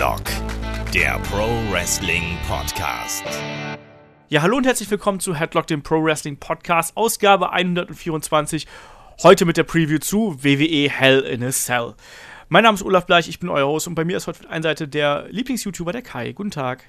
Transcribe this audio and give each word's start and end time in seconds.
Headlock, 0.00 0.22
der 0.94 1.18
Pro 1.30 1.46
Wrestling 1.70 2.38
Podcast. 2.48 3.22
Ja, 4.30 4.40
hallo 4.40 4.56
und 4.56 4.64
herzlich 4.64 4.90
willkommen 4.90 5.20
zu 5.20 5.34
Headlock, 5.34 5.66
dem 5.66 5.82
Pro 5.82 6.02
Wrestling 6.02 6.38
Podcast, 6.38 6.96
Ausgabe 6.96 7.52
124. 7.52 8.66
Heute 9.22 9.44
mit 9.44 9.58
der 9.58 9.64
Preview 9.64 9.98
zu 9.98 10.42
WWE 10.42 10.88
Hell 10.88 11.20
in 11.20 11.44
a 11.44 11.50
Cell. 11.50 11.92
Mein 12.48 12.62
Name 12.62 12.76
ist 12.76 12.82
Olaf 12.82 13.04
Bleich, 13.04 13.28
ich 13.28 13.40
bin 13.40 13.50
euer 13.50 13.66
Host 13.66 13.88
und 13.88 13.94
bei 13.94 14.06
mir 14.06 14.16
ist 14.16 14.26
heute 14.26 14.38
auf 14.38 14.46
der 14.46 14.52
einen 14.52 14.62
Seite 14.62 14.88
der 14.88 15.26
Lieblings-YouTuber, 15.28 15.92
der 15.92 16.00
Kai. 16.00 16.32
Guten 16.32 16.50
Tag. 16.50 16.84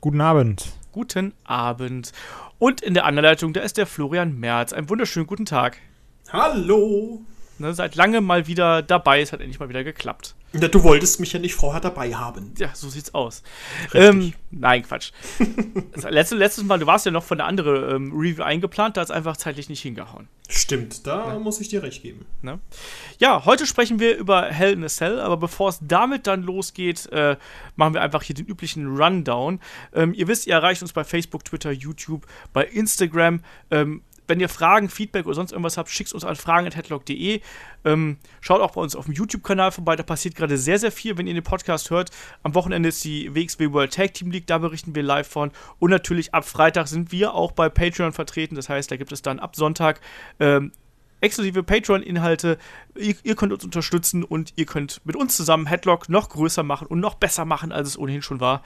Guten 0.00 0.22
Abend. 0.22 0.64
Guten 0.92 1.34
Abend. 1.44 2.12
Und 2.58 2.80
in 2.80 2.94
der 2.94 3.04
anderen 3.04 3.26
Leitung, 3.26 3.52
da 3.52 3.60
ist 3.60 3.76
der 3.76 3.86
Florian 3.86 4.40
Merz. 4.40 4.72
Einen 4.72 4.88
wunderschönen 4.88 5.26
guten 5.26 5.44
Tag. 5.44 5.76
Hallo. 6.32 7.20
Ne, 7.58 7.74
seit 7.74 7.96
langem 7.96 8.24
mal 8.24 8.46
wieder 8.46 8.80
dabei, 8.80 9.20
es 9.20 9.32
hat 9.32 9.40
endlich 9.40 9.60
mal 9.60 9.68
wieder 9.68 9.84
geklappt. 9.84 10.35
Ja, 10.52 10.68
du 10.68 10.82
wolltest 10.82 11.20
mich 11.20 11.32
ja 11.32 11.38
nicht 11.38 11.54
vorher 11.54 11.80
dabei 11.80 12.14
haben. 12.14 12.54
Ja, 12.56 12.70
so 12.72 12.88
sieht's 12.88 13.12
aus. 13.14 13.42
Ähm, 13.92 14.32
nein, 14.50 14.82
Quatsch. 14.82 15.10
letztes, 16.08 16.38
letztes 16.38 16.64
Mal, 16.64 16.78
du 16.78 16.86
warst 16.86 17.04
ja 17.04 17.12
noch 17.12 17.24
von 17.24 17.38
der 17.38 17.46
anderen 17.46 17.96
ähm, 17.96 18.12
Review 18.12 18.42
eingeplant, 18.42 18.96
da 18.96 19.02
hat 19.02 19.08
es 19.08 19.10
einfach 19.10 19.36
zeitlich 19.36 19.68
nicht 19.68 19.82
hingehauen. 19.82 20.28
Stimmt, 20.48 21.06
da 21.06 21.32
ja. 21.32 21.38
muss 21.38 21.60
ich 21.60 21.68
dir 21.68 21.82
recht 21.82 22.02
geben. 22.02 22.24
Ne? 22.42 22.60
Ja, 23.18 23.44
heute 23.44 23.66
sprechen 23.66 23.98
wir 23.98 24.16
über 24.16 24.44
Hell 24.44 24.72
in 24.72 24.84
a 24.84 24.88
Cell, 24.88 25.20
aber 25.20 25.36
bevor 25.36 25.70
es 25.70 25.78
damit 25.82 26.26
dann 26.26 26.42
losgeht, 26.42 27.06
äh, 27.12 27.36
machen 27.74 27.94
wir 27.94 28.00
einfach 28.00 28.22
hier 28.22 28.36
den 28.36 28.46
üblichen 28.46 28.96
Rundown. 28.96 29.60
Ähm, 29.92 30.14
ihr 30.14 30.28
wisst, 30.28 30.46
ihr 30.46 30.54
erreicht 30.54 30.82
uns 30.82 30.92
bei 30.92 31.04
Facebook, 31.04 31.44
Twitter, 31.44 31.72
YouTube, 31.72 32.26
bei 32.52 32.64
Instagram. 32.64 33.40
Ähm, 33.70 34.02
wenn 34.26 34.40
ihr 34.40 34.48
Fragen, 34.48 34.88
Feedback 34.88 35.26
oder 35.26 35.34
sonst 35.34 35.52
irgendwas 35.52 35.76
habt, 35.76 35.90
schickt 35.90 36.12
uns 36.12 36.24
an 36.24 36.36
fragen.headlock.de. 36.36 37.40
Ähm, 37.84 38.16
schaut 38.40 38.60
auch 38.60 38.72
bei 38.72 38.80
uns 38.80 38.96
auf 38.96 39.06
dem 39.06 39.14
YouTube-Kanal 39.14 39.72
vorbei, 39.72 39.96
da 39.96 40.02
passiert 40.02 40.34
gerade 40.34 40.58
sehr, 40.58 40.78
sehr 40.78 40.92
viel, 40.92 41.16
wenn 41.18 41.26
ihr 41.26 41.34
den 41.34 41.42
Podcast 41.42 41.90
hört. 41.90 42.10
Am 42.42 42.54
Wochenende 42.54 42.88
ist 42.88 43.04
die 43.04 43.34
WXW 43.34 43.72
World 43.72 43.94
Tag 43.94 44.14
Team 44.14 44.30
League, 44.30 44.46
da 44.46 44.58
berichten 44.58 44.94
wir 44.94 45.02
live 45.02 45.28
von. 45.28 45.50
Und 45.78 45.90
natürlich 45.90 46.34
ab 46.34 46.44
Freitag 46.44 46.88
sind 46.88 47.12
wir 47.12 47.34
auch 47.34 47.52
bei 47.52 47.68
Patreon 47.68 48.12
vertreten, 48.12 48.54
das 48.54 48.68
heißt, 48.68 48.90
da 48.90 48.96
gibt 48.96 49.12
es 49.12 49.22
dann 49.22 49.38
ab 49.38 49.56
Sonntag 49.56 50.00
ähm, 50.40 50.72
exklusive 51.20 51.62
Patreon-Inhalte. 51.62 52.58
Ihr, 52.96 53.14
ihr, 53.22 53.36
könnt 53.36 53.52
uns 53.52 53.64
unterstützen 53.64 54.24
und 54.24 54.52
ihr 54.56 54.66
könnt 54.66 55.00
mit 55.04 55.16
uns 55.16 55.36
zusammen 55.36 55.66
Headlock 55.66 56.08
noch 56.08 56.28
größer 56.28 56.62
machen 56.62 56.86
und 56.86 57.00
noch 57.00 57.14
besser 57.14 57.44
machen, 57.44 57.72
als 57.72 57.88
es 57.88 57.98
ohnehin 57.98 58.22
schon 58.22 58.40
war. 58.40 58.62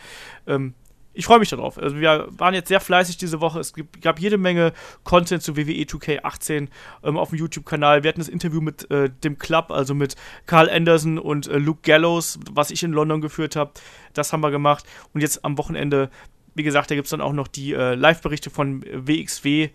Ähm, 0.47 0.75
ich 1.12 1.27
freue 1.27 1.41
mich 1.41 1.50
darauf. 1.50 1.77
Also 1.77 1.98
wir 1.98 2.28
waren 2.30 2.55
jetzt 2.55 2.69
sehr 2.69 2.80
fleißig 2.80 3.16
diese 3.16 3.41
Woche. 3.41 3.58
Es 3.61 3.72
gab 4.00 4.20
jede 4.20 4.39
Menge 4.39 4.72
Content 5.03 5.42
zu 5.42 5.56
WWE 5.56 5.83
2K18 5.83 6.69
ähm, 7.03 7.16
auf 7.16 7.30
dem 7.30 7.39
YouTube-Kanal. 7.39 8.03
Wir 8.05 8.08
hatten 8.08 8.20
das 8.20 8.28
Interview 8.28 8.61
mit 8.61 8.91
äh, 8.91 9.11
dem 9.25 9.38
Club, 9.38 9.70
also 9.70 9.94
mit 9.94 10.14
Carl 10.47 10.70
Anderson 10.70 11.19
und 11.19 11.48
äh, 11.48 11.58
Luke 11.58 11.81
Gallows, 11.83 12.38
was 12.53 12.70
ich 12.70 12.83
in 12.83 12.92
London 12.92 13.20
geführt 13.20 13.56
habe. 13.56 13.72
Das 14.14 14.33
haben 14.33 14.41
wir 14.41 14.50
gemacht. 14.50 14.84
Und 15.12 15.20
jetzt 15.20 15.44
am 15.44 15.58
Wochenende, 15.58 16.11
wie 16.55 16.62
gesagt, 16.62 16.91
da 16.91 16.94
gibt 16.94 17.06
es 17.06 17.11
dann 17.11 17.20
auch 17.20 17.33
noch 17.33 17.48
die 17.48 17.72
äh, 17.72 17.94
Live-Berichte 17.94 18.50
von 18.50 18.83
WXW 18.83 19.70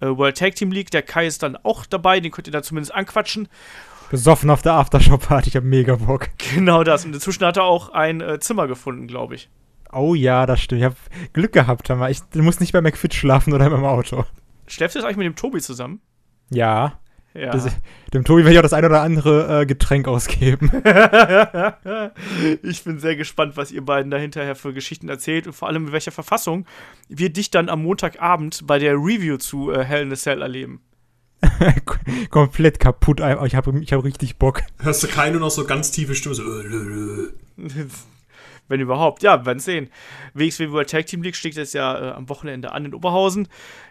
äh, 0.00 0.06
World 0.06 0.38
Tag 0.38 0.56
Team 0.56 0.72
League. 0.72 0.90
Der 0.90 1.02
Kai 1.02 1.26
ist 1.26 1.42
dann 1.42 1.56
auch 1.56 1.86
dabei, 1.86 2.18
den 2.18 2.32
könnt 2.32 2.48
ihr 2.48 2.52
da 2.52 2.62
zumindest 2.62 2.94
anquatschen. 2.94 3.48
Besoffen 4.10 4.50
auf 4.50 4.62
der 4.62 4.72
Aftershow-Party, 4.72 5.50
ich 5.50 5.56
hab 5.56 5.62
mega 5.62 5.94
Bock. 5.94 6.30
Genau 6.54 6.82
das. 6.82 7.04
Und 7.04 7.14
inzwischen 7.14 7.44
hat 7.46 7.56
er 7.56 7.64
auch 7.64 7.90
ein 7.90 8.20
äh, 8.20 8.40
Zimmer 8.40 8.66
gefunden, 8.66 9.06
glaube 9.06 9.36
ich. 9.36 9.48
Oh 9.92 10.14
ja, 10.14 10.46
das 10.46 10.60
stimmt. 10.60 10.80
Ich 10.80 10.84
habe 10.84 10.96
Glück 11.32 11.52
gehabt, 11.52 11.90
aber 11.90 12.10
ich 12.10 12.20
muss 12.34 12.60
nicht 12.60 12.72
bei 12.72 12.80
McFit 12.80 13.14
schlafen 13.14 13.52
oder 13.52 13.66
in 13.66 13.72
meinem 13.72 13.84
Auto. 13.84 14.24
Schläfst 14.66 14.94
du 14.94 15.00
jetzt 15.00 15.06
eigentlich 15.06 15.16
mit 15.16 15.26
dem 15.26 15.36
Tobi 15.36 15.60
zusammen? 15.60 16.00
Ja. 16.50 17.00
Ja. 17.32 17.52
Das, 17.52 17.68
dem 18.12 18.24
Tobi 18.24 18.42
werde 18.42 18.52
ich 18.54 18.58
auch 18.58 18.62
das 18.62 18.72
ein 18.72 18.84
oder 18.84 19.02
andere 19.02 19.60
äh, 19.60 19.66
Getränk 19.66 20.08
ausgeben. 20.08 20.68
ich 22.62 22.82
bin 22.82 22.98
sehr 22.98 23.14
gespannt, 23.14 23.56
was 23.56 23.70
ihr 23.70 23.84
beiden 23.84 24.10
da 24.10 24.16
hinterher 24.16 24.56
für 24.56 24.72
Geschichten 24.72 25.08
erzählt 25.08 25.46
und 25.46 25.52
vor 25.52 25.68
allem 25.68 25.86
in 25.86 25.92
welcher 25.92 26.10
Verfassung 26.10 26.66
wir 27.08 27.32
dich 27.32 27.50
dann 27.50 27.68
am 27.68 27.82
Montagabend 27.82 28.66
bei 28.66 28.80
der 28.80 28.94
Review 28.94 29.36
zu 29.36 29.70
äh, 29.70 29.84
Hell 29.84 30.02
in 30.02 30.12
a 30.12 30.16
Cell 30.16 30.42
erleben. 30.42 30.80
Komplett 32.30 32.80
kaputt, 32.80 33.20
ich 33.20 33.54
habe 33.54 33.78
ich 33.80 33.92
hab 33.92 34.04
richtig 34.04 34.36
Bock. 34.36 34.62
Hörst 34.78 35.04
du 35.04 35.06
keine 35.06 35.38
noch 35.38 35.50
so 35.50 35.64
ganz 35.64 35.92
tiefe 35.92 36.16
Stimme, 36.16 36.34
so 36.34 36.42
äh, 36.42 37.28
wenn 38.70 38.80
überhaupt. 38.80 39.22
Ja, 39.22 39.40
wir 39.40 39.46
werden 39.46 39.58
sehen. 39.58 39.90
WXW 40.32 40.70
World 40.70 40.88
Tag 40.88 41.06
Team 41.06 41.22
League 41.22 41.36
steht 41.36 41.56
jetzt 41.56 41.74
ja 41.74 41.98
äh, 41.98 42.12
am 42.12 42.28
Wochenende 42.28 42.72
an 42.72 42.86
in 42.86 42.94
Oberhausen. 42.94 43.48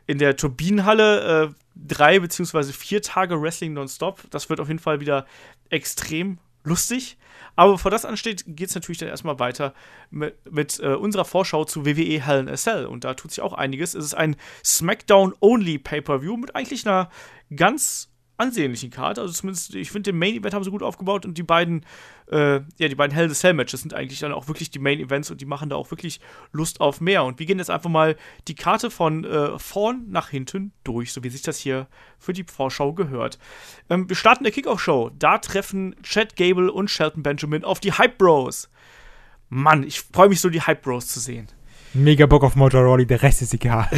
In 0.08 0.18
der 0.18 0.38
Turbinenhalle 0.38 1.50
äh, 1.50 1.54
drei 1.76 2.20
beziehungsweise 2.20 2.74
vier 2.74 3.02
Tage 3.02 3.42
Wrestling 3.42 3.74
nonstop. 3.74 4.22
Das 4.32 4.50
wird 4.50 4.60
auf 4.60 4.70
jeden 4.70 4.80
Fall 4.80 5.02
wieder 5.02 5.26
extrem 5.70 6.40
lustig. 6.64 7.18
Aber 7.56 7.74
bevor 7.74 7.92
das 7.92 8.06
ansteht, 8.06 8.46
geht 8.48 8.70
es 8.70 8.76
natürlich 8.76 9.00
dann 9.00 9.10
erstmal 9.10 9.38
weiter 9.38 9.74
mit, 10.12 10.36
mit 10.50 10.80
äh, 10.80 10.94
unserer 10.94 11.26
Vorschau 11.26 11.66
zu 11.66 11.86
WWE 11.86 12.26
Hell 12.26 12.40
in 12.40 12.50
a 12.50 12.56
Cell. 12.56 12.86
Und 12.86 13.04
da 13.04 13.16
tut 13.16 13.32
sich 13.32 13.42
auch 13.42 13.54
einiges. 13.54 13.96
Es 13.96 14.06
ist 14.06 14.14
ein 14.14 14.38
SmackDown-Only 14.64 15.80
Pay-Per-View 15.80 16.38
mit 16.38 16.56
eigentlich 16.56 16.88
einer 16.88 17.10
ganz 17.54 18.09
ansehnlichen 18.40 18.90
Karte. 18.90 19.22
Also 19.22 19.34
zumindest, 19.34 19.76
ich 19.76 19.92
finde, 19.92 20.12
den 20.12 20.20
Main 20.20 20.36
Event 20.36 20.54
haben 20.54 20.64
sie 20.64 20.72
gut 20.72 20.84
aufgebaut 20.84 21.26
und 21.26 21.38
die 21.38 21.44
beiden, 21.44 21.86
äh, 22.32 22.62
ja, 22.78 22.88
die 22.88 22.96
beiden 22.96 23.14
Hell 23.14 23.26
in 23.26 23.34
Cell 23.34 23.54
Matches 23.54 23.82
sind 23.82 23.94
eigentlich 23.94 24.20
dann 24.20 24.32
auch 24.32 24.48
wirklich 24.48 24.72
die 24.72 24.80
Main 24.80 25.00
Events 25.00 25.30
und 25.30 25.42
die 25.42 25.46
machen 25.46 25.70
da 25.70 25.76
auch 25.76 25.92
wirklich 25.92 26.20
Lust 26.52 26.82
auf 26.82 27.02
mehr. 27.02 27.24
Und 27.24 27.40
wir 27.40 27.46
gehen 27.46 27.60
jetzt 27.60 27.70
einfach 27.70 27.90
mal 27.90 28.16
die 28.48 28.56
Karte 28.56 28.90
von 28.90 29.26
äh, 29.26 29.60
vorn 29.60 30.06
nach 30.10 30.30
hinten 30.30 30.72
durch, 30.84 31.12
so 31.12 31.24
wie 31.24 31.30
sich 31.30 31.42
das 31.42 31.58
hier 31.58 31.88
für 32.18 32.34
die 32.34 32.44
Vorschau 32.44 32.94
gehört. 32.94 33.40
Ähm, 33.90 34.08
wir 34.08 34.16
starten 34.16 34.44
der 34.44 34.54
Kickoff-Show. 34.54 35.12
Da 35.20 35.38
treffen 35.38 35.96
Chad 36.02 36.36
Gable 36.36 36.72
und 36.72 36.90
Shelton 36.90 37.24
Benjamin 37.24 37.64
auf 37.64 37.80
die 37.80 37.94
Hype 37.94 38.18
Bros. 38.18 38.70
Mann, 39.50 39.84
ich 39.84 40.02
freue 40.02 40.30
mich 40.30 40.40
so, 40.40 40.50
die 40.50 40.62
Hype 40.62 40.82
Bros 40.84 41.08
zu 41.08 41.20
sehen. 41.20 41.48
Mega 41.94 42.28
Bock 42.28 42.44
auf 42.44 42.56
Motor 42.56 42.84
Rawley, 42.84 43.06
der 43.06 43.22
Rest 43.24 43.42
ist 43.42 43.54
egal. 43.54 43.90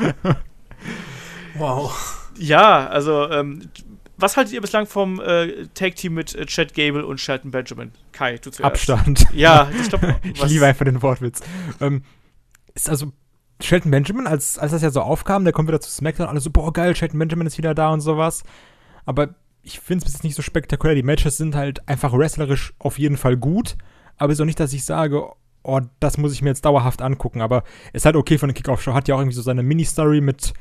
wow. 1.54 2.23
Ja, 2.38 2.86
also, 2.88 3.28
ähm, 3.30 3.68
was 4.16 4.36
haltet 4.36 4.54
ihr 4.54 4.60
bislang 4.60 4.86
vom 4.86 5.20
äh, 5.20 5.66
Tag-Team 5.74 6.14
mit 6.14 6.34
äh, 6.34 6.46
Chad 6.46 6.74
Gable 6.74 7.04
und 7.04 7.20
Shelton 7.20 7.50
Benjamin? 7.50 7.92
Kai, 8.12 8.38
du 8.38 8.50
zuerst. 8.50 8.64
Abstand. 8.64 9.26
Ja, 9.32 9.68
ich 9.80 9.88
glaube. 9.88 10.16
ich 10.22 10.44
liebe 10.44 10.66
einfach 10.66 10.84
den 10.84 11.02
Wortwitz. 11.02 11.40
Ähm, 11.80 12.02
ist 12.74 12.88
also 12.88 13.12
Shelton 13.60 13.90
Benjamin, 13.90 14.26
als, 14.26 14.58
als 14.58 14.72
das 14.72 14.82
ja 14.82 14.90
so 14.90 15.00
aufkam, 15.00 15.44
der 15.44 15.52
kommt 15.52 15.68
wieder 15.68 15.80
zu 15.80 15.90
SmackDown, 15.90 16.28
alle 16.28 16.40
so, 16.40 16.50
boah, 16.50 16.72
geil, 16.72 16.94
Shelton 16.94 17.18
Benjamin 17.18 17.46
ist 17.46 17.58
wieder 17.58 17.74
da 17.74 17.90
und 17.90 18.00
sowas. 18.00 18.44
Aber 19.04 19.34
ich 19.62 19.80
finde 19.80 19.98
es 19.98 20.04
bis 20.04 20.14
jetzt 20.14 20.24
nicht 20.24 20.36
so 20.36 20.42
spektakulär. 20.42 20.94
Die 20.94 21.02
Matches 21.02 21.36
sind 21.36 21.54
halt 21.54 21.88
einfach 21.88 22.12
wrestlerisch 22.12 22.74
auf 22.78 22.98
jeden 22.98 23.16
Fall 23.16 23.36
gut. 23.36 23.76
Aber 24.16 24.32
ist 24.32 24.40
auch 24.40 24.44
nicht, 24.44 24.60
dass 24.60 24.72
ich 24.72 24.84
sage, 24.84 25.24
oh, 25.62 25.80
das 25.98 26.18
muss 26.18 26.32
ich 26.32 26.42
mir 26.42 26.50
jetzt 26.50 26.64
dauerhaft 26.64 27.02
angucken. 27.02 27.40
Aber 27.40 27.64
ist 27.92 28.04
halt 28.04 28.16
okay 28.16 28.38
von 28.38 28.48
der 28.48 28.54
Kickoff-Show. 28.54 28.94
Hat 28.94 29.08
ja 29.08 29.14
auch 29.14 29.20
irgendwie 29.20 29.36
so 29.36 29.42
seine 29.42 29.62
Mini-Story 29.62 30.20
mit 30.20 30.52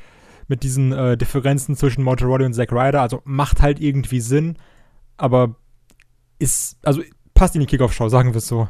mit 0.48 0.64
diesen 0.64 0.92
äh, 0.92 1.18
Differenzen 1.18 1.76
zwischen 1.76 2.04
Motorola 2.04 2.46
und 2.46 2.54
Zack 2.54 2.72
Ryder. 2.72 3.02
Also 3.02 3.22
macht 3.26 3.62
halt 3.62 3.80
irgendwie 3.80 4.20
Sinn, 4.20 4.58
aber 5.18 5.56
ist, 6.40 6.78
also 6.84 7.02
passt 7.34 7.56
in 7.56 7.62
die 7.62 7.68
Kickoff-Show, 7.68 8.10
sagen 8.10 8.34
wir 8.34 8.38
es 8.38 8.48
so. 8.48 8.68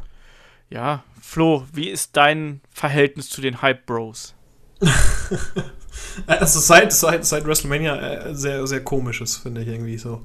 Ja, 0.70 1.04
Flo, 1.22 1.66
wie 1.74 1.90
ist 1.90 2.18
dein 2.18 2.62
Verhältnis 2.70 3.30
zu 3.30 3.42
den 3.42 3.62
Hype 3.62 3.86
Bros? 3.86 4.36
also 6.28 6.60
seit, 6.60 6.94
seit, 6.94 7.26
seit 7.26 7.46
WrestleMania 7.46 7.96
äh, 7.96 8.36
sehr, 8.36 8.66
sehr 8.68 8.84
komisches, 8.84 9.38
finde 9.38 9.62
ich 9.62 9.68
irgendwie 9.68 9.98
so. 9.98 10.22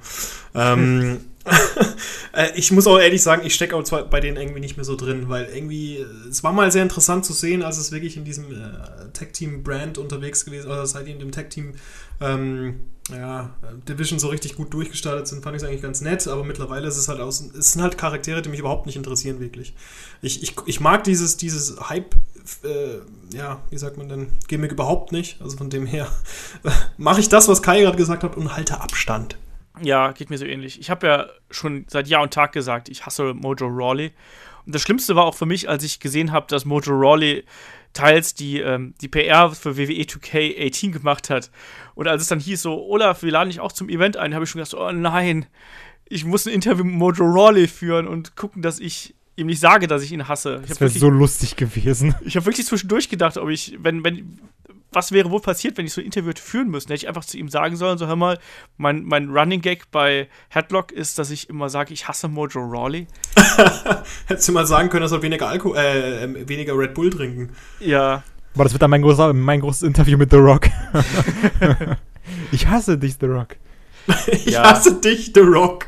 Ähm, 0.55 1.21
äh, 2.33 2.51
ich 2.55 2.73
muss 2.73 2.87
auch 2.87 2.99
ehrlich 2.99 3.23
sagen, 3.23 3.43
ich 3.45 3.55
stecke 3.55 3.77
auch 3.77 3.84
zwar 3.84 4.05
bei 4.05 4.21
denen 4.21 4.37
irgendwie 4.37 4.61
nicht 4.61 4.77
mehr 4.77 4.84
so 4.84 4.97
drin, 4.97 5.29
weil 5.29 5.47
irgendwie, 5.47 6.05
es 6.29 6.43
war 6.45 6.53
mal 6.53 6.71
sehr 6.73 6.83
interessant 6.83 7.25
zu 7.25 7.33
sehen, 7.33 7.62
als 7.62 7.79
es 7.79 7.93
wirklich 7.93 8.17
in 8.17 8.25
diesem 8.25 8.53
äh, 8.53 9.11
Tech-Team-Brand 9.12 9.99
unterwegs 9.99 10.45
gewesen, 10.45 10.71
oder 10.71 10.87
seit 10.87 11.06
die 11.06 11.12
in 11.12 11.19
dem 11.19 11.33
Tech-Team 11.33 11.75
ähm, 12.20 12.81
ja, 13.11 13.56
Division 13.88 14.19
so 14.19 14.29
richtig 14.29 14.56
gut 14.56 14.73
durchgestartet 14.75 15.26
sind, 15.26 15.43
fand 15.43 15.56
ich 15.56 15.62
es 15.62 15.69
eigentlich 15.69 15.82
ganz 15.82 16.00
nett, 16.00 16.26
aber 16.29 16.44
mittlerweile 16.44 16.88
ist 16.88 16.97
es 16.97 17.09
halt 17.09 17.20
aus, 17.20 17.41
es 17.41 17.73
sind 17.73 17.82
halt 17.82 17.97
Charaktere, 17.97 18.43
die 18.43 18.50
mich 18.50 18.61
überhaupt 18.61 18.87
nicht 18.87 18.97
interessieren, 18.97 19.41
wirklich. 19.41 19.75
Ich, 20.20 20.43
ich, 20.43 20.55
ich 20.67 20.81
mag 20.81 21.05
dieses, 21.05 21.37
dieses 21.37 21.88
Hype, 21.88 22.17
äh, 22.65 23.00
ja, 23.37 23.61
wie 23.71 23.79
sagt 23.79 23.97
man 23.97 24.09
denn, 24.09 24.29
Gimmick 24.47 24.73
überhaupt 24.73 25.12
nicht. 25.12 25.41
Also 25.41 25.56
von 25.56 25.71
dem 25.71 25.87
her 25.87 26.09
mache 26.97 27.21
ich 27.21 27.29
das, 27.29 27.49
was 27.49 27.62
Kai 27.62 27.81
gerade 27.81 27.97
gesagt 27.97 28.23
hat 28.23 28.37
und 28.37 28.55
halte 28.55 28.81
Abstand. 28.81 29.37
Ja, 29.81 30.12
geht 30.12 30.31
mir 30.31 30.39
so 30.39 30.45
ähnlich. 30.45 30.81
Ich 30.81 30.91
habe 30.91 31.06
ja 31.06 31.27
schon 31.50 31.87
seit 31.89 32.09
Jahr 32.09 32.23
und 32.23 32.33
Tag 32.33 32.53
gesagt, 32.53 32.89
ich 32.89 33.06
hasse 33.06 33.35
Mojo 33.35 33.67
Rawley. 33.67 34.12
Und 34.67 34.75
das 34.75 34.83
Schlimmste 34.83 35.17
war 35.17 35.25
auch 35.25 35.35
für 35.35 35.47
mich, 35.47 35.69
als 35.69 35.85
ich 35.85 36.00
gesehen 36.00 36.33
habe, 36.33 36.47
dass 36.49 36.65
Mojo 36.65 36.93
Rawley 36.93 37.45
teils 37.93 38.35
die, 38.35 38.61
ähm, 38.61 38.94
die 39.01 39.09
PR 39.09 39.51
für 39.51 39.77
WWE 39.77 40.03
2K18 40.03 40.93
gemacht 40.93 41.31
hat. 41.31 41.51
Und 41.94 42.06
als 42.06 42.23
es 42.23 42.29
dann 42.29 42.41
hieß 42.41 42.62
so, 42.62 42.85
Olaf, 42.87 43.23
wir 43.23 43.33
laden 43.33 43.51
dich 43.51 43.61
auch 43.61 43.73
zum 43.73 43.89
Event 43.89 44.17
ein, 44.17 44.35
habe 44.35 44.44
ich 44.44 44.51
schon 44.51 44.61
gedacht, 44.61 44.75
oh 44.75 44.93
nein, 44.93 45.47
ich 46.09 46.25
muss 46.25 46.47
ein 46.47 46.53
Interview 46.53 46.85
mit 46.85 46.94
Mojo 46.94 47.25
Rawley 47.25 47.69
führen 47.69 48.06
und 48.06 48.37
gucken, 48.37 48.62
dass 48.62 48.81
ich 48.81 49.15
ihm 49.38 49.46
nicht 49.46 49.61
sage, 49.61 49.87
dass 49.87 50.02
ich 50.02 50.12
ihn 50.12 50.29
hasse. 50.29 50.61
Ich 50.62 50.69
Das 50.69 50.81
habe 50.81 50.90
wäre 50.93 50.99
so 51.00 51.08
lustig 51.08 51.56
gewesen. 51.56 52.14
ich 52.25 52.37
hab 52.37 52.44
wirklich 52.44 52.67
zwischendurch 52.67 53.08
gedacht, 53.08 53.37
ob 53.38 53.49
ich, 53.49 53.79
wenn, 53.81 54.05
wenn, 54.05 54.38
was 54.93 55.12
wäre 55.12 55.31
wohl 55.31 55.40
passiert, 55.40 55.76
wenn 55.79 55.87
ich 55.87 55.93
so 55.93 56.00
ein 56.00 56.05
Interview 56.06 56.31
hätte 56.31 56.43
führen 56.43 56.69
müssen? 56.70 56.88
Hätte 56.88 56.96
ich 57.02 57.08
einfach 57.08 57.25
zu 57.25 57.37
ihm 57.38 57.49
sagen 57.49 57.76
sollen, 57.76 57.99
so 57.99 58.06
hör 58.06 58.17
mal, 58.17 58.38
mein, 58.79 59.05
mein 59.05 59.29
Running 59.31 59.61
Gag 59.61 59.90
bei 59.90 60.29
Headlock 60.49 60.93
ist, 60.93 61.19
dass 61.19 61.31
ich 61.31 61.49
immer 61.50 61.69
sage, 61.69 61.93
ich 61.94 62.08
hasse 62.08 62.29
Mojo 62.29 62.61
Rawley. 62.61 63.06
Hättest 64.26 64.49
du 64.49 64.52
mal 64.52 64.67
sagen 64.67 64.88
können, 64.88 65.02
er 65.02 65.08
soll 65.08 65.23
weniger 65.23 65.49
Alkohol, 65.49 65.76
äh, 65.76 66.25
ähm, 66.25 66.49
weniger 66.49 66.76
Red 66.76 66.94
Bull 66.94 67.11
trinken. 67.11 67.50
Ja, 67.81 68.23
Aber 68.55 68.64
das 68.64 68.73
wird 68.73 68.82
dann 68.82 68.91
mein, 68.91 69.02
großer, 69.02 69.32
mein 69.34 69.61
großes 69.61 69.82
Interview 69.82 70.17
mit 70.19 70.31
The 70.31 70.37
Rock. 70.38 70.69
ich 72.52 72.67
hasse 72.67 72.99
dich, 72.99 73.17
The 73.20 73.26
Rock. 73.26 73.56
Ich 74.32 74.46
Ja. 74.46 74.62
hasse 74.70 74.94
dich, 75.00 75.32
The 75.34 75.41
Rock. 75.41 75.87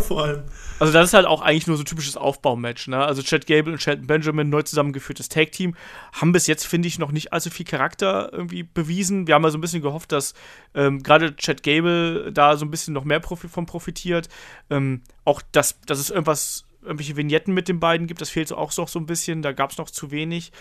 Vor 0.00 0.24
allem. 0.24 0.42
Also 0.84 0.98
das 0.98 1.08
ist 1.08 1.14
halt 1.14 1.24
auch 1.24 1.40
eigentlich 1.40 1.66
nur 1.66 1.78
so 1.78 1.82
ein 1.82 1.86
typisches 1.86 2.18
Aufbaumatch, 2.18 2.88
ne? 2.88 3.02
Also 3.02 3.22
Chad 3.22 3.46
Gable 3.46 3.72
und 3.72 3.80
Shelton 3.80 4.06
Benjamin, 4.06 4.50
neu 4.50 4.60
zusammengeführtes 4.60 5.30
Tag-Team, 5.30 5.74
haben 6.12 6.32
bis 6.32 6.46
jetzt, 6.46 6.66
finde 6.66 6.88
ich, 6.88 6.98
noch 6.98 7.10
nicht 7.10 7.32
allzu 7.32 7.48
viel 7.48 7.64
Charakter 7.64 8.28
irgendwie 8.32 8.64
bewiesen. 8.64 9.26
Wir 9.26 9.34
haben 9.34 9.44
ja 9.44 9.50
so 9.50 9.56
ein 9.56 9.62
bisschen 9.62 9.80
gehofft, 9.80 10.12
dass 10.12 10.34
ähm, 10.74 11.02
gerade 11.02 11.36
Chad 11.36 11.62
Gable 11.62 12.30
da 12.32 12.58
so 12.58 12.66
ein 12.66 12.70
bisschen 12.70 12.92
noch 12.92 13.04
mehr 13.04 13.18
Profi 13.18 13.48
von 13.48 13.64
profitiert. 13.64 14.28
Ähm, 14.68 15.00
auch, 15.24 15.40
dass, 15.52 15.80
dass 15.86 15.98
es 15.98 16.10
irgendwas, 16.10 16.66
irgendwelche 16.84 17.16
Vignetten 17.16 17.54
mit 17.54 17.68
den 17.68 17.80
beiden 17.80 18.06
gibt, 18.06 18.20
das 18.20 18.30
fehlt 18.30 18.48
so 18.48 18.56
auch 18.56 18.76
noch 18.76 18.88
so 18.88 18.98
ein 18.98 19.06
bisschen, 19.06 19.42
da 19.42 19.52
gab 19.52 19.70
es 19.70 19.78
noch 19.78 19.90
zu 19.90 20.10
wenig. 20.10 20.52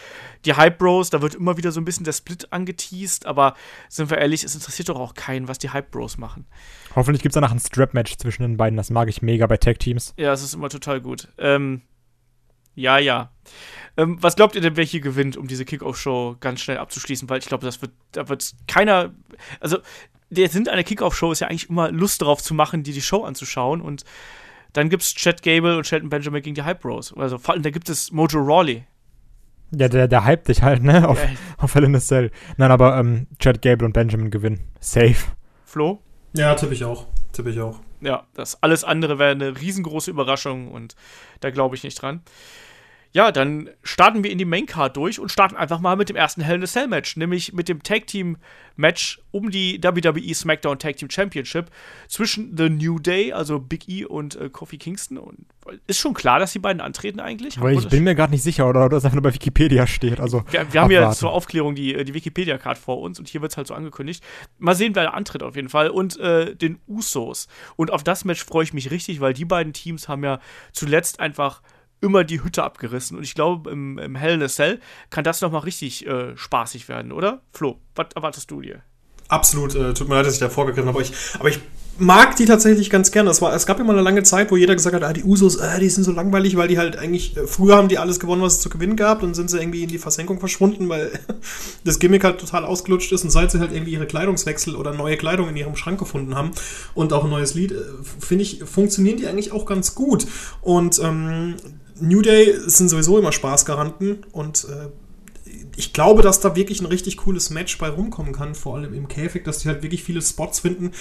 Die 0.46 0.54
Hype 0.54 0.78
Bros, 0.78 1.10
da 1.10 1.22
wird 1.22 1.36
immer 1.36 1.58
wieder 1.58 1.72
so 1.72 1.80
ein 1.80 1.86
bisschen 1.86 2.06
der 2.06 2.14
Split 2.14 2.52
angeteased, 2.52 3.26
aber 3.26 3.56
sind 3.90 4.10
wir 4.10 4.18
ehrlich, 4.18 4.44
es 4.44 4.56
interessiert 4.56 4.90
doch 4.90 5.00
auch 5.00 5.14
keinen, 5.14 5.48
was 5.48 5.60
die 5.60 5.70
Hype 5.70 5.92
Bros 5.92 6.18
machen. 6.18 6.46
Hoffentlich 6.96 7.22
gibt 7.22 7.34
es 7.34 7.36
danach 7.36 7.52
ein 7.52 7.60
Strap-Match 7.60 8.18
zwischen 8.18 8.44
den 8.44 8.58
beiden. 8.58 8.78
Das 8.78 8.90
mag 8.90 9.10
ich 9.10 9.22
mega 9.22 9.48
bei 9.48 9.58
Tag-Teams. 9.58 10.14
Ja, 10.18 10.34
es 10.34 10.44
ist 10.44 10.54
immer 10.54 10.70
total 10.70 11.02
gut. 11.02 11.28
Ähm, 11.38 11.82
ja, 12.76 12.98
ja. 12.98 13.32
Ähm, 13.98 14.18
was 14.22 14.36
glaubt 14.36 14.56
ihr 14.56 14.62
denn, 14.62 14.76
wer 14.76 14.84
hier 14.84 15.02
gewinnt, 15.02 15.38
um 15.38 15.48
diese 15.48 15.66
Kickoff-Show 15.66 16.38
ganz 16.40 16.62
schnell 16.62 16.78
abzuschließen? 16.78 17.30
Weil 17.30 17.40
ich 17.40 17.46
glaube, 17.46 17.66
das 17.66 17.82
wird, 17.82 17.92
da 18.12 18.30
wird 18.30 18.54
keiner. 18.68 19.14
Also, 19.60 19.78
der 20.30 20.50
Sinn 20.50 20.68
einer 20.68 20.84
Kickoff-Show 20.84 21.32
ist 21.32 21.42
ja 21.42 21.48
eigentlich 21.48 21.70
immer 21.70 21.92
Lust 21.92 22.22
darauf 22.22 22.42
zu 22.42 22.54
machen, 22.54 22.84
dir 22.84 22.94
die 22.94 23.02
Show 23.02 23.24
anzuschauen. 23.24 23.82
Und 23.82 24.04
dann 24.74 24.90
gibt 24.90 25.04
es 25.04 25.14
Chad 25.16 25.42
Gable 25.44 25.78
und 25.78 25.86
Shelton 25.88 26.10
Benjamin 26.10 26.42
gegen 26.42 26.56
die 26.56 26.64
Hype 26.64 26.82
Bros. 26.82 27.14
Also 27.16 27.38
vor 27.38 27.54
allem, 27.54 27.64
da 27.64 27.70
gibt 27.70 27.90
es 27.90 28.12
Mojo 28.12 28.40
Rawley. 28.40 28.84
Ja, 29.76 29.88
der, 29.88 30.08
der 30.08 30.26
hypt 30.28 30.50
dich 30.50 30.62
halt, 30.62 30.84
ne? 30.84 31.08
Auf, 31.08 31.24
Ja. 31.24 31.30
auf 31.58 31.74
Hell 31.74 31.84
in 31.86 31.96
a 31.96 32.00
Cell. 32.00 32.30
Nein, 32.58 32.70
aber 32.72 32.98
ähm, 32.98 33.28
Chad 33.40 33.62
Gable 33.62 33.86
und 33.88 33.94
Benjamin 33.94 34.30
gewinnen. 34.30 34.60
Safe. 34.80 35.16
Flo? 35.66 36.02
Ja, 36.34 36.54
tippe 36.56 36.74
ich 36.74 36.84
auch. 36.84 37.08
Tippe 37.32 37.50
ich 37.50 37.60
auch. 37.60 37.80
Ja, 38.02 38.28
das 38.36 38.62
alles 38.62 38.84
andere 38.84 39.18
wäre 39.18 39.32
eine 39.32 39.60
riesengroße 39.60 40.12
Überraschung 40.12 40.72
und 40.72 40.96
da 41.40 41.50
glaube 41.50 41.76
ich 41.76 41.84
nicht 41.84 42.00
dran. 42.02 42.22
Ja, 43.14 43.32
dann 43.32 43.70
starten 43.84 44.24
wir 44.24 44.32
in 44.32 44.40
die 44.40 44.46
Maincard 44.46 44.98
durch 44.98 45.20
und 45.20 45.32
starten 45.32 45.56
einfach 45.56 45.80
mal 45.80 45.96
mit 45.96 46.10
dem 46.10 46.16
ersten 46.16 46.42
Hell 46.42 46.56
in 46.56 46.64
a 46.64 46.66
Cell 46.66 46.88
Match, 46.88 47.16
nämlich 47.16 47.54
mit 47.54 47.70
dem 47.70 47.84
Tag 47.84 48.08
Team 48.08 48.38
Match 48.76 49.22
um 49.30 49.52
die 49.52 49.80
WWE 49.84 50.34
SmackDown 50.34 50.80
Tag 50.80 50.98
Team 50.98 51.12
Championship 51.12 51.70
zwischen 52.08 52.58
The 52.58 52.70
New 52.70 52.98
Day, 52.98 53.32
also 53.32 53.60
Big 53.60 53.88
E 53.88 54.06
und 54.06 54.36
äh, 54.36 54.50
Kofi 54.50 54.80
Kingston. 54.80 55.20
Und 55.20 55.46
ist 55.86 56.00
schon 56.00 56.16
klar, 56.16 56.40
dass 56.40 56.54
die 56.54 56.60
beiden 56.60 56.82
antreten 56.82 57.20
eigentlich? 57.20 57.62
Weil 57.62 57.78
ich 57.78 57.88
bin 57.88 58.04
mir 58.04 58.16
gerade 58.16 58.32
nicht 58.32 58.42
sicher, 58.42 58.68
oder, 58.68 58.80
oder 58.86 58.96
das 58.96 59.06
einfach 59.06 59.18
nur 59.18 59.24
bei 59.24 59.34
Wikipedia 59.34 59.86
steht. 59.86 60.20
Also, 60.20 60.44
wir, 60.50 60.74
wir 60.74 60.82
haben 60.82 60.90
ja 60.90 61.12
zur 61.12 61.32
Aufklärung 61.32 61.76
die, 61.76 62.04
die 62.04 62.16
Wikipedia-Card 62.16 62.80
vor 62.80 63.00
uns 63.00 63.20
und 63.20 63.30
hier 63.30 63.42
wird 63.42 63.52
es 63.52 63.58
halt 63.58 63.68
so 63.68 63.76
angekündigt. 63.76 64.24
Mal 64.58 64.74
sehen, 64.74 64.96
wer 64.96 65.04
da 65.04 65.10
antritt 65.12 65.44
auf 65.44 65.56
jeden 65.56 65.70
Fall. 65.70 65.90
Und 65.90 66.20
äh, 66.20 66.56
den 66.56 66.80
Usos. 66.88 67.48
Und 67.76 67.92
auf 67.92 68.04
das 68.04 68.26
Match 68.26 68.44
freue 68.44 68.64
ich 68.64 68.74
mich 68.74 68.90
richtig, 68.90 69.22
weil 69.22 69.34
die 69.34 69.46
beiden 69.46 69.72
Teams 69.72 70.08
haben 70.08 70.24
ja 70.24 70.40
zuletzt 70.72 71.20
einfach 71.20 71.62
immer 72.04 72.24
die 72.24 72.44
Hütte 72.44 72.64
abgerissen. 72.64 73.18
Und 73.18 73.24
ich 73.24 73.34
glaube, 73.34 73.72
im, 73.72 73.98
im 73.98 74.16
Hell 74.16 74.36
in 74.36 74.44
a 74.44 74.48
Cell 74.48 74.80
kann 75.10 75.24
das 75.24 75.42
nochmal 75.42 75.62
richtig 75.62 76.06
äh, 76.06 76.38
spaßig 76.38 76.90
werden, 76.90 77.12
oder? 77.12 77.42
Flo, 77.54 77.80
was 77.96 78.08
erwartest 78.16 78.52
du 78.52 78.62
dir? 78.62 78.82
Absolut, 79.30 79.74
äh, 79.74 79.94
tut 79.94 80.10
mir 80.10 80.16
leid, 80.16 80.26
dass 80.26 80.36
ich 80.36 80.40
da 80.40 80.50
vorgegriffen 80.50 80.90
habe, 80.90 81.00
aber 81.00 81.08
ich, 81.08 81.14
aber 81.40 81.50
ich 81.50 81.60
mag 81.98 82.36
die 82.36 82.46
tatsächlich 82.46 82.90
ganz 82.90 83.12
gerne. 83.12 83.30
Es, 83.30 83.42
war, 83.42 83.54
es 83.54 83.66
gab 83.66 83.80
immer 83.80 83.94
eine 83.94 84.02
lange 84.02 84.24
Zeit, 84.24 84.52
wo 84.52 84.58
jeder 84.58 84.76
gesagt 84.76 84.96
hat, 84.96 85.04
ah, 85.04 85.14
die 85.14 85.24
Usos, 85.24 85.56
äh, 85.58 85.80
die 85.80 85.90
sind 85.90 86.04
so 86.04 86.12
langweilig, 86.12 86.58
weil 86.58 86.68
die 86.68 86.78
halt 86.78 86.98
eigentlich, 86.98 87.38
äh, 87.38 87.48
früher 87.48 87.78
haben 87.78 87.88
die 87.88 87.98
alles 87.98 88.20
gewonnen, 88.20 88.42
was 88.42 88.56
es 88.56 88.60
zu 88.60 88.70
gewinnen 88.70 88.96
gab, 88.96 89.24
und 89.24 89.34
sind 89.34 89.50
sie 89.50 89.60
irgendwie 89.60 89.84
in 89.84 89.90
die 89.90 89.98
Versenkung 89.98 90.40
verschwunden, 90.40 90.90
weil 90.90 91.12
das 91.84 92.00
Gimmick 92.00 92.24
halt 92.24 92.40
total 92.40 92.66
ausgelutscht 92.66 93.12
ist 93.12 93.24
und 93.24 93.30
seit 93.30 93.52
sie 93.52 93.60
halt 93.60 93.72
irgendwie 93.72 93.94
ihre 93.94 94.08
Kleidungswechsel 94.08 94.76
oder 94.76 94.94
neue 94.94 95.18
Kleidung 95.18 95.50
in 95.50 95.56
ihrem 95.56 95.76
Schrank 95.76 96.00
gefunden 96.00 96.36
haben 96.36 96.52
und 96.94 97.14
auch 97.14 97.24
ein 97.24 97.30
neues 97.30 97.54
Lied, 97.54 97.72
äh, 97.72 97.76
finde 98.20 98.44
ich, 98.44 98.64
funktionieren 98.66 99.18
die 99.18 99.28
eigentlich 99.28 99.52
auch 99.52 99.66
ganz 99.66 99.96
gut. 99.96 100.26
Und 100.62 101.00
ähm, 101.00 101.56
New 102.00 102.22
Day 102.22 102.54
sind 102.66 102.90
sowieso 102.90 103.18
immer 103.20 103.32
Spaßgaranten 103.32 104.26
und 104.32 104.66
äh, 104.66 104.90
ich 105.76 105.92
glaube, 105.94 106.22
dass 106.22 106.40
da 106.40 106.56
wirklich 106.56 106.82
ein 106.82 106.86
richtig 106.86 107.18
cooles 107.18 107.50
Match 107.50 107.78
bei 107.78 107.90
rumkommen 107.90 108.32
kann, 108.34 108.54
vor 108.56 108.76
allem 108.76 108.94
im 108.94 109.08
Käfig, 109.08 109.44
dass 109.44 109.60
die 109.60 109.68
halt 109.68 109.82
wirklich 109.82 110.04
viele 110.04 110.22
Spots 110.22 110.60
finden, 110.60 110.92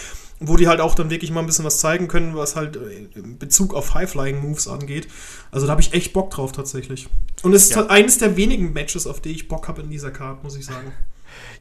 wo 0.41 0.57
die 0.57 0.67
halt 0.69 0.81
auch 0.81 0.95
dann 0.95 1.11
wirklich 1.11 1.31
mal 1.31 1.41
ein 1.41 1.47
bisschen 1.47 1.65
was 1.65 1.79
zeigen 1.79 2.09
können, 2.09 2.35
was 2.37 2.57
halt 2.57 2.77
äh, 2.77 3.07
in 3.15 3.39
Bezug 3.39 3.75
auf 3.75 3.95
High-Flying-Moves 3.95 4.69
angeht. 4.69 5.09
Also 5.51 5.67
da 5.67 5.73
habe 5.73 5.83
ich 5.83 5.93
echt 5.93 6.13
Bock 6.13 6.31
drauf 6.31 6.53
tatsächlich. 6.53 7.09
Und 7.43 7.53
es 7.53 7.65
ist 7.65 7.71
Ja. 7.71 7.77
halt 7.79 7.91
eines 7.91 8.19
der 8.19 8.37
wenigen 8.37 8.73
Matches, 8.73 9.07
auf 9.07 9.21
die 9.21 9.31
ich 9.31 9.49
Bock 9.49 9.69
habe 9.69 9.83
in 9.83 9.91
dieser 9.91 10.11
Card, 10.11 10.43
muss 10.45 10.57
ich 10.57 10.65
sagen. 10.65 10.93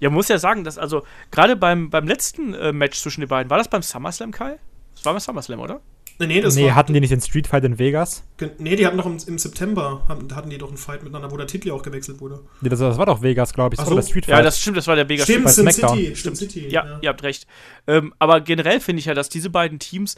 Ja, 0.02 0.10
man 0.10 0.16
muss 0.16 0.28
ja 0.28 0.38
sagen, 0.38 0.64
dass 0.66 0.78
also 0.78 1.04
gerade 1.32 1.56
beim, 1.56 1.90
beim 1.90 2.06
letzten 2.06 2.54
äh, 2.56 2.74
Match 2.74 3.00
zwischen 3.00 3.22
den 3.22 3.30
beiden, 3.30 3.50
war 3.50 3.58
das 3.58 3.70
beim 3.70 3.82
SummerSlam, 3.82 4.32
Kai? 4.32 4.58
Das 4.96 5.06
war 5.06 5.14
beim 5.14 5.22
SummerSlam, 5.22 5.60
oder? 5.62 5.80
Nee, 6.28 6.42
das 6.42 6.56
nee, 6.56 6.68
war, 6.68 6.76
hatten 6.76 6.94
die 6.94 7.00
nicht 7.00 7.12
den 7.12 7.22
Street 7.22 7.48
Fight 7.48 7.64
in 7.64 7.80
Vegas? 7.80 8.24
nee, 8.58 8.76
die 8.76 8.86
hatten 8.86 8.98
doch 8.98 9.06
im, 9.06 9.18
im 9.26 9.38
September, 9.38 10.04
haben, 10.08 10.34
hatten 10.36 10.50
die 10.50 10.58
doch 10.58 10.70
einen 10.70 10.78
Fight 10.78 11.04
miteinander, 11.04 11.32
wo 11.32 11.38
der 11.38 11.48
Titel 11.48 11.70
ja 11.70 11.74
auch 11.74 11.84
gewechselt 11.84 12.20
wurde. 12.22 12.40
Nee, 12.62 12.70
das, 12.70 12.80
das 12.80 12.98
war 12.98 13.06
doch 13.06 13.22
Vegas, 13.22 13.54
glaube 13.54 13.76
ich. 13.76 13.80
Das 13.80 13.88
Ach 13.88 13.90
so. 13.90 13.96
der 13.96 14.04
Street 14.04 14.26
Fight. 14.26 14.36
Ja, 14.36 14.42
das 14.42 14.60
stimmt, 14.60 14.78
das 14.78 14.88
war 14.88 14.96
der 14.96 15.10
Vegas 15.10 15.26
Stimmt, 15.26 15.46
bei 15.46 15.52
Sin 15.52 15.70
SmackDown. 15.70 15.98
City, 15.98 16.16
Stimmt, 16.16 16.38
City. 16.38 16.68
Ja, 16.70 17.00
ihr 17.02 17.10
habt 17.10 17.24
recht. 17.24 17.48
Ähm, 17.88 18.14
aber 18.20 18.42
generell 18.42 18.80
finde 18.80 19.00
ich 19.00 19.06
ja, 19.06 19.14
dass 19.14 19.30
diese 19.30 19.50
beiden 19.50 19.80
Teams 19.80 20.16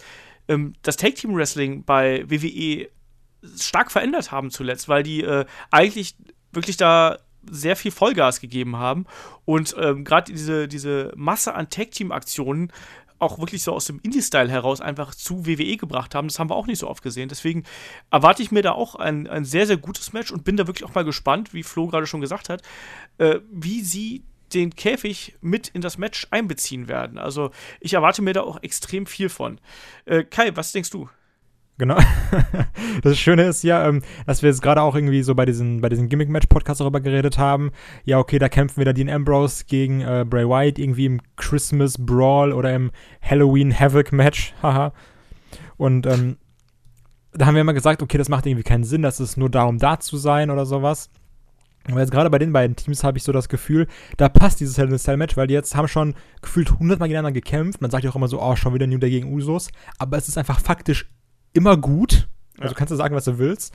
ähm, 0.47 0.73
das 0.81 0.97
Tag 0.97 1.15
Team 1.15 1.35
Wrestling 1.35 1.83
bei 1.83 2.23
WWE 2.29 2.89
stark 3.57 3.91
verändert 3.91 4.31
haben 4.31 4.51
zuletzt, 4.51 4.87
weil 4.87 5.03
die 5.03 5.21
äh, 5.21 5.45
eigentlich 5.71 6.15
wirklich 6.51 6.77
da 6.77 7.19
sehr 7.49 7.75
viel 7.75 7.91
Vollgas 7.91 8.39
gegeben 8.39 8.77
haben 8.77 9.05
und 9.45 9.75
ähm, 9.77 10.05
gerade 10.05 10.31
diese, 10.31 10.67
diese 10.67 11.11
Masse 11.15 11.53
an 11.53 11.69
Tag 11.69 11.91
Team 11.91 12.11
Aktionen 12.11 12.71
auch 13.23 13.39
wirklich 13.39 13.63
so 13.63 13.73
aus 13.73 13.85
dem 13.85 13.99
Indie-Style 14.01 14.49
heraus 14.49 14.81
einfach 14.81 15.15
zu 15.15 15.45
WWE 15.45 15.77
gebracht 15.77 16.15
haben. 16.15 16.27
Das 16.27 16.39
haben 16.39 16.49
wir 16.49 16.55
auch 16.55 16.67
nicht 16.67 16.79
so 16.79 16.87
oft 16.87 17.03
gesehen. 17.03 17.29
Deswegen 17.29 17.63
erwarte 18.11 18.43
ich 18.43 18.51
mir 18.51 18.61
da 18.61 18.73
auch 18.73 18.95
ein, 18.95 19.27
ein 19.27 19.45
sehr, 19.45 19.65
sehr 19.67 19.77
gutes 19.77 20.13
Match 20.13 20.31
und 20.31 20.43
bin 20.43 20.57
da 20.57 20.67
wirklich 20.67 20.87
auch 20.87 20.95
mal 20.95 21.05
gespannt, 21.05 21.53
wie 21.53 21.63
Flo 21.63 21.87
gerade 21.87 22.07
schon 22.07 22.21
gesagt 22.21 22.49
hat, 22.49 22.61
äh, 23.17 23.39
wie 23.51 23.81
sie 23.81 24.23
den 24.53 24.75
Käfig 24.75 25.35
mit 25.41 25.69
in 25.69 25.81
das 25.81 25.97
Match 25.97 26.27
einbeziehen 26.31 26.87
werden. 26.87 27.17
Also 27.17 27.51
ich 27.79 27.93
erwarte 27.93 28.21
mir 28.21 28.33
da 28.33 28.41
auch 28.41 28.61
extrem 28.61 29.05
viel 29.05 29.29
von. 29.29 29.59
Äh, 30.05 30.23
Kai, 30.23 30.55
was 30.55 30.71
denkst 30.71 30.91
du? 30.91 31.09
Genau. 31.83 31.97
Das 33.01 33.19
Schöne 33.19 33.43
ist 33.43 33.63
ja, 33.63 33.89
ähm, 33.89 34.01
dass 34.25 34.41
wir 34.41 34.49
jetzt 34.49 34.61
gerade 34.61 34.81
auch 34.81 34.95
irgendwie 34.95 35.23
so 35.23 35.35
bei 35.35 35.45
diesen, 35.45 35.81
bei 35.81 35.89
diesen 35.89 36.07
Gimmick-Match-Podcasts 36.07 36.77
darüber 36.77 37.01
geredet 37.01 37.37
haben. 37.37 37.71
Ja, 38.05 38.19
okay, 38.19 38.39
da 38.39 38.47
kämpfen 38.47 38.79
wieder 38.79 38.93
Dean 38.93 39.09
Ambrose 39.09 39.65
gegen 39.65 39.99
äh, 39.99 40.23
Bray 40.25 40.47
Wyatt 40.47 40.79
irgendwie 40.79 41.07
im 41.07 41.19
Christmas 41.35 41.97
Brawl 41.97 42.53
oder 42.53 42.73
im 42.73 42.91
Halloween 43.21 43.77
Havoc-Match. 43.77 44.53
Haha. 44.63 44.93
Und 45.75 46.05
ähm, 46.05 46.37
da 47.33 47.47
haben 47.47 47.55
wir 47.55 47.61
immer 47.61 47.73
gesagt, 47.73 48.01
okay, 48.01 48.17
das 48.17 48.29
macht 48.29 48.45
irgendwie 48.45 48.63
keinen 48.63 48.85
Sinn, 48.85 49.01
dass 49.01 49.19
es 49.19 49.35
nur 49.35 49.49
darum 49.49 49.77
da 49.77 49.99
zu 49.99 50.15
sein 50.15 50.49
oder 50.51 50.65
sowas. 50.65 51.09
Aber 51.89 51.99
jetzt 51.99 52.11
gerade 52.11 52.29
bei 52.29 52.39
den 52.39 52.53
beiden 52.53 52.77
Teams 52.77 53.03
habe 53.03 53.17
ich 53.17 53.25
so 53.25 53.33
das 53.33 53.49
Gefühl, 53.49 53.87
da 54.15 54.29
passt 54.29 54.61
dieses 54.61 54.77
Hell 54.77 54.87
in 54.87 54.93
a 54.93 54.97
Cell 54.97 55.17
Match, 55.17 55.35
weil 55.35 55.47
die 55.47 55.55
jetzt 55.55 55.75
haben 55.75 55.89
schon 55.89 56.13
gefühlt 56.41 56.71
100 56.71 56.99
Mal 56.99 57.07
gegeneinander 57.07 57.33
gekämpft. 57.33 57.81
Man 57.81 57.91
sagt 57.91 58.05
ja 58.05 58.11
auch 58.11 58.15
immer 58.15 58.29
so, 58.29 58.41
oh, 58.41 58.55
schon 58.55 58.73
wieder 58.73 58.87
New 58.87 58.99
Day 58.99 59.09
gegen 59.09 59.33
Usos. 59.33 59.69
Aber 59.97 60.15
es 60.15 60.29
ist 60.29 60.37
einfach 60.37 60.61
faktisch 60.61 61.07
immer 61.53 61.77
gut. 61.77 62.27
Also 62.57 62.73
Ja. 62.73 62.77
kannst 62.77 62.91
du 62.91 62.95
sagen, 62.95 63.15
was 63.15 63.25
du 63.25 63.37
willst. 63.37 63.73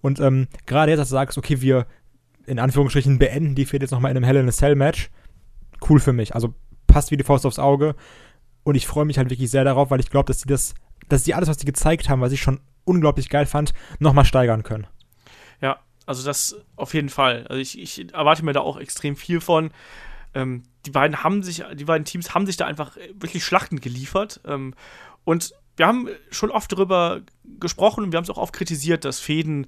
Und 0.00 0.20
ähm, 0.20 0.48
gerade 0.66 0.90
jetzt, 0.92 0.98
dass 1.00 1.08
du 1.08 1.12
sagst, 1.14 1.38
okay, 1.38 1.60
wir 1.60 1.86
in 2.46 2.58
Anführungsstrichen 2.58 3.18
beenden 3.18 3.54
die 3.54 3.66
Fehde 3.66 3.84
jetzt 3.84 3.90
nochmal 3.90 4.10
in 4.10 4.16
einem 4.16 4.24
Hell 4.24 4.36
in 4.36 4.48
a 4.48 4.52
Cell 4.52 4.74
Match. 4.74 5.10
Cool 5.88 6.00
für 6.00 6.12
mich. 6.12 6.34
Also 6.34 6.54
passt 6.86 7.10
wie 7.10 7.16
die 7.16 7.24
Faust 7.24 7.44
aufs 7.46 7.58
Auge. 7.58 7.94
Und 8.64 8.74
ich 8.74 8.86
freue 8.86 9.04
mich 9.04 9.18
halt 9.18 9.30
wirklich 9.30 9.50
sehr 9.50 9.64
darauf, 9.64 9.90
weil 9.90 10.00
ich 10.00 10.10
glaube, 10.10 10.26
dass 10.26 10.38
die 10.38 10.48
das, 10.48 10.74
dass 11.08 11.22
die 11.24 11.34
alles, 11.34 11.48
was 11.48 11.56
die 11.58 11.66
gezeigt 11.66 12.08
haben, 12.08 12.20
was 12.20 12.32
ich 12.32 12.40
schon 12.40 12.60
unglaublich 12.84 13.28
geil 13.28 13.46
fand, 13.46 13.72
nochmal 13.98 14.24
steigern 14.24 14.62
können. 14.62 14.86
Ja, 15.60 15.78
also 16.06 16.24
das 16.24 16.56
auf 16.76 16.94
jeden 16.94 17.08
Fall. 17.10 17.46
Also 17.48 17.60
ich, 17.60 17.78
ich 17.78 18.12
erwarte 18.14 18.44
mir 18.44 18.52
da 18.52 18.60
auch 18.60 18.78
extrem 18.78 19.16
viel 19.16 19.40
von. 19.40 19.70
Ähm, 20.34 20.62
die 20.86 20.90
beiden 20.90 21.22
haben 21.22 21.42
sich, 21.42 21.64
die 21.74 21.84
beiden 21.84 22.04
Teams 22.04 22.34
haben 22.34 22.46
sich 22.46 22.56
da 22.56 22.66
einfach 22.66 22.96
wirklich 23.18 23.44
Schlachten 23.44 23.80
geliefert. 23.80 24.40
Ähm, 24.46 24.74
und 25.24 25.52
wir 25.78 25.86
haben 25.86 26.08
schon 26.30 26.50
oft 26.50 26.72
darüber 26.72 27.22
gesprochen 27.60 28.04
und 28.04 28.12
wir 28.12 28.16
haben 28.16 28.24
es 28.24 28.30
auch 28.30 28.38
oft 28.38 28.52
kritisiert, 28.52 29.04
dass 29.04 29.20
Fäden 29.20 29.66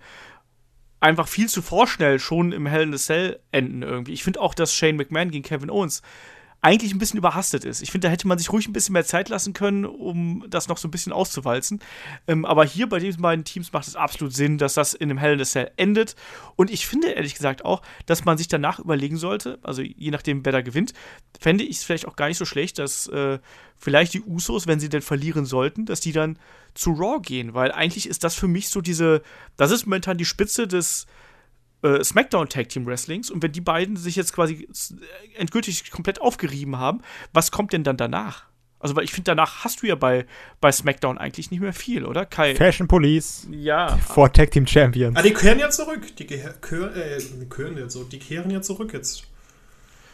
einfach 0.99 1.29
viel 1.29 1.49
zu 1.49 1.63
vorschnell 1.63 2.19
schon 2.19 2.53
im 2.53 2.67
Hell 2.67 2.83
in 2.83 2.95
a 2.95 2.99
Cell 2.99 3.41
enden 3.53 3.83
irgendwie. 3.83 4.13
Ich 4.13 4.25
finde 4.25 4.41
auch, 4.41 4.55
dass 4.55 4.75
Shane 4.75 4.97
McMahon 4.97 5.31
gegen 5.31 5.45
Kevin 5.45 5.71
Owens 5.71 6.03
eigentlich 6.63 6.93
ein 6.93 6.99
bisschen 6.99 7.19
überhastet 7.19 7.65
ist. 7.65 7.81
Ich 7.81 7.91
finde, 7.91 8.07
da 8.07 8.13
hätte 8.13 8.29
man 8.29 8.39
sich 8.39 8.53
ruhig 8.53 8.69
ein 8.69 8.73
bisschen 8.73 8.93
mehr 8.93 9.05
Zeit 9.05 9.31
lassen 9.31 9.55
können, 9.55 9.87
um 9.87 10.45
das 10.49 10.69
noch 10.69 10.77
so 10.77 10.89
ein 10.89 10.91
bisschen 10.91 11.13
auszuwalzen. 11.13 11.81
Ähm, 12.29 12.45
aber 12.45 12.65
hier 12.65 12.89
bei 12.89 12.99
diesen 12.99 13.23
beiden 13.23 13.45
Teams 13.45 13.73
macht 13.73 13.89
es 13.89 13.97
absolut 13.97 14.35
Sinn, 14.35 14.59
dass 14.59 14.75
das 14.75 14.93
in 14.93 15.11
einem 15.11 15.19
Hell 15.19 15.35
in 15.35 15.41
a 15.41 15.45
Cell 15.45 15.71
endet. 15.77 16.17
Und 16.57 16.71
ich 16.71 16.87
finde 16.87 17.09
ehrlich 17.09 17.35
gesagt 17.35 17.65
auch, 17.65 17.81
dass 18.05 18.27
man 18.27 18.37
sich 18.37 18.49
danach 18.49 18.79
überlegen 18.79 19.17
sollte, 19.17 19.59
also 19.63 19.81
je 19.81 20.11
nachdem, 20.11 20.45
wer 20.45 20.53
da 20.53 20.61
gewinnt, 20.61 20.93
fände 21.41 21.65
ich 21.65 21.79
es 21.79 21.85
vielleicht 21.85 22.07
auch 22.07 22.17
gar 22.17 22.29
nicht 22.29 22.39
so 22.39 22.45
schlecht, 22.45 22.79
dass 22.79 23.07
äh, 23.07 23.39
vielleicht 23.79 24.13
die 24.13 24.23
Usos, 24.23 24.67
wenn 24.67 24.81
sie 24.81 24.91
denn 24.91 25.03
verlieren 25.03 25.47
sollten, 25.47 25.87
dass 25.87 26.01
die 26.01 26.13
dann 26.13 26.39
zu 26.75 26.93
Raw 26.93 27.21
gehen, 27.21 27.55
weil 27.55 27.73
eigentlich 27.73 28.07
ist 28.07 28.23
das 28.23 28.35
für 28.35 28.49
mich 28.49 28.69
so 28.69 28.83
diese, 28.83 29.23
das 29.57 29.71
ist 29.71 29.87
momentan 29.87 30.19
die 30.19 30.27
Spitze 30.27 30.69
des 30.69 31.07
äh, 31.83 32.03
SmackDown 32.03 32.49
Tag 32.49 32.69
Team 32.69 32.87
Wrestlings 32.87 33.31
und 33.31 33.43
wenn 33.43 33.53
die 33.53 33.61
beiden 33.61 33.97
sich 33.97 34.17
jetzt 34.17 34.33
quasi 34.33 34.69
endgültig 35.37 35.91
komplett 35.91 36.21
aufgerieben 36.21 36.77
haben, 36.77 37.03
was 37.33 37.51
kommt 37.51 37.73
denn 37.73 37.85
dann 37.85 37.97
danach? 37.97 38.51
Also, 38.81 38.97
weil 38.97 39.05
ich 39.05 39.13
finde, 39.13 39.25
danach 39.25 39.63
hast 39.63 39.83
du 39.83 39.87
ja 39.87 39.95
bei, 39.95 40.25
bei 40.63 40.73
SmackDown 40.73 41.19
eigentlich 41.19 41.51
nicht 41.51 41.61
mehr 41.61 41.75
viel, 41.75 42.07
oder? 42.07 42.25
Kai. 42.25 42.55
Fashion 42.55 42.89
Police. 42.89 43.47
Ja. 43.51 43.99
Vor 43.99 44.33
Tag 44.33 44.53
Team 44.53 44.67
Champions. 44.67 45.17
Ah, 45.19 45.23
die 45.23 45.35
kehren 45.35 45.59
ja 45.59 45.69
zurück. 45.69 46.17
Die 46.17 46.25
kehren, 46.25 46.55
äh, 46.95 47.21
kehren 47.55 47.77
ja 47.77 47.91
so, 47.91 48.05
die 48.05 48.19
kehren 48.19 48.51
ja 48.51 48.63
zurück 48.63 48.95
jetzt. 48.95 49.25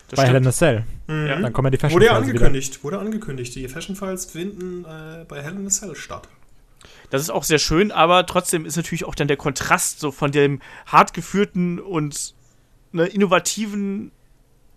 Das 0.08 0.16
bei 0.16 0.26
Hell 0.26 0.37
in 0.37 0.46
a 0.46 0.52
Cell. 0.52 0.85
Mhm. 1.06 1.26
Ja. 1.26 1.40
Dann 1.40 1.52
kommen 1.52 1.66
ja 1.66 1.70
die 1.70 1.78
Fashion 1.78 1.94
Wurde 1.94 2.06
ja 2.06 2.16
angekündigt. 2.16 2.75
Wieder. 2.75 2.85
Wurde 2.85 2.99
angekündigt. 2.99 3.54
Die 3.54 3.68
Fashion 3.68 3.94
Files 3.94 4.26
finden 4.26 4.85
äh, 4.85 5.25
bei 5.28 5.42
Hell 5.42 5.54
in 5.54 5.66
a 5.66 5.70
Cell 5.70 5.94
statt. 5.94 6.28
Das 7.10 7.22
ist 7.22 7.30
auch 7.30 7.44
sehr 7.44 7.58
schön, 7.58 7.92
aber 7.92 8.26
trotzdem 8.26 8.66
ist 8.66 8.76
natürlich 8.76 9.04
auch 9.04 9.14
dann 9.14 9.28
der 9.28 9.36
Kontrast 9.36 10.00
so 10.00 10.10
von 10.10 10.32
dem 10.32 10.60
hart 10.86 11.14
geführten 11.14 11.78
und 11.78 12.34
ne, 12.92 13.06
innovativen 13.06 14.10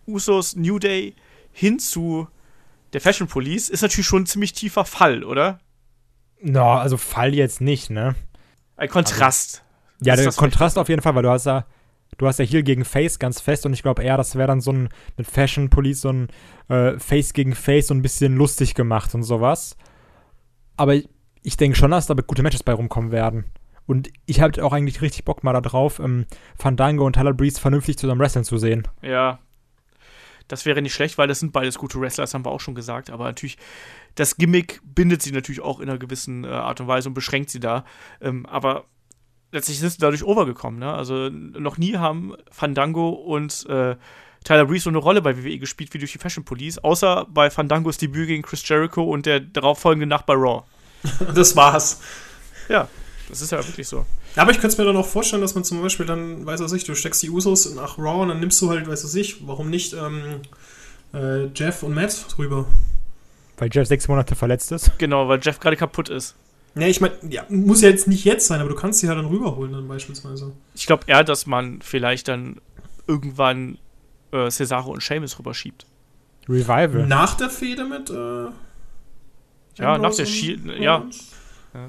Usos 0.08 0.56
New 0.56 0.80
Day 0.80 1.16
hin 1.52 1.80
zu 1.80 2.28
der 2.94 3.02
Fashion 3.02 3.28
Police 3.28 3.70
ist 3.70 3.82
natürlich 3.82 4.08
schon 4.08 4.24
ein 4.24 4.26
ziemlich 4.26 4.54
tiefer 4.54 4.86
Fall, 4.86 5.24
oder? 5.24 5.60
Na, 6.42 6.64
no, 6.64 6.72
also 6.74 6.98
Fall 6.98 7.34
jetzt 7.36 7.62
nicht, 7.62 7.90
ne? 7.90 8.16
Ein 8.78 8.90
Kontrast. 8.90 9.64
Also, 10.00 10.10
ja, 10.10 10.16
der 10.16 10.32
Kontrast 10.32 10.78
auf 10.78 10.90
jeden 10.90 11.02
Fall, 11.02 11.14
weil 11.16 11.24
du 11.24 11.30
hast 11.30 11.46
ja, 11.46 11.66
du 12.18 12.28
hast 12.28 12.40
ja 12.40 12.46
Heel 12.46 12.64
gegen 12.64 12.86
Face 12.86 13.20
ganz 13.20 13.42
fest 13.42 13.66
und 13.66 13.74
ich 13.74 13.84
glaube 13.84 14.04
eher, 14.04 14.18
das 14.18 14.36
wäre 14.36 14.48
dann 14.48 14.62
so 14.62 14.72
ein 14.72 14.90
mit 15.18 15.28
Fashion 15.28 15.70
Police 15.70 16.02
so 16.02 16.10
ein 16.10 16.28
äh, 16.70 16.98
Face 16.98 17.34
gegen 17.34 17.54
Face 17.54 17.88
so 17.88 17.94
ein 17.94 18.02
bisschen 18.02 18.36
lustig 18.36 18.74
gemacht 18.74 19.14
und 19.14 19.24
sowas. 19.24 19.76
Aber 20.78 20.96
ich 21.44 21.58
denke 21.58 21.78
schon, 21.78 21.92
dass 21.92 22.08
da 22.08 22.14
gute 22.14 22.44
Matches 22.44 22.64
bei 22.64 22.74
rumkommen 22.74 23.12
werden. 23.12 23.46
Und 23.86 24.10
ich 24.26 24.40
habe 24.40 24.64
auch 24.64 24.72
eigentlich 24.72 25.02
richtig 25.02 25.26
Bock 25.26 25.44
mal 25.44 25.60
darauf, 25.60 26.00
ähm, 26.00 26.26
Fandango 26.58 27.06
und 27.06 27.14
Tyler 27.14 27.34
Breeze 27.34 27.60
vernünftig 27.60 27.98
zusammen 27.98 28.22
wresteln 28.22 28.46
zu 28.46 28.58
sehen. 28.58 28.88
Ja. 29.02 29.40
Das 30.48 30.66
wäre 30.66 30.82
nicht 30.82 30.94
schlecht, 30.94 31.18
weil 31.18 31.28
das 31.28 31.40
sind 31.40 31.54
beides 31.54 31.78
gute 31.78 32.00
Wrestler, 32.00 32.24
das 32.24 32.34
haben 32.34 32.46
wir 32.46 32.52
auch 32.52 32.60
schon 32.60 32.76
gesagt. 32.76 33.10
Aber 33.10 33.26
natürlich, 33.26 33.58
das 34.16 34.38
Gimmick 34.38 34.82
bindet 34.84 35.22
sie 35.22 35.32
natürlich 35.32 35.62
auch 35.62 35.80
in 35.80 35.90
einer 35.90 36.00
gewissen 36.00 36.44
äh, 36.44 36.48
Art 36.48 36.82
und 36.82 36.88
Weise 36.88 37.10
und 37.10 37.14
beschränkt 37.14 37.50
sie 37.50 37.60
da. 37.60 37.86
Ähm, 38.20 38.46
aber 38.46 38.86
letztlich 39.52 39.80
sind 39.80 39.92
sie 39.92 40.00
dadurch 40.00 40.24
overgekommen. 40.24 40.80
Ne? 40.80 40.92
Also 40.92 41.30
noch 41.30 41.78
nie 41.78 41.98
haben 41.98 42.36
Fandango 42.52 43.10
und 43.10 43.66
äh, 43.68 43.96
Tyler 44.44 44.66
Breeze 44.66 44.84
so 44.84 44.90
eine 44.90 45.00
Rolle 45.00 45.22
bei 45.22 45.38
WWE 45.38 45.58
gespielt 45.60 45.94
wie 45.94 45.98
durch 45.98 46.12
die 46.12 46.18
Fashion 46.18 46.46
Police, 46.46 46.78
außer 46.78 47.28
bei 47.30 47.50
Fandangos 47.50 47.98
Debüt 47.98 48.28
gegen 48.28 48.44
Chris 48.44 48.68
Jericho 48.68 49.04
und 49.04 49.26
der 49.26 49.40
darauffolgende 49.40 50.08
Nacht 50.08 50.26
bei 50.26 50.34
Raw. 50.34 50.64
das 51.36 51.56
war's. 51.56 52.00
Ja, 52.68 52.88
das 53.30 53.42
ist 53.42 53.52
ja 53.52 53.66
wirklich 53.66 53.88
so. 53.88 54.06
Aber 54.36 54.52
ich 54.52 54.58
könnte 54.58 54.74
es 54.74 54.78
mir 54.78 54.86
dann 54.86 54.98
auch 54.98 55.08
vorstellen, 55.08 55.42
dass 55.42 55.56
man 55.56 55.64
zum 55.64 55.82
Beispiel 55.82 56.06
dann, 56.06 56.46
weiß 56.46 56.62
was 56.62 56.72
ich, 56.74 56.84
du 56.84 56.96
steckst 56.96 57.22
die 57.24 57.30
Usos 57.30 57.74
nach 57.74 57.98
Raw 57.98 58.22
und 58.22 58.30
dann 58.30 58.40
nimmst 58.40 58.62
du 58.62 58.70
halt, 58.70 58.88
weiß 58.88 59.04
was 59.04 59.16
ich, 59.16 59.48
warum 59.48 59.70
nicht 59.70 59.94
ähm, 59.94 60.42
äh, 61.14 61.46
Jeff 61.56 61.84
und 61.84 61.94
Matt 61.94 62.26
drüber. 62.36 62.66
Weil 63.58 63.70
Jeff 63.72 63.88
sechs 63.88 64.08
Monate 64.08 64.36
verletzt 64.36 64.72
ist. 64.72 64.98
Genau, 64.98 65.28
weil 65.28 65.40
Jeff 65.42 65.60
gerade 65.60 65.76
kaputt 65.76 66.10
ist. 66.10 66.36
Ja, 66.76 66.88
ich 66.88 67.02
meine, 67.02 67.16
ja, 67.28 67.44
muss 67.50 67.82
ja 67.82 67.90
jetzt 67.90 68.08
nicht 68.08 68.24
jetzt 68.24 68.48
sein, 68.48 68.62
aber 68.62 68.70
du 68.70 68.76
kannst 68.76 69.00
sie 69.00 69.08
ja 69.08 69.16
dann 69.16 69.26
rüberholen 69.26 69.74
dann 69.74 69.88
beispielsweise. 69.88 70.54
Ich 70.76 70.86
glaube 70.86 71.04
eher, 71.08 71.24
dass 71.24 71.46
man 71.46 71.82
vielleicht 71.82 72.28
dann 72.28 72.62
irgendwann 73.08 73.80
äh, 74.32 74.50
Cesaro 74.50 74.92
und 74.92 75.02
Seamus 75.02 75.40
rüberschiebt. 75.40 75.86
Revival. 76.48 77.06
Nach 77.08 77.36
der 77.36 77.50
Fehde 77.50 77.86
mit 77.86 78.10
äh, 78.10 78.48
ja, 79.80 79.98
nach 79.98 80.16
der 80.16 80.26
Shield, 80.26 80.66
ja. 80.66 80.82
ja. 80.82 81.02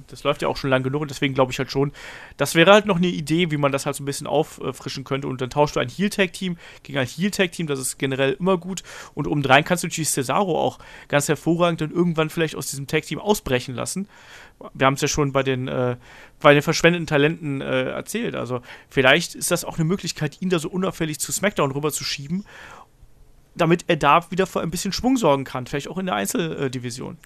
Das 0.09 0.25
läuft 0.25 0.43
ja 0.43 0.49
auch 0.49 0.59
schon 0.59 0.69
lang 0.69 0.83
genug 0.83 1.01
und 1.01 1.11
deswegen 1.11 1.33
glaube 1.33 1.53
ich 1.53 1.59
halt 1.59 1.71
schon, 1.71 1.93
das 2.37 2.55
wäre 2.55 2.71
halt 2.73 2.85
noch 2.85 2.99
eine 2.99 3.07
Idee, 3.07 3.51
wie 3.51 3.57
man 3.57 3.73
das 3.73 3.87
halt 3.87 3.97
so 3.97 4.03
ein 4.03 4.07
bisschen 4.07 4.27
auffrischen 4.27 5.05
könnte 5.05 5.27
und 5.27 5.41
dann 5.41 5.49
tauschst 5.49 5.77
du 5.77 5.81
ein 5.81 5.89
Heel-Tag-Team 5.89 6.59
gegen 6.83 6.99
ein 6.99 7.07
Heel-Tag-Team, 7.07 7.67
das 7.67 7.79
ist 7.79 7.99
generell 7.99 8.37
immer 8.39 8.59
gut 8.59 8.83
und 9.15 9.27
obendrein 9.27 9.65
kannst 9.65 9.83
du 9.83 9.89
natürlich 9.89 10.11
Cesaro 10.11 10.61
auch 10.61 10.79
ganz 11.09 11.29
hervorragend 11.29 11.81
dann 11.81 11.91
irgendwann 11.93 12.29
vielleicht 12.29 12.57
aus 12.57 12.67
diesem 12.67 12.87
Tag-Team 12.89 13.19
ausbrechen 13.19 13.75
lassen. 13.75 14.07
Wir 14.75 14.87
haben 14.87 14.95
es 14.95 15.01
ja 15.01 15.09
schon 15.09 15.33
bei 15.33 15.43
den, 15.43 15.69
äh, 15.69 15.97
bei 16.41 16.53
den 16.53 16.63
verschwendeten 16.63 17.07
Talenten 17.07 17.63
äh, 17.63 17.85
erzählt, 17.85 18.35
also 18.35 18.61
vielleicht 18.91 19.35
ist 19.35 19.51
das 19.51 19.65
auch 19.65 19.77
eine 19.77 19.87
Möglichkeit, 19.87 20.43
ihn 20.43 20.51
da 20.51 20.59
so 20.59 20.69
unauffällig 20.69 21.21
zu 21.21 21.33
SmackDown 21.33 21.71
rüber 21.71 21.91
zu 21.91 22.05
schieben 22.05 22.45
damit 23.57 23.85
er 23.89 23.97
da 23.97 24.31
wieder 24.31 24.47
für 24.47 24.61
ein 24.61 24.71
bisschen 24.71 24.93
Schwung 24.93 25.17
sorgen 25.17 25.45
kann, 25.45 25.67
vielleicht 25.67 25.89
auch 25.89 25.99
in 25.99 26.07
der 26.07 26.15
Einzeldivision. 26.15 27.19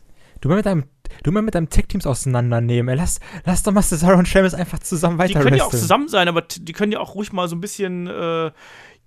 Du 0.45 0.51
mal 0.51 0.57
mit 0.57 0.67
deinem, 0.67 0.85
du 1.23 1.33
mal 1.33 1.41
mit 1.41 1.55
deinem 1.55 1.71
Tech-Teams 1.71 2.07
auseinandernehmen. 2.07 2.91
Ey, 2.91 2.97
lass, 2.99 3.19
lass 3.47 3.63
doch 3.63 3.73
mal 3.73 3.81
Cesaro 3.81 4.19
und 4.19 4.29
Sheamus 4.29 4.53
einfach 4.53 4.79
zusammen 4.79 5.17
weiter 5.17 5.39
Die 5.39 5.41
können 5.43 5.57
ja 5.57 5.65
auch 5.65 5.71
zusammen 5.71 6.07
sein, 6.07 6.29
aber 6.29 6.43
die 6.43 6.73
können 6.75 6.93
ja 6.93 7.01
auch 7.01 7.15
ruhig 7.15 7.33
mal 7.33 7.49
so 7.49 7.57
ein 7.57 7.63
bisschen 7.63 8.09
äh, 8.09 8.51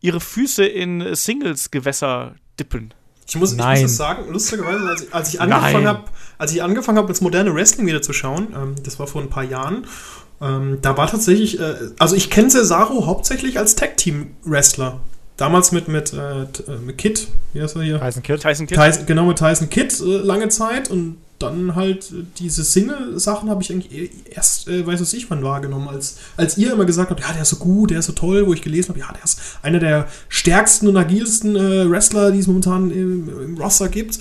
ihre 0.02 0.20
Füße 0.20 0.66
in 0.66 1.14
Singles-Gewässer 1.14 2.34
dippen. 2.60 2.92
Ich 3.28 3.36
muss, 3.36 3.52
ich 3.52 3.60
muss 3.60 3.82
das 3.82 3.98
sagen, 3.98 4.32
lustigerweise, 4.32 4.88
als 4.90 5.04
ich, 5.04 5.14
als 5.14 5.34
ich 5.36 5.40
angefangen 5.40 5.88
habe, 5.88 6.06
als 6.40 6.54
ich 6.54 6.64
angefangen 6.64 6.98
habe, 6.98 7.08
das 7.08 7.22
moderne 7.22 7.54
Wrestling 7.54 7.86
wieder 7.86 8.02
zu 8.02 8.14
schauen, 8.14 8.48
ähm, 8.56 8.74
das 8.84 8.98
war 8.98 9.06
vor 9.06 9.22
ein 9.22 9.30
paar 9.30 9.44
Jahren, 9.44 9.86
ähm, 10.42 10.80
da 10.82 10.98
war 10.98 11.06
tatsächlich, 11.06 11.60
äh, 11.60 11.76
also 12.00 12.16
ich 12.16 12.32
kenne 12.32 12.48
Cesaro 12.48 13.06
hauptsächlich 13.06 13.60
als 13.60 13.76
Tag-Team-Wrestler. 13.76 15.02
Damals 15.36 15.72
mit, 15.72 15.88
mit, 15.88 16.14
äh, 16.14 16.42
äh 16.42 16.46
mit 16.84 16.98
Kid, 16.98 17.28
wie 17.54 17.62
heißt 17.62 17.76
er 17.76 17.84
hier? 17.84 18.00
Tyson 18.00 18.24
Kid. 18.24 18.42
Tyson 18.42 18.66
Kid. 18.66 18.76
Tyson, 18.76 19.06
genau, 19.06 19.26
mit 19.26 19.38
Tyson 19.38 19.70
Kid 19.70 20.00
äh, 20.00 20.04
lange 20.04 20.50
Zeit 20.50 20.90
und 20.90 21.18
dann 21.40 21.76
halt 21.76 22.12
äh, 22.12 22.24
diese 22.38 22.64
Single-Sachen 22.64 23.50
habe 23.50 23.62
ich 23.62 23.72
eigentlich 23.72 23.92
e-, 23.92 24.10
erst, 24.30 24.68
äh, 24.68 24.86
weiß 24.86 25.02
was 25.02 25.14
ich 25.14 25.30
wann 25.30 25.44
wahrgenommen, 25.44 25.88
als, 25.88 26.18
als 26.36 26.58
ihr 26.58 26.74
immer 26.74 26.86
gesagt 26.86 27.10
habt, 27.10 27.20
ja, 27.20 27.32
der 27.32 27.44
ist 27.44 27.50
so 27.50 27.58
gut, 27.58 27.92
der 27.92 28.00
ist 28.00 28.06
so 28.06 28.14
toll, 28.14 28.48
wo 28.48 28.54
ich 28.54 28.62
gelesen 28.62 28.90
habe, 28.90 29.00
ja, 29.00 29.12
der 29.12 29.24
ist 29.24 29.40
einer 29.62 29.80
der 29.80 30.08
stärksten 30.30 30.88
und 30.88 30.98
agilsten 30.98 31.56
äh, 31.56 31.90
Wrestler, 31.90 32.32
die 32.32 32.40
es 32.40 32.48
momentan 32.48 32.92
im, 32.92 33.42
im 33.42 33.58
Roster 33.58 33.90
gibt. 33.90 34.20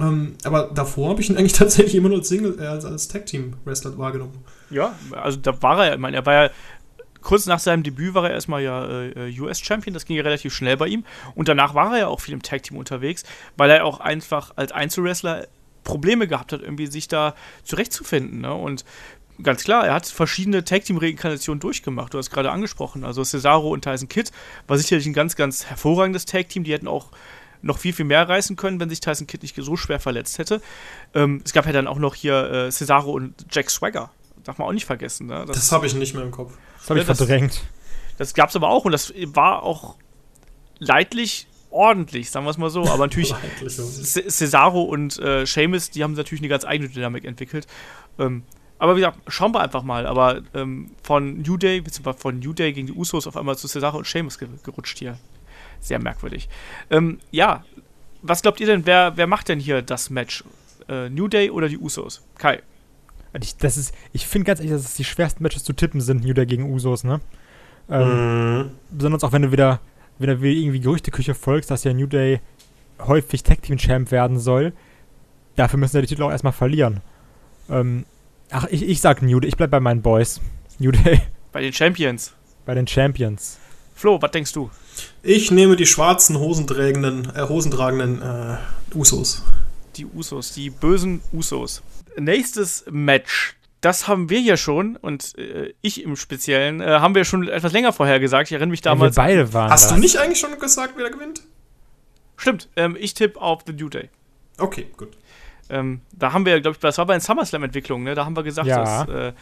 Ähm, 0.00 0.34
aber 0.44 0.70
davor 0.74 1.10
habe 1.10 1.20
ich 1.20 1.30
ihn 1.30 1.36
eigentlich 1.36 1.52
tatsächlich 1.54 1.94
immer 1.94 2.08
nur 2.08 2.18
als 2.18 2.28
Single, 2.28 2.56
äh, 2.60 2.66
als, 2.66 2.84
als 2.84 3.08
Tag-Team-Wrestler 3.08 3.98
wahrgenommen. 3.98 4.38
Ja, 4.70 4.94
also 5.12 5.38
da 5.38 5.60
war 5.62 5.86
er, 5.86 5.94
ich 5.94 6.00
meine, 6.00 6.16
er 6.16 6.26
war 6.26 6.34
ja 6.34 6.50
kurz 7.20 7.46
nach 7.46 7.58
seinem 7.58 7.82
Debüt 7.82 8.14
war 8.14 8.24
er 8.24 8.30
erstmal 8.30 8.62
ja 8.62 8.88
äh, 8.88 9.40
US-Champion, 9.40 9.92
das 9.92 10.06
ging 10.06 10.16
ja 10.16 10.22
relativ 10.22 10.54
schnell 10.54 10.76
bei 10.76 10.86
ihm. 10.86 11.04
Und 11.34 11.48
danach 11.48 11.74
war 11.74 11.92
er 11.92 11.98
ja 11.98 12.06
auch 12.06 12.20
viel 12.20 12.34
im 12.34 12.42
Tag-Team 12.42 12.76
unterwegs, 12.76 13.24
weil 13.56 13.70
er 13.70 13.84
auch 13.84 14.00
einfach 14.00 14.52
als 14.56 14.72
Einzelwrestler 14.72 15.46
Probleme 15.88 16.28
gehabt 16.28 16.52
hat, 16.52 16.60
irgendwie 16.60 16.86
sich 16.86 17.08
da 17.08 17.34
zurechtzufinden. 17.64 18.42
Ne? 18.42 18.54
Und 18.54 18.84
ganz 19.42 19.64
klar, 19.64 19.86
er 19.86 19.94
hat 19.94 20.06
verschiedene 20.06 20.62
Tag-Team-Reinkarnationen 20.62 21.60
durchgemacht. 21.60 22.14
Du 22.14 22.18
hast 22.18 22.30
gerade 22.30 22.50
angesprochen. 22.50 23.04
Also 23.04 23.24
Cesaro 23.24 23.70
und 23.70 23.82
Tyson 23.82 24.08
Kidd 24.08 24.30
war 24.66 24.76
sicherlich 24.76 25.06
ein 25.06 25.14
ganz, 25.14 25.34
ganz 25.34 25.64
hervorragendes 25.64 26.26
Tag-Team. 26.26 26.62
Die 26.62 26.72
hätten 26.72 26.86
auch 26.88 27.10
noch 27.62 27.78
viel, 27.78 27.92
viel 27.92 28.04
mehr 28.04 28.28
reißen 28.28 28.54
können, 28.54 28.78
wenn 28.78 28.90
sich 28.90 29.00
Tyson 29.00 29.26
Kidd 29.26 29.42
nicht 29.42 29.56
so 29.56 29.76
schwer 29.76 29.98
verletzt 29.98 30.38
hätte. 30.38 30.60
Ähm, 31.14 31.42
es 31.44 31.52
gab 31.52 31.66
ja 31.66 31.72
dann 31.72 31.88
auch 31.88 31.98
noch 31.98 32.14
hier 32.14 32.52
äh, 32.52 32.70
Cesaro 32.70 33.10
und 33.10 33.46
Jack 33.50 33.70
Swagger. 33.70 34.10
Darf 34.44 34.58
man 34.58 34.68
auch 34.68 34.72
nicht 34.72 34.86
vergessen. 34.86 35.26
Ne? 35.26 35.44
Das, 35.46 35.56
das 35.56 35.72
habe 35.72 35.86
ich 35.86 35.94
nicht 35.94 36.14
mehr 36.14 36.22
im 36.22 36.30
Kopf. 36.30 36.52
Das 36.78 36.90
habe 36.90 37.00
ich 37.00 37.08
ja, 37.08 37.14
verdrängt. 37.14 37.54
Das, 38.18 38.28
das 38.28 38.34
gab 38.34 38.50
es 38.50 38.56
aber 38.56 38.68
auch 38.68 38.84
und 38.84 38.92
das 38.92 39.12
war 39.16 39.62
auch 39.62 39.96
leidlich 40.78 41.47
ordentlich, 41.70 42.30
sagen 42.30 42.46
wir 42.46 42.50
es 42.50 42.58
mal 42.58 42.70
so. 42.70 42.82
Aber 42.82 43.06
natürlich 43.06 43.34
Cesaro 43.66 44.82
und 44.82 45.18
äh, 45.18 45.44
Seamus, 45.46 45.90
die 45.90 46.02
haben 46.02 46.14
natürlich 46.14 46.40
eine 46.40 46.48
ganz 46.48 46.64
eigene 46.64 46.88
Dynamik 46.88 47.24
entwickelt. 47.24 47.66
Ähm, 48.18 48.42
aber 48.78 48.94
wie 48.94 49.00
gesagt, 49.00 49.18
schauen 49.26 49.52
wir 49.54 49.60
einfach 49.60 49.82
mal. 49.82 50.06
Aber 50.06 50.42
ähm, 50.54 50.90
von 51.02 51.42
New 51.42 51.56
Day, 51.56 51.80
beziehungsweise 51.80 52.18
von 52.18 52.38
New 52.38 52.52
Day 52.52 52.72
gegen 52.72 52.86
die 52.86 52.92
Usos 52.92 53.26
auf 53.26 53.36
einmal 53.36 53.56
zu 53.56 53.68
Cesaro 53.68 53.98
und 53.98 54.06
Seamus 54.06 54.38
gerutscht 54.38 54.98
hier. 54.98 55.18
Sehr 55.80 55.98
merkwürdig. 55.98 56.48
Ähm, 56.90 57.18
ja, 57.30 57.64
was 58.22 58.42
glaubt 58.42 58.60
ihr 58.60 58.66
denn, 58.66 58.86
wer, 58.86 59.16
wer 59.16 59.26
macht 59.26 59.48
denn 59.48 59.60
hier 59.60 59.82
das 59.82 60.10
Match? 60.10 60.44
Äh, 60.88 61.08
New 61.10 61.28
Day 61.28 61.50
oder 61.50 61.68
die 61.68 61.78
Usos? 61.78 62.24
Kai. 62.36 62.62
Ich, 63.40 63.54
ich 64.12 64.26
finde 64.26 64.46
ganz 64.46 64.58
ehrlich, 64.58 64.72
dass 64.72 64.84
es 64.84 64.94
die 64.94 65.04
schwersten 65.04 65.42
Matches 65.42 65.62
zu 65.62 65.72
tippen 65.72 66.00
sind, 66.00 66.24
New 66.24 66.32
Day 66.32 66.46
gegen 66.46 66.72
Usos, 66.72 67.04
ne? 67.04 67.20
Ähm, 67.90 68.58
mhm. 68.58 68.70
Besonders 68.90 69.22
auch 69.24 69.32
wenn 69.32 69.42
du 69.42 69.52
wieder 69.52 69.80
wenn 70.18 70.28
du 70.28 70.46
irgendwie 70.46 70.80
Gerüchteküche 70.80 71.34
folgst, 71.34 71.70
dass 71.70 71.84
ja 71.84 71.92
New 71.92 72.06
Day 72.06 72.40
häufig 72.98 73.42
Tag 73.42 73.62
Team 73.62 73.78
Champ 73.78 74.10
werden 74.10 74.38
soll, 74.38 74.72
dafür 75.56 75.78
müssen 75.78 75.92
sie 75.92 76.00
die 76.02 76.06
Titel 76.08 76.22
auch 76.22 76.30
erstmal 76.30 76.52
verlieren. 76.52 77.00
Ähm, 77.70 78.04
ach, 78.50 78.66
ich, 78.70 78.82
ich 78.82 79.00
sag 79.00 79.22
New 79.22 79.40
Day, 79.40 79.48
ich 79.48 79.56
bleib 79.56 79.70
bei 79.70 79.80
meinen 79.80 80.02
Boys. 80.02 80.40
New 80.78 80.92
Day. 80.92 81.20
Bei 81.52 81.60
den 81.60 81.72
Champions. 81.72 82.32
Bei 82.64 82.74
den 82.74 82.86
Champions. 82.86 83.58
Flo, 83.94 84.20
was 84.22 84.30
denkst 84.30 84.52
du? 84.52 84.70
Ich 85.22 85.50
nehme 85.50 85.76
die 85.76 85.86
schwarzen 85.86 86.38
hosenträgenden, 86.38 87.32
äh, 87.34 87.42
hosentragenden 87.42 88.22
äh, 88.22 88.56
Usos. 88.94 89.42
Die 89.96 90.06
Usos, 90.06 90.52
die 90.52 90.70
bösen 90.70 91.20
Usos. 91.32 91.82
Nächstes 92.16 92.84
Match. 92.90 93.56
Das 93.80 94.08
haben 94.08 94.28
wir 94.28 94.40
ja 94.40 94.56
schon 94.56 94.96
und 94.96 95.38
äh, 95.38 95.72
ich 95.82 96.02
im 96.02 96.16
Speziellen 96.16 96.80
äh, 96.80 96.86
haben 96.86 97.14
wir 97.14 97.24
schon 97.24 97.46
etwas 97.48 97.72
länger 97.72 97.92
vorher 97.92 98.18
gesagt. 98.18 98.48
Ich 98.48 98.52
erinnere 98.52 98.70
mich 98.70 98.80
damals. 98.80 99.14
Ja, 99.16 99.22
wir 99.22 99.28
beide 99.36 99.52
waren 99.52 99.70
Hast 99.70 99.84
das. 99.84 99.94
du 99.94 100.00
nicht 100.00 100.16
eigentlich 100.18 100.40
schon 100.40 100.58
gesagt, 100.58 100.94
wer 100.96 101.04
da 101.04 101.10
gewinnt? 101.10 101.42
Stimmt, 102.36 102.68
ähm, 102.76 102.96
ich 102.98 103.14
tippe 103.14 103.40
auf 103.40 103.62
The 103.66 103.72
New 103.72 103.88
Day. 103.88 104.10
Okay, 104.58 104.86
gut. 104.96 105.10
Ähm, 105.70 106.00
da 106.12 106.32
haben 106.32 106.44
wir, 106.46 106.60
glaube 106.60 106.74
ich, 106.76 106.80
das 106.80 106.98
war 106.98 107.06
bei 107.06 107.14
den 107.14 107.20
SummerSlam-Entwicklungen, 107.20 108.04
ne? 108.04 108.14
Da 108.14 108.24
haben 108.24 108.34
wir 108.34 108.42
gesagt, 108.42 108.66
Ja. 108.66 109.04
dass, 109.04 109.08
äh, 109.14 109.32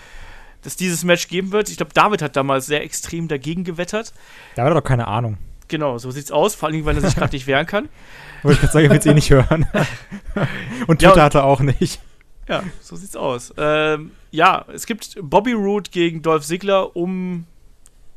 dass 0.63 0.77
dieses 0.77 1.05
Match 1.05 1.29
geben 1.29 1.53
wird. 1.53 1.69
Ich 1.71 1.77
glaube, 1.77 1.93
David 1.95 2.21
hat 2.23 2.37
damals 2.37 2.67
sehr 2.67 2.83
extrem 2.83 3.29
dagegen 3.29 3.65
gewettert. 3.65 4.13
Da 4.57 4.65
hat 4.65 4.71
er 4.71 4.75
doch 4.75 4.85
keine 4.85 5.07
Ahnung. 5.09 5.39
Genau, 5.69 5.99
so 5.99 6.11
sieht's 6.11 6.31
aus, 6.33 6.55
vor 6.55 6.69
allem, 6.69 6.85
weil 6.85 6.97
er 6.97 7.01
sich 7.03 7.15
gerade 7.17 7.35
nicht 7.35 7.47
wehren 7.47 7.67
kann. 7.67 7.89
Wollte 8.43 8.55
ich 8.57 8.61
gerade 8.61 8.73
sagen, 8.73 8.85
ich 8.87 8.91
will 8.91 8.99
es 8.99 9.07
eh 9.07 9.15
nicht 9.15 9.31
hören. 9.31 9.67
Und 10.87 11.01
Ja, 11.03 11.11
Twitter 11.11 11.15
und- 11.15 11.21
hat 11.23 11.35
er 11.37 11.45
auch 11.45 11.61
nicht. 11.61 12.01
Ja, 12.49 12.63
so 12.81 12.95
sieht's 12.97 13.17
aus. 13.17 13.53
Ähm, 13.57 14.13
ja, 14.37 14.65
es 14.73 14.87
gibt 14.87 15.17
Bobby 15.23 15.53
Roode 15.53 15.91
gegen 15.91 16.23
Dolph 16.23 16.45
Ziggler 16.47 16.95
um 16.97 17.47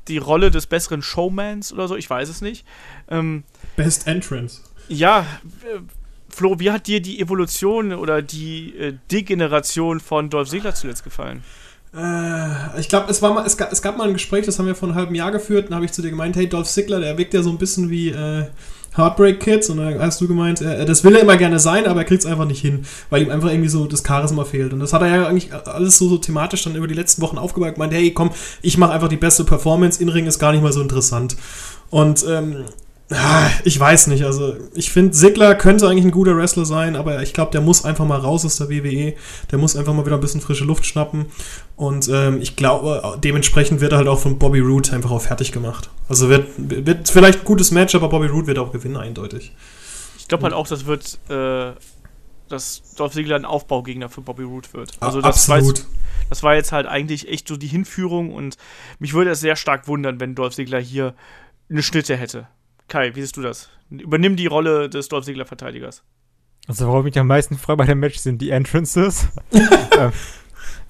die 0.08 0.18
Rolle 0.18 0.52
des 0.52 0.66
besseren 0.68 1.02
Showmans 1.02 1.72
oder 1.72 1.88
so, 1.88 1.96
ich 1.96 2.10
weiß 2.10 2.30
es 2.30 2.42
nicht. 2.42 2.66
Ähm, 3.10 3.44
Best 3.76 4.08
Entrance. 4.08 4.62
ja, 4.88 5.22
äh, 5.64 5.80
Flo, 6.32 6.60
wie 6.60 6.72
hat 6.72 6.86
dir 6.88 7.02
die 7.02 7.20
Evolution 7.20 7.92
oder 7.94 8.22
die 8.22 8.76
äh, 8.78 8.94
Degeneration 9.12 10.00
von 10.00 10.30
Dolph 10.30 10.50
Ziggler 10.50 10.76
zuletzt 10.76 11.04
gefallen? 11.04 11.44
Äh, 11.96 12.80
ich 12.80 12.88
glaube, 12.90 13.10
es, 13.10 13.22
war 13.22 13.34
mal- 13.34 13.46
es, 13.46 13.58
gab, 13.58 13.72
es 13.72 13.82
gab 13.82 13.98
mal 13.98 14.08
ein 14.08 14.14
Gespräch, 14.14 14.46
das 14.46 14.60
haben 14.60 14.68
wir 14.68 14.76
vor 14.76 14.90
einem 14.90 14.96
halben 14.98 15.16
Jahr 15.16 15.32
geführt, 15.32 15.70
da 15.72 15.76
habe 15.76 15.86
ich 15.86 15.92
zu 15.92 16.02
dir 16.04 16.12
gemeint, 16.12 16.36
hey, 16.36 16.48
Dolph 16.48 16.68
Ziggler, 16.70 17.00
der 17.00 17.18
wirkt 17.18 17.34
ja 17.34 17.42
so 17.42 17.50
ein 17.50 17.58
bisschen 17.58 17.90
wie 17.90 18.10
äh, 18.10 18.46
Heartbreak 18.96 19.40
Kids 19.40 19.70
und 19.70 19.78
dann 19.78 20.00
hast 20.00 20.20
du 20.20 20.28
gemeint, 20.28 20.62
äh, 20.62 20.86
das 20.86 21.04
will 21.04 21.16
er 21.16 21.22
immer 21.22 21.38
gerne 21.38 21.60
sein, 21.60 21.86
aber 21.86 22.02
er 22.02 22.06
kriegt 22.06 22.24
es 22.24 22.30
einfach 22.30 22.46
nicht 22.46 22.62
hin, 22.62 22.86
weil 23.10 23.22
ihm 23.22 23.30
einfach 23.30 23.50
irgendwie 23.50 23.70
so 23.70 23.86
das 23.86 24.04
Charisma 24.06 24.46
fehlt. 24.46 24.74
Und 24.74 24.80
das 24.80 24.94
hat 24.94 25.02
er 25.02 25.08
ja 25.08 25.28
eigentlich 25.28 25.54
alles 25.54 25.98
so, 25.98 26.10
so 26.10 26.18
thematisch 26.18 26.64
dann 26.64 26.76
über 26.76 26.88
die 26.88 26.96
letzten 26.96 27.22
Wochen 27.22 27.38
aufgebaut, 27.38 27.76
gemeint, 27.76 27.94
hey, 27.94 28.12
komm, 28.12 28.32
ich 28.62 28.78
mache 28.78 28.92
einfach 28.92 29.10
die 29.10 29.18
beste 29.18 29.44
Performance, 29.44 30.02
In-Ring 30.02 30.26
ist 30.26 30.40
gar 30.40 30.52
nicht 30.52 30.64
mal 30.64 30.74
so 30.74 30.82
interessant. 30.82 31.38
Und 31.90 32.26
ähm, 32.28 32.66
ich 33.64 33.80
weiß 33.80 34.08
nicht, 34.08 34.24
also 34.24 34.56
ich 34.76 34.92
finde, 34.92 35.12
Ziggler 35.12 35.56
könnte 35.56 35.88
eigentlich 35.88 36.06
ein 36.06 36.12
guter 36.12 36.38
Wrestler 36.38 36.66
sein, 36.66 36.96
aber 36.96 37.24
ich 37.24 37.34
glaube, 37.34 37.52
der 37.52 37.62
muss 37.62 37.84
einfach 37.84 38.06
mal 38.06 38.20
raus 38.20 38.46
aus 38.46 38.58
der 38.58 38.70
WWE. 38.70 39.16
Der 39.52 39.58
muss 39.58 39.76
einfach 39.76 39.94
mal 39.94 40.06
wieder 40.06 40.16
ein 40.16 40.22
bisschen 40.22 40.42
frische 40.42 40.64
Luft 40.64 40.86
schnappen. 40.86 41.26
Und 41.76 42.08
ähm, 42.10 42.40
ich 42.40 42.56
glaube, 42.56 43.18
dementsprechend 43.24 43.82
wird 43.82 43.94
er 43.94 43.98
halt 44.00 44.08
auch 44.08 44.20
von 44.20 44.38
Bobby 44.38 44.60
Roode 44.60 44.92
einfach 44.94 45.10
auch 45.10 45.22
fertig 45.22 45.52
gemacht. 45.52 45.90
Also 46.08 46.30
wird, 46.30 46.48
wird 46.58 47.10
vielleicht 47.10 47.40
ein 47.40 47.46
gutes 47.46 47.72
Match, 47.72 47.96
aber 47.96 48.10
Bobby 48.10 48.28
Roode 48.28 48.46
wird 48.46 48.60
auch 48.60 48.72
gewinnen, 48.72 48.98
eindeutig. 48.98 49.54
Ich 50.20 50.28
glaube 50.28 50.44
halt 50.44 50.54
auch, 50.54 50.68
das 50.68 50.86
wird, 50.86 51.18
äh, 51.30 51.72
dass 52.48 52.94
Dolph 52.96 53.14
Ziggler 53.14 53.38
ein 53.38 53.46
Aufbaugegner 53.46 54.10
für 54.10 54.22
Bobby 54.22 54.44
Roode 54.44 54.68
wird. 54.74 54.92
Also 55.00 55.20
das 55.20 55.50
war, 55.50 55.56
absolut. 55.58 55.80
jetzt, 55.80 55.90
das 56.30 56.44
war 56.44 56.54
jetzt 56.54 56.72
halt 56.72 56.86
eigentlich 56.86 57.28
echt 57.28 57.48
so 57.48 57.58
die 57.58 57.68
Hinführung 57.68 58.32
und 58.32 58.58
mich 59.00 59.14
würde 59.14 59.32
es 59.32 59.40
sehr 59.40 59.56
stark 59.56 59.88
wundern, 59.88 60.20
wenn 60.20 60.36
Dolph 60.36 60.54
Ziggler 60.54 60.80
hier 60.80 61.16
eine 61.72 61.82
Schnitte 61.82 62.16
hätte. 62.16 62.48
Kai, 62.90 63.16
wie 63.16 63.22
siehst 63.22 63.38
du 63.38 63.42
das? 63.42 63.70
Übernimm 63.90 64.36
die 64.36 64.48
Rolle 64.48 64.90
des 64.90 65.08
Dolph 65.08 65.26
Ziggler 65.26 65.46
Verteidigers. 65.46 66.04
Also, 66.68 66.88
worauf 66.88 67.00
ich 67.06 67.14
mich 67.14 67.20
am 67.20 67.28
meisten 67.28 67.58
freue 67.58 67.78
bei 67.78 67.86
dem 67.86 68.00
Match 68.00 68.18
sind 68.20 68.42
die 68.42 68.50
Entrances. 68.52 69.28
ähm, 69.52 70.12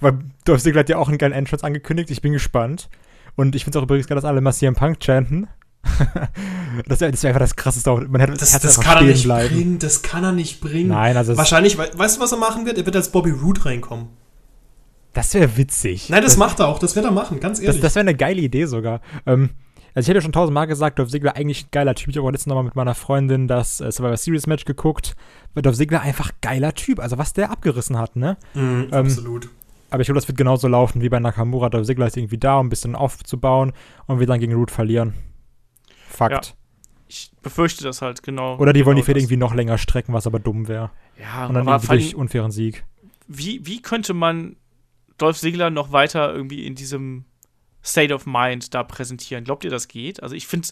weil 0.01 0.19
Dolph 0.45 0.61
Ziggler 0.61 0.81
hat 0.81 0.89
ja 0.89 0.97
auch 0.97 1.07
einen 1.07 1.17
geilen 1.17 1.33
Entrance 1.33 1.65
angekündigt. 1.65 2.09
Ich 2.11 2.21
bin 2.21 2.33
gespannt. 2.33 2.89
Und 3.35 3.55
ich 3.55 3.63
finde 3.63 3.77
es 3.77 3.81
auch 3.81 3.85
übrigens 3.85 4.07
geil, 4.07 4.15
dass 4.15 4.25
alle 4.25 4.41
CM 4.51 4.75
Punk 4.75 4.99
chanten. 4.99 5.47
das 6.87 6.99
wäre 6.99 7.11
das 7.11 7.23
wär 7.23 7.29
einfach 7.29 7.39
das 7.39 7.55
krasseste. 7.55 7.89
Man 8.09 8.19
hätte 8.19 8.33
Das, 8.33 8.59
das 8.59 8.79
kann 8.81 8.97
er 8.97 9.03
nicht 9.03 9.23
bleiben. 9.23 9.55
bringen. 9.55 9.79
Das 9.79 10.01
kann 10.01 10.23
er 10.25 10.33
nicht 10.33 10.59
bringen. 10.59 10.89
Nein, 10.89 11.15
also 11.15 11.37
Wahrscheinlich, 11.37 11.77
we- 11.77 11.89
weißt 11.93 12.17
du, 12.17 12.21
was 12.21 12.31
er 12.33 12.37
machen 12.37 12.65
wird? 12.65 12.77
Er 12.77 12.85
wird 12.85 12.95
als 12.97 13.11
Bobby 13.11 13.31
Roode 13.31 13.63
reinkommen. 13.65 14.07
das 15.13 15.33
wäre 15.33 15.55
witzig. 15.55 16.09
Nein, 16.09 16.21
das, 16.23 16.35
macht 16.35 16.59
er 16.59 16.67
auch. 16.67 16.79
Das 16.79 16.95
wird 16.97 17.05
er 17.05 17.11
machen, 17.11 17.39
ganz 17.39 17.59
Das, 17.59 17.65
ehrlich. 17.67 17.81
das 17.81 17.95
wäre 17.95 18.01
eine 18.01 18.15
geile 18.15 18.41
Idee 18.41 18.65
sogar. 18.65 18.99
Ähm, 19.25 19.51
also 19.95 20.05
ich 20.05 20.09
habe 20.09 20.17
ja 20.19 20.21
schon 20.21 20.31
tausendmal 20.31 20.67
gesagt, 20.67 20.99
Dolph 20.99 21.09
Ziggler 21.09 21.35
eigentlich 21.35 21.65
ein 21.65 21.69
geiler 21.71 21.95
Typ. 21.95 22.09
Ich 22.09 22.17
habe 22.17 22.27
auch 22.27 22.31
letztens 22.31 22.47
nochmal 22.47 22.63
mit 22.63 22.75
meiner 22.75 22.95
Freundin 22.95 23.47
das 23.47 23.81
äh, 23.81 23.91
Survivor 23.91 24.17
Series 24.17 24.47
Match 24.47 24.65
geguckt. 24.65 25.15
Weil 25.53 25.63
Dolph 25.63 25.77
Ziggler 25.77 26.01
einfach 26.01 26.31
geiler 26.41 26.73
Typ. 26.73 26.99
Also 26.99 27.17
was 27.17 27.33
der 27.33 27.51
abgerissen 27.51 27.97
hat, 27.97 28.15
ne? 28.15 28.37
Mhm, 28.53 28.87
ähm, 28.91 28.93
absolut. 28.93 29.49
Aber 29.91 30.01
ich 30.01 30.05
glaube, 30.07 30.19
das 30.19 30.27
wird 30.27 30.37
genauso 30.37 30.67
laufen 30.67 31.01
wie 31.01 31.09
bei 31.09 31.19
Nakamura. 31.19 31.69
Dolph 31.69 31.87
Ziggler 31.87 32.07
ist 32.07 32.15
irgendwie 32.17 32.37
da, 32.37 32.59
um 32.59 32.67
ein 32.67 32.69
bisschen 32.69 32.95
aufzubauen 32.95 33.73
und 34.05 34.19
wir 34.19 34.27
dann 34.27 34.39
gegen 34.39 34.53
Root 34.53 34.71
verlieren. 34.71 35.13
Fakt. 36.07 36.55
Ich 37.07 37.31
befürchte 37.41 37.83
das 37.83 38.01
halt, 38.03 38.21
genau. 38.21 38.57
Oder 38.57 38.71
die 38.71 38.85
wollen 38.85 38.95
die 38.95 39.01
genau 39.01 39.05
Fehde 39.07 39.19
irgendwie 39.19 39.37
noch 39.37 39.55
länger 39.55 39.79
strecken, 39.79 40.13
was 40.13 40.27
aber 40.27 40.39
dumm 40.39 40.67
wäre. 40.67 40.91
Ja, 41.19 41.47
Und 41.47 41.55
dann 41.55 41.67
aber 41.67 41.85
durch 41.87 42.15
unfairen 42.15 42.51
Sieg. 42.51 42.85
wie, 43.27 43.65
wie 43.65 43.81
könnte 43.81 44.13
man 44.13 44.57
Dolph 45.17 45.39
Ziggler 45.39 45.71
noch 45.71 45.91
weiter 45.91 46.31
irgendwie 46.33 46.65
in 46.67 46.75
diesem 46.75 47.25
State 47.89 48.13
of 48.13 48.25
Mind 48.25 48.73
da 48.73 48.83
präsentieren? 48.83 49.43
Glaubt 49.43 49.63
ihr, 49.63 49.69
das 49.69 49.87
geht? 49.87 50.21
Also 50.23 50.35
ich 50.35 50.47
finde 50.47 50.67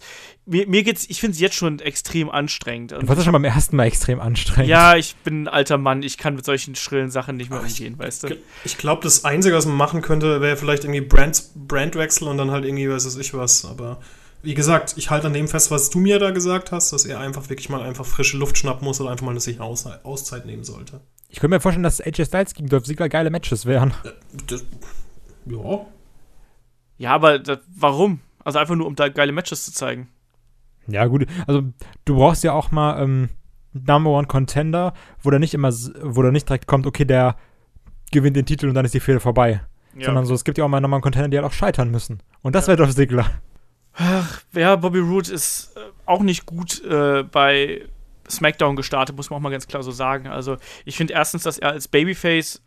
mir, 0.46 0.68
mir 0.68 0.84
geht's, 0.84 1.06
ich 1.10 1.20
finde 1.20 1.34
es 1.34 1.40
jetzt 1.40 1.56
schon 1.56 1.80
extrem 1.80 2.30
anstrengend. 2.30 2.92
Du 2.92 3.08
warst 3.08 3.18
ja 3.20 3.24
schon 3.24 3.34
beim 3.34 3.44
ersten 3.44 3.76
Mal 3.76 3.86
extrem 3.86 4.20
anstrengend. 4.20 4.70
ja, 4.70 4.96
ich 4.96 5.16
bin 5.18 5.44
ein 5.44 5.48
alter 5.48 5.78
Mann, 5.78 6.04
ich 6.04 6.18
kann 6.18 6.36
mit 6.36 6.46
solchen 6.46 6.76
schrillen 6.76 7.12
Sachen 7.12 7.38
nicht 7.38 7.50
mehr 7.50 7.60
Ach, 7.62 7.68
ich- 7.68 7.80
umgehen, 7.80 7.98
weißt 8.00 8.24
du? 8.24 8.38
Ich 8.66 8.78
glaube, 8.78 9.04
das 9.04 9.26
Einzige, 9.26 9.56
was 9.56 9.66
man 9.66 9.76
machen 9.76 10.02
könnte, 10.02 10.42
wäre 10.42 10.58
vielleicht 10.58 10.84
irgendwie 10.84 11.02
Brand, 11.02 11.44
Brandwechsel 11.56 12.28
und 12.28 12.38
dann 12.38 12.52
halt 12.52 12.66
irgendwie, 12.66 12.90
weiß 12.90 13.16
ich 13.18 13.34
was. 13.34 13.66
Aber 13.66 14.00
wie 14.44 14.54
gesagt, 14.54 14.94
ich 14.98 15.10
halte 15.10 15.28
an 15.28 15.34
dem 15.34 15.48
fest, 15.48 15.72
was 15.72 15.90
du 15.90 16.00
mir 16.00 16.20
da 16.20 16.32
gesagt 16.32 16.72
hast, 16.72 16.94
dass 16.94 17.06
er 17.06 17.20
einfach 17.20 17.50
wirklich 17.50 17.70
mal 17.70 17.82
einfach 17.82 18.06
frische 18.06 18.38
Luft 18.38 18.58
schnappen 18.58 18.86
muss 18.86 19.02
oder 19.02 19.10
einfach 19.10 19.26
mal 19.26 19.38
sich 19.40 19.56
eine 19.58 19.66
Aus 19.66 19.86
Auszeit 20.04 20.46
nehmen 20.46 20.64
sollte. 20.64 21.02
Ich 21.30 21.40
könnte 21.40 21.56
mir 21.56 21.60
vorstellen, 21.60 21.84
dass 21.84 22.00
AJ 22.00 22.26
Styles 22.26 22.54
gegen 22.54 22.70
Dolph 22.70 22.84
Ziggler 22.86 23.10
geile 23.10 23.30
Matches 23.32 23.66
wären. 23.66 23.94
Das, 24.48 24.64
ja. 25.48 25.86
Ja, 26.98 27.12
aber 27.14 27.40
das, 27.40 27.60
warum? 27.76 28.20
Also 28.44 28.60
einfach 28.60 28.76
nur, 28.76 28.88
um 28.88 28.96
da 28.96 29.10
geile 29.10 29.32
Matches 29.32 29.66
zu 29.66 29.74
zeigen. 29.74 30.08
Ja, 30.88 31.06
gut. 31.06 31.28
Also, 31.48 31.64
du 32.06 32.16
brauchst 32.16 32.44
ja 32.44 32.54
auch 32.54 32.72
mal 32.72 33.02
ähm, 33.02 33.30
Number 33.74 34.12
One 34.12 34.28
Contender, 34.28 34.94
wo 35.22 35.30
der 35.30 35.40
nicht 35.40 35.54
immer, 35.54 35.72
wo 35.72 36.22
der 36.22 36.32
nicht 36.32 36.48
direkt 36.48 36.66
kommt, 36.68 36.88
okay, 36.88 37.06
der 37.06 37.36
gewinnt 38.12 38.38
den 38.38 38.46
Titel 38.46 38.70
und 38.70 38.74
dann 38.74 38.86
ist 38.86 38.94
die 38.94 39.02
Fehde 39.02 39.20
vorbei. 39.20 39.62
Sondern 40.00 40.26
so, 40.26 40.36
es 40.36 40.44
gibt 40.44 40.60
ja 40.60 40.64
auch 40.64 40.70
mal 40.70 40.80
Number 40.80 40.96
One 40.96 41.02
Contender, 41.02 41.28
die 41.28 41.38
halt 41.38 41.46
auch 41.48 41.54
scheitern 41.54 41.90
müssen. 41.90 42.22
Und 42.42 42.54
das 42.54 42.68
wäre 42.68 42.78
Dolph 42.78 42.94
Ziggler. 42.94 43.26
Ja, 44.54 44.76
Bobby 44.76 45.00
Roode 45.00 45.32
ist 45.32 45.76
äh, 45.76 45.80
auch 46.06 46.22
nicht 46.22 46.46
gut 46.46 46.84
äh, 46.86 47.24
bei 47.24 47.82
SmackDown 48.30 48.76
gestartet, 48.76 49.16
muss 49.16 49.30
man 49.30 49.38
auch 49.38 49.42
mal 49.42 49.50
ganz 49.50 49.68
klar 49.68 49.82
so 49.82 49.92
sagen. 49.92 50.28
Also, 50.28 50.58
ich 50.86 50.96
finde 50.96 51.14
erstens, 51.14 51.44
dass 51.44 51.58
er 51.58 51.72
als 51.72 51.88
Babyface 51.88 52.62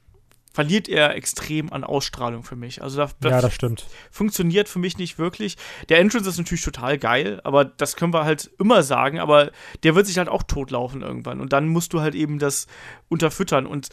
verliert 0.52 0.88
er 0.88 1.14
extrem 1.14 1.72
an 1.72 1.84
Ausstrahlung 1.84 2.42
für 2.42 2.56
mich. 2.56 2.82
Also, 2.82 3.06
da, 3.20 3.30
Ja, 3.30 3.40
das 3.40 3.54
stimmt. 3.54 3.86
funktioniert 4.10 4.68
für 4.68 4.78
mich 4.78 4.98
nicht 4.98 5.18
wirklich. 5.18 5.56
Der 5.88 5.98
Entrance 5.98 6.28
ist 6.28 6.38
natürlich 6.38 6.64
total 6.64 6.98
geil, 6.98 7.40
aber 7.44 7.64
das 7.64 7.96
können 7.96 8.12
wir 8.12 8.24
halt 8.24 8.50
immer 8.58 8.82
sagen, 8.82 9.20
aber 9.20 9.50
der 9.82 9.94
wird 9.94 10.06
sich 10.06 10.18
halt 10.18 10.28
auch 10.28 10.42
totlaufen 10.42 11.02
irgendwann. 11.02 11.40
Und 11.40 11.52
dann 11.52 11.68
musst 11.68 11.92
du 11.92 12.00
halt 12.00 12.14
eben 12.14 12.38
das 12.38 12.66
unterfüttern. 13.08 13.66
Und 13.66 13.88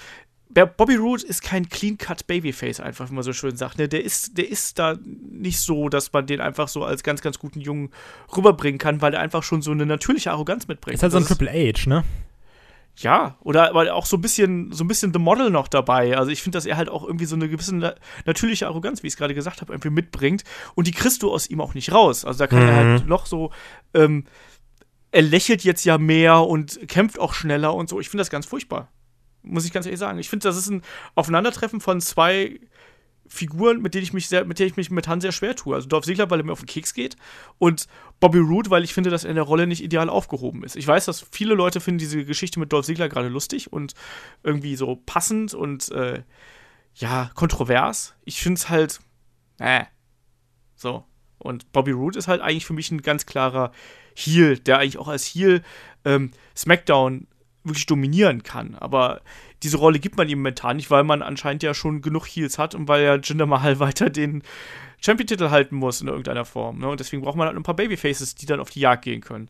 Bobby 0.49 0.95
Roode 0.95 1.23
ist 1.25 1.43
kein 1.43 1.69
clean-cut 1.69 2.25
Babyface, 2.25 2.79
einfach, 2.79 3.09
wie 3.09 3.13
man 3.13 3.23
so 3.23 3.33
schön 3.33 3.55
sagt. 3.57 3.77
Ne? 3.77 3.87
Der, 3.87 4.03
ist, 4.03 4.37
der 4.37 4.49
ist 4.49 4.79
da 4.79 4.95
nicht 5.03 5.59
so, 5.59 5.89
dass 5.89 6.11
man 6.13 6.25
den 6.25 6.41
einfach 6.41 6.67
so 6.67 6.83
als 6.83 7.03
ganz, 7.03 7.21
ganz 7.21 7.37
guten 7.37 7.59
Jungen 7.59 7.91
rüberbringen 8.35 8.79
kann, 8.79 9.01
weil 9.01 9.13
er 9.13 9.19
einfach 9.19 9.43
schon 9.43 9.61
so 9.61 9.71
eine 9.71 9.85
natürliche 9.85 10.31
Arroganz 10.31 10.67
mitbringt. 10.67 10.95
Ist 10.95 11.03
halt 11.03 11.11
so 11.11 11.17
ein 11.19 11.25
Das 11.27 11.37
Triple 11.37 11.51
H, 11.51 11.87
ne? 11.87 12.03
Ja, 12.97 13.37
oder 13.41 13.69
aber 13.69 13.93
auch 13.93 14.05
so 14.05 14.17
ein 14.17 14.21
bisschen, 14.21 14.71
so 14.71 14.83
ein 14.83 14.87
bisschen 14.87 15.13
The 15.13 15.19
Model 15.19 15.51
noch 15.51 15.67
dabei. 15.67 16.17
Also 16.17 16.31
ich 16.31 16.41
finde, 16.41 16.57
dass 16.57 16.65
er 16.65 16.77
halt 16.77 16.89
auch 16.89 17.03
irgendwie 17.03 17.25
so 17.25 17.35
eine 17.35 17.47
gewisse 17.47 17.75
na 17.75 17.93
natürliche 18.25 18.65
Arroganz, 18.65 19.03
wie 19.03 19.07
ich 19.07 19.13
es 19.13 19.17
gerade 19.17 19.35
gesagt 19.35 19.61
habe, 19.61 19.71
irgendwie 19.71 19.91
mitbringt. 19.91 20.43
Und 20.73 20.87
die 20.87 20.91
kriegst 20.91 21.21
du 21.21 21.31
aus 21.31 21.47
ihm 21.47 21.61
auch 21.61 21.75
nicht 21.75 21.91
raus. 21.91 22.25
Also 22.25 22.39
da 22.39 22.47
kann 22.47 22.67
er 22.67 22.75
halt 22.75 23.07
noch 23.07 23.27
so, 23.27 23.51
ähm, 23.93 24.25
er 25.11 25.21
lächelt 25.21 25.63
jetzt 25.63 25.85
ja 25.85 25.99
mehr 25.99 26.41
und 26.41 26.87
kämpft 26.87 27.19
auch 27.19 27.33
schneller 27.33 27.75
und 27.75 27.87
so. 27.87 27.99
Ich 27.99 28.09
finde 28.09 28.21
das 28.21 28.31
ganz 28.31 28.47
furchtbar. 28.47 28.91
Muss 29.43 29.65
ich 29.65 29.71
ganz 29.71 29.85
ehrlich 29.85 29.99
sagen. 29.99 30.17
Ich 30.17 30.29
finde, 30.29 30.47
das 30.47 30.57
ist 30.57 30.69
ein 30.69 30.81
Aufeinandertreffen 31.13 31.79
von 31.79 32.01
zwei 32.01 32.59
Figuren, 33.27 33.81
mit 33.81 33.93
denen 33.93 34.03
ich 34.03 34.13
mich 34.13 34.27
sehr, 34.27 34.45
mit 34.45 34.59
denen 34.59 34.69
ich 34.69 34.77
mich 34.77 34.89
momentan 34.89 35.21
sehr 35.21 35.31
schwer 35.31 35.55
tue. 35.55 35.75
Also 35.75 35.87
Dolph 35.87 36.05
Ziggler, 36.05 36.29
weil 36.29 36.39
er 36.39 36.45
mir 36.45 36.51
auf 36.51 36.61
den 36.61 36.67
Keks 36.67 36.93
geht 36.93 37.15
und 37.57 37.87
Bobby 38.19 38.39
Roode, 38.39 38.69
weil 38.69 38.83
ich 38.83 38.93
finde, 38.93 39.09
dass 39.09 39.23
er 39.23 39.29
in 39.29 39.35
der 39.35 39.43
Rolle 39.43 39.67
nicht 39.67 39.83
ideal 39.83 40.09
aufgehoben 40.09 40.63
ist. 40.63 40.75
Ich 40.75 40.87
weiß, 40.87 41.05
dass 41.05 41.25
viele 41.31 41.53
Leute 41.53 41.79
finden 41.79 41.99
diese 41.99 42.25
Geschichte 42.25 42.59
mit 42.59 42.71
Dolph 42.71 42.85
Ziggler 42.85 43.09
gerade 43.09 43.27
lustig 43.27 43.71
und 43.71 43.93
irgendwie 44.43 44.75
so 44.75 44.95
passend 45.05 45.53
und 45.53 45.91
äh, 45.91 46.23
ja, 46.95 47.29
kontrovers. 47.35 48.15
Ich 48.25 48.41
finde 48.41 48.59
es 48.59 48.69
halt, 48.69 48.99
äh, 49.59 49.85
so. 50.75 51.05
Und 51.37 51.71
Bobby 51.71 51.91
Roode 51.91 52.17
ist 52.17 52.27
halt 52.27 52.41
eigentlich 52.41 52.65
für 52.65 52.73
mich 52.73 52.91
ein 52.91 53.01
ganz 53.01 53.25
klarer 53.25 53.71
Heel, 54.15 54.57
der 54.57 54.79
eigentlich 54.79 54.97
auch 54.97 55.07
als 55.07 55.25
Heel 55.25 55.61
ähm, 56.03 56.31
SmackDown 56.55 57.27
wirklich 57.63 57.85
dominieren 57.85 58.43
kann. 58.43 58.75
Aber 58.75 59.21
diese 59.63 59.77
Rolle 59.77 59.99
gibt 59.99 60.17
man 60.17 60.29
ihm 60.29 60.39
momentan 60.39 60.77
nicht, 60.77 60.91
weil 60.91 61.03
man 61.03 61.21
anscheinend 61.21 61.63
ja 61.63 61.73
schon 61.73 62.01
genug 62.01 62.25
Heals 62.25 62.57
hat 62.57 62.75
und 62.75 62.87
weil 62.87 63.03
ja 63.03 63.15
Jinder 63.15 63.45
Mahal 63.45 63.79
weiter 63.79 64.09
den 64.09 64.43
Champion-Titel 64.99 65.49
halten 65.49 65.75
muss 65.75 66.01
in 66.01 66.07
irgendeiner 66.07 66.45
Form. 66.45 66.79
Ne? 66.79 66.89
Und 66.89 66.99
deswegen 66.99 67.21
braucht 67.21 67.35
man 67.35 67.47
halt 67.47 67.57
ein 67.57 67.63
paar 67.63 67.75
Babyfaces, 67.75 68.35
die 68.35 68.45
dann 68.45 68.59
auf 68.59 68.69
die 68.69 68.79
Jagd 68.79 69.03
gehen 69.03 69.21
können. 69.21 69.49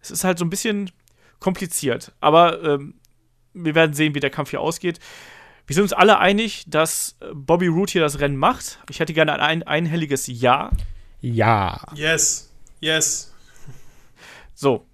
Es 0.00 0.10
ist 0.10 0.24
halt 0.24 0.38
so 0.38 0.44
ein 0.44 0.50
bisschen 0.50 0.90
kompliziert. 1.40 2.12
Aber 2.20 2.62
ähm, 2.62 2.94
wir 3.54 3.74
werden 3.74 3.94
sehen, 3.94 4.14
wie 4.14 4.20
der 4.20 4.30
Kampf 4.30 4.50
hier 4.50 4.60
ausgeht. 4.60 5.00
Wir 5.66 5.74
sind 5.74 5.82
uns 5.82 5.92
alle 5.92 6.18
einig, 6.18 6.64
dass 6.68 7.16
Bobby 7.34 7.66
Roode 7.66 7.92
hier 7.92 8.02
das 8.02 8.20
Rennen 8.20 8.36
macht. 8.36 8.78
Ich 8.88 9.00
hätte 9.00 9.14
gerne 9.14 9.40
ein 9.40 9.62
einhelliges 9.62 10.26
Ja. 10.26 10.70
Ja. 11.20 11.80
Yes. 11.94 12.52
Yes. 12.80 13.34
So, 14.54 14.86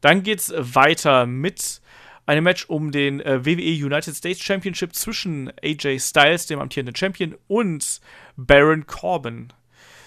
dann 0.00 0.22
geht's 0.22 0.52
weiter 0.56 1.26
mit 1.26 1.80
einem 2.26 2.44
Match 2.44 2.66
um 2.68 2.90
den 2.90 3.20
äh, 3.20 3.44
WWE 3.46 3.86
United 3.86 4.14
States 4.14 4.40
Championship 4.40 4.94
zwischen 4.94 5.52
AJ 5.62 6.00
Styles, 6.00 6.46
dem 6.46 6.60
amtierenden 6.60 6.94
Champion, 6.94 7.36
und 7.46 8.00
Baron 8.36 8.86
Corbin. 8.86 9.52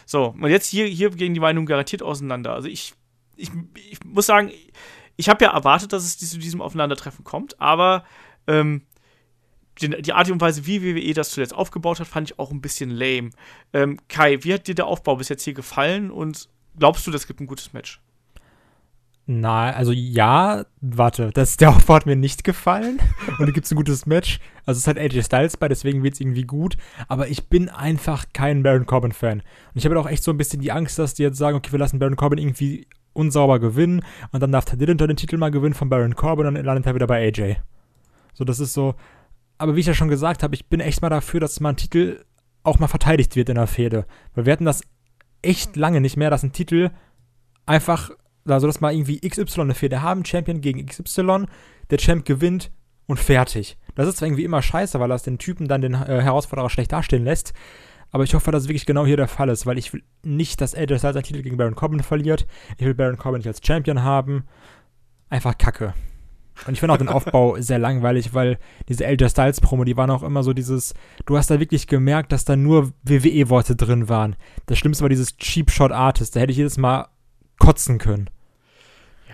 So, 0.06 0.36
und 0.40 0.50
jetzt 0.50 0.68
hier, 0.68 0.86
hier 0.86 1.10
gehen 1.12 1.34
die 1.34 1.40
Meinungen 1.40 1.66
garantiert 1.66 2.04
auseinander. 2.04 2.54
Also 2.54 2.68
ich, 2.68 2.94
ich, 3.38 3.50
ich 3.90 4.04
muss 4.04 4.26
sagen, 4.26 4.52
ich 5.16 5.30
habe 5.30 5.44
ja 5.44 5.52
erwartet, 5.52 5.94
dass 5.94 6.04
es 6.04 6.18
zu 6.18 6.38
diesem 6.38 6.62
Aufeinandertreffen 6.62 7.24
kommt, 7.24 7.60
aber 7.60 8.04
ähm, 8.48 8.84
die, 9.82 9.90
die, 10.02 10.14
Art 10.14 10.30
und 10.30 10.42
Weise, 10.42 10.66
wie 10.66 10.84
WWE 10.84 11.14
das 11.14 11.32
zuletzt 11.32 11.54
aufgebaut 11.54 12.00
hat, 12.00 12.08
fand 12.08 12.32
ich 12.32 12.40
auch 12.40 12.52
ein 12.52 12.62
bisschen 12.62 12.90
lame. 12.90 13.30
Ähm, 13.74 13.98
Kai, 14.10 14.44
wie 14.44 14.54
hat 14.54 14.68
dir 14.68 14.76
der 14.76 14.88
Aufbau 14.88 15.16
bis 15.16 15.30
jetzt 15.30 15.44
hier 15.44 15.54
gefallen 15.54 16.12
und 16.12 16.50
glaubst 16.78 17.08
du, 17.08 17.12
das 17.12 17.28
gibt 17.28 17.40
ein 17.40 17.48
gutes 17.48 17.72
Match? 17.72 18.02
Na, 19.32 19.70
also 19.70 19.92
ja, 19.92 20.66
warte, 20.82 21.30
das, 21.32 21.56
der 21.56 21.70
Aufbau 21.70 21.94
hat 21.94 22.08
mir 22.08 22.16
nicht 22.16 22.44
gefallen 22.44 22.98
und 23.38 23.48
da 23.48 23.52
gibt 23.52 23.68
es 23.68 23.72
ein 23.72 23.76
gutes 23.76 24.08
Match. 24.08 24.40
Also 24.66 24.78
es 24.78 24.80
ist 24.80 24.88
halt 24.88 24.98
AJ 24.98 25.22
Styles 25.22 25.56
bei, 25.56 25.68
deswegen 25.68 26.02
wird 26.02 26.16
es 26.16 26.20
irgendwie 26.20 26.46
gut, 26.46 26.78
aber 27.08 27.28
ich 27.28 27.48
bin 27.48 27.70
einfach 27.70 28.26
kein 28.34 28.64
Baron 28.64 28.88
Corbin-Fan. 28.88 29.42
Und 29.42 29.44
ich 29.76 29.86
habe 29.86 29.94
halt 29.94 30.04
auch 30.04 30.10
echt 30.10 30.24
so 30.24 30.32
ein 30.32 30.38
bisschen 30.38 30.62
die 30.62 30.72
Angst, 30.72 30.98
dass 30.98 31.14
die 31.14 31.22
jetzt 31.22 31.38
sagen, 31.38 31.56
okay, 31.56 31.72
wir 31.72 31.78
lassen 31.78 32.00
Baron 32.00 32.16
Corbin 32.16 32.40
irgendwie 32.40 32.88
unsauber 33.14 33.60
gewinnen 33.60 34.02
und 34.32 34.42
dann 34.42 34.52
darf 34.52 34.66
Ted 34.66 34.82
Dillinger 34.82 35.06
den 35.06 35.16
Titel 35.16 35.38
mal 35.38 35.52
gewinnen 35.52 35.76
von 35.76 35.90
Baron 35.90 36.16
Corbin 36.16 36.48
und 36.48 36.56
dann 36.56 36.66
landet 36.66 36.88
er 36.88 36.96
wieder 36.96 37.06
bei 37.06 37.28
AJ. 37.28 37.58
So, 38.34 38.46
das 38.46 38.60
ist 38.60 38.74
so. 38.74 38.96
Aber 39.60 39.76
wie 39.76 39.82
ich 39.82 39.86
ja 39.86 39.94
schon 39.94 40.10
gesagt 40.10 40.42
habe, 40.42 40.56
ich 40.56 40.70
bin 40.70 40.80
echt 40.80 41.04
mal 41.04 41.10
dafür, 41.10 41.40
dass 41.40 41.60
mal 41.60 41.70
ein 41.70 41.78
Titel 41.78 42.26
auch 42.64 42.80
mal 42.80 42.88
verteidigt 42.88 43.36
wird 43.36 43.50
in 43.50 43.56
der 43.56 43.68
Fehde. 43.68 44.08
Weil 44.34 44.48
wir 44.48 44.54
hatten 44.54 44.66
das 44.66 44.82
echt 45.44 45.76
lange 45.76 46.02
nicht 46.02 46.18
mehr, 46.18 46.32
dass 46.32 46.42
ein 46.42 46.52
Titel 46.52 46.90
einfach 47.68 48.10
also 48.54 48.68
dass 48.68 48.82
mal 48.82 48.94
irgendwie 48.94 49.20
XY 49.20 49.62
eine 49.62 49.76
Fehde 49.76 50.02
haben, 50.02 50.26
Champion 50.26 50.62
gegen 50.62 50.86
XY, 50.86 51.46
der 51.90 51.98
Champ 51.98 52.26
gewinnt 52.26 52.72
und 53.08 53.20
fertig. 53.20 53.78
Das 53.96 54.08
ist 54.08 54.18
zwar 54.18 54.28
irgendwie 54.28 54.44
immer 54.44 54.62
scheiße, 54.62 55.00
weil 55.00 55.10
das 55.10 55.24
den 55.24 55.38
Typen 55.38 55.68
dann 55.68 55.82
den 55.82 55.94
äh, 55.94 56.22
Herausforderer 56.22 56.70
schlecht 56.70 56.92
dastehen 56.92 57.24
lässt, 57.24 57.54
aber 58.12 58.24
ich 58.24 58.34
hoffe, 58.34 58.52
dass 58.52 58.64
es 58.64 58.70
wirklich 58.70 58.86
genau 58.86 59.06
hier 59.06 59.18
der 59.18 59.28
Fall 59.28 59.50
ist, 59.50 59.66
weil 59.66 59.78
ich 59.78 59.94
will 59.94 60.04
nicht, 60.24 60.62
dass 60.62 60.74
Styles 60.74 61.00
seinen 61.00 61.24
Titel 61.24 61.42
gegen 61.42 61.58
Baron 61.58 61.76
Corbin 61.76 62.02
verliert. 62.02 62.48
Ich 62.78 62.86
will 62.86 62.96
Baron 62.96 63.18
Corbin 63.18 63.40
nicht 63.40 63.48
als 63.48 63.66
Champion 63.66 64.04
haben. 64.04 64.46
Einfach 65.30 65.58
kacke. 65.58 65.94
Und 66.66 66.74
ich 66.74 66.80
finde 66.80 66.94
auch 66.94 66.98
den 66.98 67.08
Aufbau 67.08 67.56
sehr 67.60 67.80
langweilig, 67.80 68.34
weil 68.34 68.58
diese 68.90 69.06
AJ 69.06 69.30
Styles 69.30 69.62
Promo, 69.62 69.84
die 69.84 69.96
waren 69.96 70.10
auch 70.10 70.24
immer 70.24 70.44
so 70.44 70.54
dieses, 70.54 70.94
du 71.26 71.38
hast 71.38 71.52
da 71.52 71.60
wirklich 71.60 71.88
gemerkt, 71.88 72.32
dass 72.32 72.46
da 72.46 72.56
nur 72.56 72.92
WWE-Worte 73.04 73.76
drin 73.76 74.10
waren. 74.10 74.36
Das 74.66 74.78
Schlimmste 74.78 75.04
war 75.04 75.10
dieses 75.10 75.38
Cheap 75.38 75.70
Shot 75.72 75.92
Artist. 75.92 76.36
Da 76.36 76.40
hätte 76.40 76.52
ich 76.52 76.58
jedes 76.58 76.78
Mal 76.78 77.08
kotzen 77.60 78.00
können. 78.00 78.30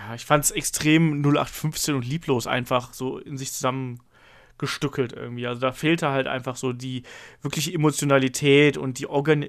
Ja, 0.07 0.13
ich 0.13 0.25
fand 0.25 0.43
es 0.43 0.51
extrem 0.51 1.21
0815 1.21 1.95
und 1.95 2.05
lieblos 2.05 2.45
einfach 2.45 2.93
so 2.93 3.17
in 3.17 3.37
sich 3.37 3.51
zusammengestückelt 3.51 5.13
irgendwie. 5.13 5.47
Also 5.47 5.61
da 5.61 5.71
fehlte 5.71 6.09
halt 6.09 6.27
einfach 6.27 6.55
so 6.57 6.73
die 6.73 7.03
wirkliche 7.41 7.73
Emotionalität 7.73 8.77
und 8.77 8.99
die 8.99 9.07
Organ 9.07 9.47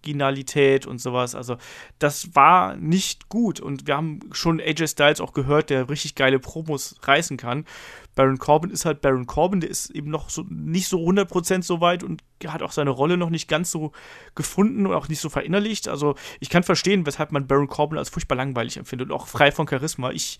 Originalität 0.00 0.86
und 0.86 1.00
sowas. 1.00 1.34
Also 1.34 1.56
das 1.98 2.34
war 2.34 2.76
nicht 2.76 3.28
gut 3.28 3.60
und 3.60 3.86
wir 3.86 3.96
haben 3.96 4.20
schon 4.32 4.60
AJ 4.60 4.88
Styles 4.88 5.20
auch 5.20 5.32
gehört, 5.32 5.70
der 5.70 5.88
richtig 5.88 6.14
geile 6.14 6.38
Promos 6.38 6.96
reißen 7.02 7.36
kann. 7.36 7.66
Baron 8.14 8.38
Corbin 8.38 8.70
ist 8.70 8.84
halt 8.84 9.02
Baron 9.02 9.26
Corbin, 9.26 9.60
der 9.60 9.70
ist 9.70 9.90
eben 9.90 10.10
noch 10.10 10.30
so 10.30 10.44
nicht 10.48 10.88
so 10.88 10.98
100% 10.98 11.62
so 11.62 11.80
weit 11.80 12.02
und 12.02 12.22
hat 12.46 12.62
auch 12.62 12.72
seine 12.72 12.90
Rolle 12.90 13.16
noch 13.16 13.30
nicht 13.30 13.48
ganz 13.48 13.70
so 13.70 13.92
gefunden 14.34 14.86
und 14.86 14.94
auch 14.94 15.08
nicht 15.08 15.20
so 15.20 15.28
verinnerlicht. 15.28 15.88
Also 15.88 16.14
ich 16.40 16.48
kann 16.48 16.62
verstehen, 16.62 17.06
weshalb 17.06 17.30
man 17.30 17.46
Baron 17.46 17.68
Corbin 17.68 17.98
als 17.98 18.08
furchtbar 18.08 18.36
langweilig 18.36 18.78
empfindet 18.78 19.10
und 19.10 19.16
auch 19.16 19.26
frei 19.26 19.52
von 19.52 19.68
Charisma. 19.68 20.10
Ich 20.10 20.38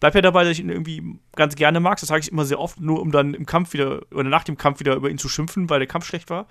bleib 0.00 0.14
ja 0.14 0.20
dabei, 0.20 0.44
dass 0.44 0.52
ich 0.52 0.60
ihn 0.60 0.70
irgendwie 0.70 1.18
ganz 1.34 1.54
gerne 1.56 1.80
mag. 1.80 1.98
Das 1.98 2.08
sage 2.08 2.20
ich 2.20 2.32
immer 2.32 2.44
sehr 2.44 2.60
oft, 2.60 2.80
nur 2.80 3.00
um 3.00 3.10
dann 3.10 3.34
im 3.34 3.46
Kampf 3.46 3.72
wieder 3.72 4.02
oder 4.12 4.28
nach 4.28 4.44
dem 4.44 4.56
Kampf 4.56 4.80
wieder 4.80 4.94
über 4.94 5.10
ihn 5.10 5.18
zu 5.18 5.28
schimpfen, 5.28 5.68
weil 5.70 5.80
der 5.80 5.88
Kampf 5.88 6.06
schlecht 6.06 6.30
war. 6.30 6.46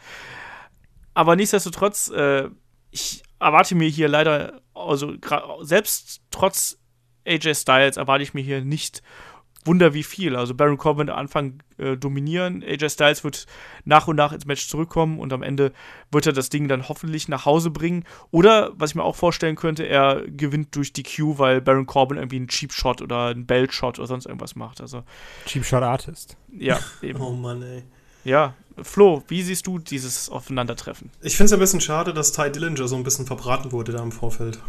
Aber 1.13 1.36
nichtsdestotrotz, 1.36 2.10
äh, 2.10 2.50
ich 2.91 3.24
erwarte 3.39 3.76
mir 3.76 3.89
hier 3.89 4.08
leider, 4.08 4.62
also 4.74 5.13
selbst 5.62 6.21
trotz 6.32 6.78
AJ 7.26 7.56
Styles 7.56 7.97
erwarte 7.97 8.24
ich 8.24 8.34
mir 8.34 8.43
hier 8.43 8.62
nicht 8.63 9.02
Wunder 9.63 9.93
wie 9.93 10.04
viel. 10.04 10.36
Also 10.36 10.56
Baron 10.56 10.78
Corbin 10.78 11.10
am 11.10 11.17
Anfang 11.17 11.62
äh, 11.78 11.95
dominieren, 11.95 12.63
AJ 12.63 12.89
Styles 12.89 13.24
wird 13.24 13.45
nach 13.86 14.08
und 14.08 14.15
nach 14.15 14.34
ins 14.34 14.45
Match 14.45 14.67
zurückkommen 14.67 15.19
und 15.19 15.34
am 15.34 15.43
Ende 15.43 15.71
wird 16.12 16.26
er 16.26 16.34
das 16.34 16.50
Ding 16.50 16.67
dann 16.67 16.89
hoffentlich 16.89 17.28
nach 17.28 17.45
Hause 17.45 17.69
bringen. 17.69 18.04
Oder, 18.32 18.71
was 18.76 18.91
ich 18.91 18.95
mir 18.95 19.04
auch 19.04 19.15
vorstellen 19.15 19.56
könnte, 19.56 19.84
er 19.84 20.24
gewinnt 20.28 20.76
durch 20.76 20.93
die 20.93 21.04
Q, 21.04 21.38
weil 21.38 21.62
Baron 21.62 21.86
Corbin 21.86 22.17
irgendwie 22.17 22.38
einen 22.38 22.47
Cheap 22.47 22.74
Shot 22.74 23.02
oder 23.02 23.28
einen 23.28 23.45
Belt 23.45 23.74
Shot 23.74 24.00
oder 24.00 24.08
sonst 24.08 24.26
irgendwas 24.26 24.56
macht. 24.56 24.82
Also 24.82 25.04
Cheap 25.45 25.63
Shot 25.63 25.84
Artist. 25.84 26.38
Ja, 26.52 26.80
eben. 27.02 27.21
Oh 27.21 27.32
Mann, 27.32 27.62
ey. 27.62 27.84
Ja, 28.24 28.54
Flo, 28.82 29.24
wie 29.28 29.42
siehst 29.42 29.68
du 29.68 29.80
dieses 29.80 30.30
Aufeinandertreffen? 30.30 31.10
Ich 31.22 31.36
finde 31.36 31.48
es 31.48 31.54
ein 31.54 31.60
bisschen 31.60 31.82
schade, 31.82 32.14
dass 32.14 32.32
Ty 32.32 32.52
Dillinger 32.52 32.88
so 32.88 32.96
ein 32.96 33.04
bisschen 33.04 33.26
verbraten 33.26 33.72
wurde 33.72 33.92
da 33.92 34.02
im 34.02 34.12
Vorfeld. 34.12 34.60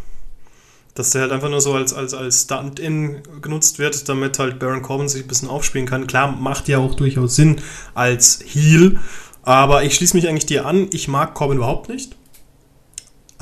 Dass 0.95 1.11
der 1.11 1.23
halt 1.23 1.33
einfach 1.33 1.49
nur 1.49 1.61
so 1.61 1.73
als, 1.73 1.95
als, 1.95 2.13
als 2.13 2.43
Stand-in 2.43 3.23
genutzt 3.41 3.79
wird, 3.79 4.09
damit 4.09 4.39
halt 4.39 4.59
Baron 4.59 4.83
Corbin 4.83 5.09
sich 5.09 5.23
ein 5.23 5.29
bisschen 5.29 5.49
aufspielen 5.49 5.87
kann. 5.87 6.07
Klar, 6.07 6.33
macht 6.33 6.69
ja 6.69 6.79
auch 6.79 6.95
durchaus 6.95 7.37
Sinn 7.37 7.61
als 7.95 8.45
Heal, 8.45 8.99
aber 9.43 9.85
ich 9.85 9.95
schließe 9.95 10.17
mich 10.17 10.29
eigentlich 10.29 10.47
dir 10.47 10.67
an. 10.67 10.89
Ich 10.93 11.09
mag 11.09 11.35
Corbin 11.35 11.59
überhaupt 11.59 11.89
nicht 11.89 12.17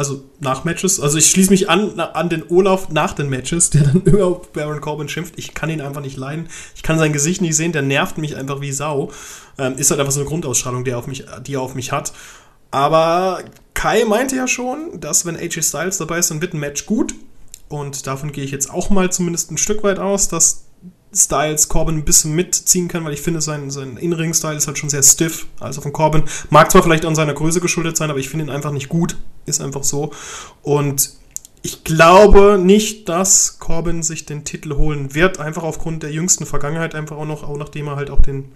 also 0.01 0.23
nach 0.39 0.65
Matches. 0.65 0.99
Also 0.99 1.19
ich 1.19 1.27
schließe 1.27 1.51
mich 1.51 1.69
an, 1.69 2.01
an 2.01 2.31
den 2.31 2.43
Olaf 2.49 2.89
nach 2.89 3.13
den 3.13 3.29
Matches, 3.29 3.69
der 3.69 3.83
dann 3.83 4.01
über 4.05 4.41
Baron 4.55 4.81
Corbin 4.81 5.11
schimpft. 5.11 5.35
Ich 5.37 5.53
kann 5.53 5.69
ihn 5.69 5.83
einfach 5.83 6.01
nicht 6.01 6.17
leiden. 6.17 6.49
Ich 6.75 6.83
kann 6.83 6.99
sein 6.99 7.13
Gesicht 7.13 7.43
nicht 7.43 7.55
sehen, 7.55 7.73
der 7.73 7.83
nervt 7.83 8.17
mich 8.17 8.35
einfach 8.35 8.63
wie 8.63 8.73
Sau. 8.73 9.11
Ähm, 9.59 9.77
ist 9.77 9.91
halt 9.91 10.01
einfach 10.01 10.15
so 10.15 10.21
eine 10.21 10.29
Grundausstrahlung, 10.31 10.85
die 10.85 10.93
er 10.93 10.99
auf 10.99 11.07
mich, 11.07 11.27
die 11.47 11.53
er 11.53 11.61
auf 11.61 11.75
mich 11.75 11.93
hat. 11.93 12.15
Aber 12.71 13.45
Kai 13.75 14.07
meinte 14.07 14.37
ja 14.37 14.49
schon, 14.49 14.99
dass 14.99 15.27
wenn 15.27 15.37
AJ 15.37 15.65
Styles 15.65 15.99
dabei 15.99 16.19
ist, 16.19 16.31
dann 16.31 16.41
wird 16.41 16.55
ein 16.55 16.61
Match 16.61 16.87
gut. 16.87 17.15
Und 17.69 18.07
davon 18.07 18.33
gehe 18.33 18.43
ich 18.43 18.53
jetzt 18.53 18.71
auch 18.71 18.89
mal 18.89 19.13
zumindest 19.13 19.51
ein 19.51 19.59
Stück 19.59 19.83
weit 19.83 19.99
aus, 19.99 20.29
dass 20.29 20.65
Styles 21.13 21.69
Corbin 21.69 21.97
ein 21.97 22.05
bisschen 22.05 22.35
mitziehen 22.35 22.89
kann, 22.89 23.05
weil 23.05 23.13
ich 23.13 23.23
finde, 23.23 23.41
sein, 23.41 23.71
sein 23.71 23.97
In-Ring-Style 23.97 24.57
ist 24.57 24.67
halt 24.67 24.79
schon 24.79 24.91
sehr 24.91 25.03
stiff. 25.03 25.47
Also 25.59 25.81
von 25.81 25.93
Corbin 25.93 26.23
mag 26.51 26.71
zwar 26.71 26.83
vielleicht 26.83 27.05
an 27.05 27.17
seiner 27.17 27.35
Größe 27.35 27.61
geschuldet 27.61 27.97
sein, 27.97 28.11
aber 28.11 28.21
ich 28.21 28.29
finde 28.29 28.47
ihn 28.47 28.51
einfach 28.51 28.71
nicht 28.71 28.89
gut. 28.89 29.17
Ist 29.45 29.61
einfach 29.61 29.83
so. 29.83 30.13
Und 30.63 31.15
ich 31.63 31.85
glaube 31.85 32.59
nicht, 32.59 33.09
dass 33.09 33.59
Corbin 33.59 34.03
sich 34.03 34.25
den 34.25 34.45
Titel 34.45 34.77
holen 34.77 35.15
wird, 35.15 35.41
einfach 35.41 35.63
aufgrund 35.63 36.03
der 36.03 36.13
jüngsten 36.13 36.47
Vergangenheit, 36.47 36.95
einfach 36.95 37.17
auch 37.17 37.27
noch, 37.27 37.43
auch 37.43 37.57
nachdem 37.57 37.89
er 37.89 37.97
halt 37.97 38.11
auch 38.11 38.23
den, 38.23 38.53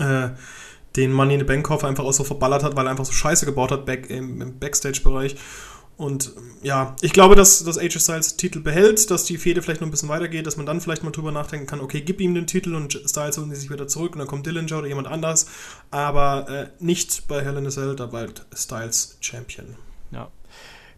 äh, 0.00 0.30
den 0.96 1.12
Money 1.12 1.34
in 1.34 1.40
the 1.40 1.46
Bank 1.46 1.64
Koffer 1.66 1.86
einfach 1.86 2.04
auch 2.04 2.12
so 2.12 2.24
verballert 2.24 2.64
hat, 2.64 2.76
weil 2.76 2.86
er 2.86 2.90
einfach 2.90 3.04
so 3.04 3.12
Scheiße 3.12 3.46
gebaut 3.46 3.70
hat 3.70 3.86
back 3.86 4.10
im, 4.10 4.40
im 4.40 4.58
Backstage-Bereich. 4.58 5.36
Und 5.98 6.32
ja, 6.62 6.94
ich 7.00 7.12
glaube, 7.12 7.34
dass, 7.34 7.64
dass 7.64 7.76
AJ 7.76 7.98
Styles 7.98 8.36
Titel 8.36 8.60
behält, 8.60 9.10
dass 9.10 9.24
die 9.24 9.36
Fehde 9.36 9.62
vielleicht 9.62 9.80
noch 9.80 9.88
ein 9.88 9.90
bisschen 9.90 10.08
weitergeht, 10.08 10.46
dass 10.46 10.56
man 10.56 10.64
dann 10.64 10.80
vielleicht 10.80 11.02
mal 11.02 11.10
drüber 11.10 11.32
nachdenken 11.32 11.66
kann, 11.66 11.80
okay, 11.80 12.00
gib 12.00 12.20
ihm 12.20 12.36
den 12.36 12.46
Titel 12.46 12.76
und 12.76 12.92
Styles 13.04 13.36
holen 13.36 13.52
sich 13.52 13.68
wieder 13.68 13.88
zurück 13.88 14.12
und 14.12 14.20
dann 14.20 14.28
kommt 14.28 14.46
Dillinger 14.46 14.78
oder 14.78 14.86
jemand 14.86 15.08
anders. 15.08 15.50
Aber 15.90 16.48
äh, 16.48 16.68
nicht 16.78 17.26
bei 17.26 17.44
Hell 17.44 17.56
in 17.56 17.66
a 17.66 17.70
Cell, 17.70 17.96
da 17.96 18.06
bald 18.06 18.46
Styles 18.54 19.18
Champion. 19.20 19.74
Ja, 20.12 20.30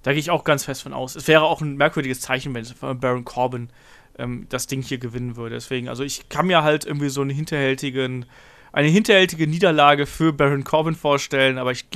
da 0.02 0.12
gehe 0.12 0.20
ich 0.20 0.30
auch 0.30 0.44
ganz 0.44 0.64
fest 0.64 0.82
von 0.82 0.92
aus. 0.92 1.16
Es 1.16 1.26
wäre 1.28 1.44
auch 1.44 1.62
ein 1.62 1.76
merkwürdiges 1.78 2.20
Zeichen, 2.20 2.52
wenn 2.52 2.66
Baron 3.00 3.24
Corbin 3.24 3.70
ähm, 4.18 4.44
das 4.50 4.66
Ding 4.66 4.82
hier 4.82 4.98
gewinnen 4.98 5.34
würde. 5.34 5.54
Deswegen, 5.54 5.88
also 5.88 6.04
ich 6.04 6.28
kann 6.28 6.46
mir 6.46 6.62
halt 6.62 6.84
irgendwie 6.84 7.08
so 7.08 7.22
einen 7.22 7.30
hinterhältigen 7.30 8.26
eine 8.72 8.88
hinterhältige 8.88 9.46
Niederlage 9.46 10.06
für 10.06 10.32
Baron 10.32 10.64
Corbin 10.64 10.94
vorstellen, 10.94 11.58
aber 11.58 11.72
ich, 11.72 11.86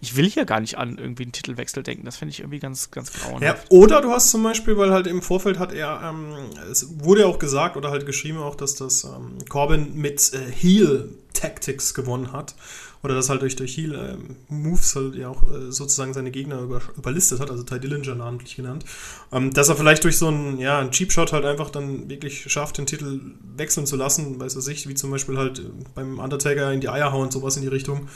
ich 0.00 0.16
will 0.16 0.28
hier 0.28 0.44
gar 0.44 0.60
nicht 0.60 0.78
an 0.78 0.98
irgendwie 0.98 1.24
einen 1.24 1.32
Titelwechsel 1.32 1.82
denken. 1.82 2.04
Das 2.04 2.16
finde 2.16 2.32
ich 2.32 2.40
irgendwie 2.40 2.58
ganz, 2.58 2.90
ganz 2.90 3.12
grauenhaft. 3.12 3.42
Ja, 3.42 3.76
oder 3.76 4.00
du 4.00 4.10
hast 4.10 4.30
zum 4.30 4.42
Beispiel, 4.42 4.76
weil 4.76 4.92
halt 4.92 5.06
im 5.06 5.22
Vorfeld 5.22 5.58
hat 5.58 5.72
er, 5.72 6.02
ähm, 6.04 6.34
es 6.70 6.88
wurde 7.02 7.22
ja 7.22 7.26
auch 7.26 7.38
gesagt 7.38 7.76
oder 7.76 7.90
halt 7.90 8.06
geschrieben 8.06 8.38
auch, 8.38 8.54
dass 8.54 8.74
das 8.74 9.04
ähm, 9.04 9.38
Corbin 9.48 9.94
mit 9.94 10.32
äh, 10.32 10.50
Heel 10.50 11.10
Tactics 11.32 11.94
gewonnen 11.94 12.32
hat. 12.32 12.54
Oder 13.02 13.16
das 13.16 13.28
halt 13.28 13.42
durch, 13.42 13.56
durch 13.56 13.76
Heal 13.76 13.94
ähm, 13.94 14.36
Moves 14.48 14.94
halt 14.94 15.16
ja 15.16 15.28
auch 15.28 15.42
äh, 15.50 15.72
sozusagen 15.72 16.14
seine 16.14 16.30
Gegner 16.30 16.60
über, 16.60 16.80
überlistet 16.96 17.40
hat, 17.40 17.50
also 17.50 17.64
Ty 17.64 17.80
Dillinger 17.80 18.14
namentlich 18.14 18.54
genannt. 18.54 18.84
Ähm, 19.32 19.52
dass 19.52 19.68
er 19.68 19.76
vielleicht 19.76 20.04
durch 20.04 20.18
so 20.18 20.28
einen, 20.28 20.58
ja, 20.58 20.78
einen 20.78 20.92
Cheap 20.92 21.10
Shot 21.10 21.32
halt 21.32 21.44
einfach 21.44 21.70
dann 21.70 22.08
wirklich 22.08 22.50
schafft, 22.50 22.78
den 22.78 22.86
Titel 22.86 23.20
wechseln 23.56 23.86
zu 23.86 23.96
lassen, 23.96 24.38
weiß 24.38 24.54
er 24.54 24.60
sich, 24.60 24.88
wie 24.88 24.94
zum 24.94 25.10
Beispiel 25.10 25.36
halt 25.36 25.58
äh, 25.58 25.62
beim 25.96 26.20
Undertaker 26.20 26.72
in 26.72 26.80
die 26.80 26.88
Eier 26.88 27.12
hauen, 27.12 27.32
sowas 27.32 27.56
in 27.56 27.62
die 27.62 27.68
Richtung. 27.68 28.08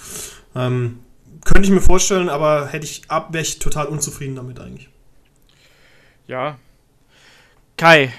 Ähm, 0.55 1.01
könnte 1.45 1.63
ich 1.63 1.71
mir 1.71 1.81
vorstellen, 1.81 2.29
aber 2.29 2.67
hätte 2.67 2.87
ich 2.87 3.03
ab, 3.09 3.33
wäre 3.33 3.43
ich 3.43 3.59
total 3.59 3.87
unzufrieden 3.87 4.37
damit 4.37 4.61
eigentlich. 4.61 4.89
Ja. 6.29 6.59
Kai, 7.77 8.13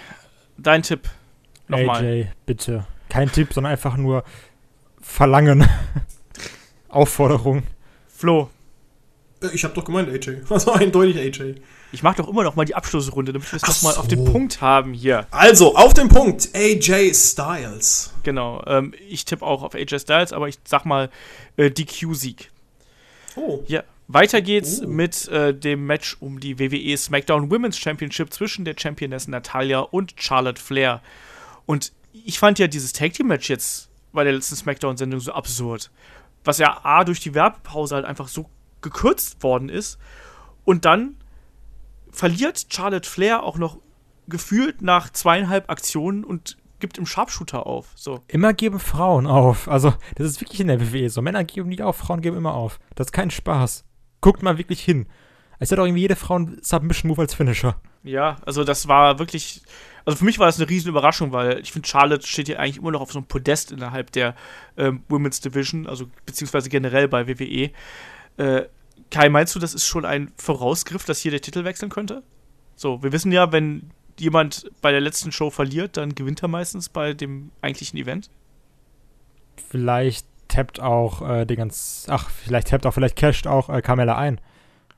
dein 0.57 0.83
Tipp. 0.83 1.09
Nochmal. 1.69 2.05
AJ, 2.05 2.27
bitte. 2.45 2.85
Kein 3.09 3.31
Tipp, 3.31 3.53
sondern 3.53 3.71
einfach 3.71 3.95
nur 3.95 4.25
Verlangen. 5.01 5.65
Aufforderung. 6.97 7.63
Flo, 8.07 8.49
Äh, 9.41 9.49
Ich 9.53 9.63
habe 9.63 9.73
doch 9.75 9.85
gemeint 9.85 10.09
AJ. 10.09 10.41
Also 10.49 10.71
eindeutig 10.71 11.17
AJ. 11.17 11.55
ich 11.91 12.01
mach 12.03 12.15
doch 12.15 12.27
immer 12.27 12.43
noch 12.43 12.55
mal 12.55 12.65
die 12.65 12.73
Abschlussrunde, 12.75 13.31
damit 13.33 13.51
wir 13.51 13.57
es 13.57 13.63
Ach 13.63 13.69
noch 13.69 13.81
mal 13.83 13.95
auf 13.99 14.07
den 14.07 14.25
so. 14.25 14.31
Punkt 14.31 14.61
haben 14.61 14.93
hier. 14.93 15.27
Also, 15.31 15.75
auf 15.75 15.93
den 15.93 16.09
Punkt. 16.09 16.49
AJ 16.55 17.13
Styles. 17.13 18.13
Genau. 18.23 18.63
Ähm, 18.65 18.93
ich 19.07 19.25
tippe 19.25 19.45
auch 19.45 19.61
auf 19.63 19.75
AJ 19.75 19.99
Styles, 19.99 20.33
aber 20.33 20.47
ich 20.47 20.57
sag 20.65 20.85
mal 20.85 21.09
äh, 21.57 21.69
DQ-Sieg. 21.69 22.49
Oh. 23.35 23.59
Ja, 23.67 23.83
weiter 24.07 24.41
geht's 24.41 24.81
Oh. 24.81 24.87
mit 24.87 25.27
äh, 25.27 25.53
dem 25.53 25.85
Match 25.85 26.17
um 26.19 26.39
die 26.39 26.57
WWE 26.59 26.97
SmackDown 26.97 27.51
Women's 27.51 27.77
Championship 27.77 28.33
zwischen 28.33 28.65
der 28.65 28.73
Championess 28.77 29.27
Natalia 29.27 29.79
und 29.81 30.13
Charlotte 30.17 30.59
Flair. 30.61 31.01
Und 31.67 31.91
ich 32.25 32.39
fand 32.39 32.57
ja 32.57 32.65
dieses 32.67 32.93
Tag 32.93 33.13
Team 33.13 33.27
Match 33.27 33.49
jetzt 33.49 33.89
bei 34.13 34.23
der 34.23 34.33
letzten 34.33 34.55
SmackDown-Sendung 34.55 35.19
so 35.19 35.31
absurd. 35.33 35.91
Was 36.47 36.59
ja 36.59 36.79
A 36.83 37.03
durch 37.03 37.19
die 37.19 37.33
Werbepause 37.33 37.95
halt 37.95 38.05
einfach 38.05 38.29
so 38.29 38.49
gekürzt 38.81 39.43
worden 39.43 39.67
ist. 39.67 39.99
Und 40.63 40.85
dann 40.85 41.17
verliert 42.09 42.67
Charlotte 42.69 43.07
Flair 43.07 43.43
auch 43.43 43.57
noch 43.57 43.79
gefühlt 44.27 44.81
nach 44.81 45.09
zweieinhalb 45.09 45.69
Aktionen 45.69 46.23
und 46.23 46.57
gibt 46.79 46.97
im 46.97 47.05
Sharpshooter 47.05 47.67
auf. 47.67 47.91
So. 47.95 48.21
Immer 48.27 48.53
geben 48.53 48.79
Frauen 48.79 49.27
auf. 49.27 49.67
Also, 49.67 49.93
das 50.15 50.27
ist 50.27 50.41
wirklich 50.41 50.61
in 50.61 50.67
der 50.67 50.79
WWE 50.79 51.09
so. 51.09 51.21
Männer 51.21 51.43
geben 51.43 51.69
nie 51.69 51.81
auf, 51.81 51.97
Frauen 51.97 52.21
geben 52.21 52.37
immer 52.37 52.53
auf. 52.53 52.79
Das 52.95 53.07
ist 53.07 53.11
kein 53.11 53.29
Spaß. 53.29 53.83
Guckt 54.21 54.41
mal 54.41 54.57
wirklich 54.57 54.81
hin. 54.81 55.07
Es 55.59 55.71
hat 55.71 55.79
auch 55.79 55.85
irgendwie 55.85 56.01
jede 56.01 56.15
Frau 56.15 56.35
einen 56.35 56.59
Submission-Move 56.61 57.21
als 57.21 57.33
Finisher. 57.33 57.75
Ja, 58.07 58.37
also 58.45 58.63
das 58.63 58.87
war 58.87 59.19
wirklich. 59.19 59.61
Also 60.05 60.19
für 60.19 60.25
mich 60.25 60.39
war 60.39 60.45
das 60.45 60.57
eine 60.57 60.69
riesen 60.69 60.87
Überraschung, 60.87 61.33
weil 61.33 61.59
ich 61.59 61.73
finde, 61.73 61.87
Charlotte 61.87 62.25
steht 62.25 62.47
hier 62.47 62.59
eigentlich 62.59 62.77
immer 62.77 62.91
noch 62.91 63.01
auf 63.01 63.11
so 63.11 63.19
einem 63.19 63.27
Podest 63.27 63.73
innerhalb 63.73 64.09
der 64.13 64.35
ähm, 64.77 65.03
Women's 65.09 65.41
Division, 65.41 65.85
also 65.85 66.09
beziehungsweise 66.25 66.69
generell 66.69 67.09
bei 67.09 67.27
WWE. 67.27 67.71
Äh, 68.37 68.67
Kai, 69.11 69.27
meinst 69.27 69.53
du, 69.53 69.59
das 69.59 69.73
ist 69.73 69.85
schon 69.85 70.05
ein 70.05 70.31
Vorausgriff, 70.37 71.03
dass 71.03 71.19
hier 71.19 71.31
der 71.31 71.41
Titel 71.41 71.65
wechseln 71.65 71.89
könnte? 71.89 72.23
So, 72.75 73.03
wir 73.03 73.11
wissen 73.11 73.33
ja, 73.33 73.51
wenn 73.51 73.91
jemand 74.17 74.71
bei 74.81 74.91
der 74.91 75.01
letzten 75.01 75.33
Show 75.33 75.49
verliert, 75.49 75.97
dann 75.97 76.15
gewinnt 76.15 76.41
er 76.41 76.47
meistens 76.47 76.87
bei 76.87 77.13
dem 77.13 77.51
eigentlichen 77.61 77.99
Event. 77.99 78.29
Vielleicht 79.69 80.25
tappt 80.47 80.79
auch 80.79 81.27
äh, 81.27 81.45
den 81.45 81.57
ganz. 81.57 82.05
Ach, 82.09 82.29
vielleicht 82.29 82.69
tappt 82.69 82.85
auch, 82.85 82.93
vielleicht 82.93 83.17
casht 83.17 83.45
auch 83.45 83.69
äh, 83.69 83.81
Carmella 83.81 84.17
ein. 84.17 84.39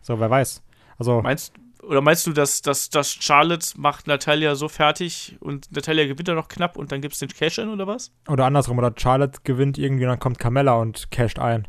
So, 0.01 0.19
wer 0.19 0.29
weiß. 0.29 0.61
Also, 0.99 1.21
Meinst 1.21 1.53
oder 1.89 2.01
meinst 2.01 2.27
du, 2.27 2.33
dass, 2.33 2.61
dass, 2.61 2.89
dass 2.89 3.11
Charlotte 3.11 3.67
macht 3.75 4.05
Natalia 4.07 4.53
so 4.55 4.67
fertig 4.69 5.35
und 5.39 5.71
Natalia 5.71 6.05
gewinnt 6.05 6.27
dann 6.27 6.35
noch 6.35 6.47
knapp 6.47 6.77
und 6.77 6.91
dann 6.91 7.01
gibt 7.01 7.15
es 7.15 7.19
den 7.19 7.29
Cash-In 7.29 7.69
oder 7.69 7.87
was? 7.87 8.11
oder 8.27 8.45
andersrum, 8.45 8.77
oder 8.77 8.93
Charlotte 8.95 9.39
gewinnt 9.43 9.77
irgendwie 9.77 10.05
und 10.05 10.09
dann 10.11 10.19
kommt 10.19 10.37
Carmella 10.37 10.73
und 10.75 11.09
casht 11.11 11.39
ein. 11.39 11.67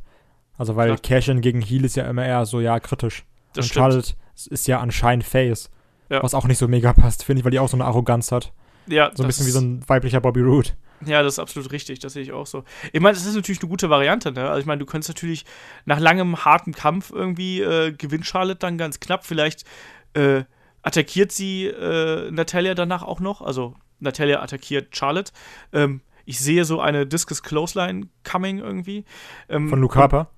Also, 0.58 0.76
weil 0.76 0.90
Ja. 0.90 0.96
Cash-In 0.96 1.40
gegen 1.40 1.62
Heel 1.62 1.84
ist 1.86 1.96
ja 1.96 2.04
immer 2.04 2.24
eher 2.26 2.44
so, 2.44 2.60
ja, 2.60 2.78
kritisch. 2.80 3.24
Das 3.54 3.64
und 3.64 3.70
stimmt. 3.70 3.82
Charlotte 3.82 4.14
ist 4.50 4.68
ja 4.68 4.78
anscheinend 4.80 5.24
Face. 5.24 5.70
Ja. 6.10 6.22
Was 6.22 6.34
auch 6.34 6.46
nicht 6.46 6.58
so 6.58 6.68
mega 6.68 6.92
passt, 6.92 7.24
finde 7.24 7.40
ich, 7.40 7.44
weil 7.44 7.52
die 7.52 7.58
auch 7.58 7.68
so 7.68 7.76
eine 7.78 7.84
Arroganz 7.86 8.30
hat. 8.30 8.52
Ja, 8.86 9.10
So 9.14 9.22
ein 9.22 9.26
bisschen 9.26 9.46
wie 9.46 9.50
so 9.50 9.60
ein 9.60 9.88
weiblicher 9.88 10.20
Bobby 10.20 10.40
Roode. 10.40 10.70
Ja, 11.06 11.22
das 11.22 11.34
ist 11.34 11.38
absolut 11.38 11.72
richtig, 11.72 11.98
das 12.00 12.12
sehe 12.12 12.22
ich 12.22 12.32
auch 12.32 12.46
so. 12.46 12.64
Ich 12.92 13.00
meine, 13.00 13.14
das 13.16 13.24
ist 13.24 13.34
natürlich 13.34 13.60
eine 13.62 13.70
gute 13.70 13.88
Variante, 13.88 14.32
ne? 14.32 14.48
Also 14.48 14.60
ich 14.60 14.66
meine, 14.66 14.80
du 14.80 14.86
könntest 14.86 15.08
natürlich 15.08 15.46
nach 15.86 15.98
langem, 15.98 16.44
hartem 16.44 16.74
Kampf 16.74 17.10
irgendwie 17.10 17.62
äh, 17.62 17.92
gewinnt 17.92 18.26
Charlotte 18.26 18.58
dann 18.58 18.76
ganz 18.76 19.00
knapp. 19.00 19.24
Vielleicht 19.24 19.64
äh, 20.14 20.44
attackiert 20.82 21.32
sie 21.32 21.66
äh, 21.66 22.30
Natalia 22.30 22.74
danach 22.74 23.02
auch 23.02 23.20
noch. 23.20 23.42
Also 23.42 23.74
Natalia 23.98 24.42
attackiert 24.42 24.96
Charlotte. 24.96 25.32
Ähm, 25.72 26.00
ich 26.24 26.38
sehe 26.40 26.64
so 26.64 26.80
eine 26.80 27.06
Discus 27.06 27.42
Clothesline 27.42 28.08
coming 28.30 28.58
irgendwie. 28.58 29.04
Ähm, 29.48 29.68
Von 29.68 29.80
Luke 29.80 29.98
Harper. 29.98 30.30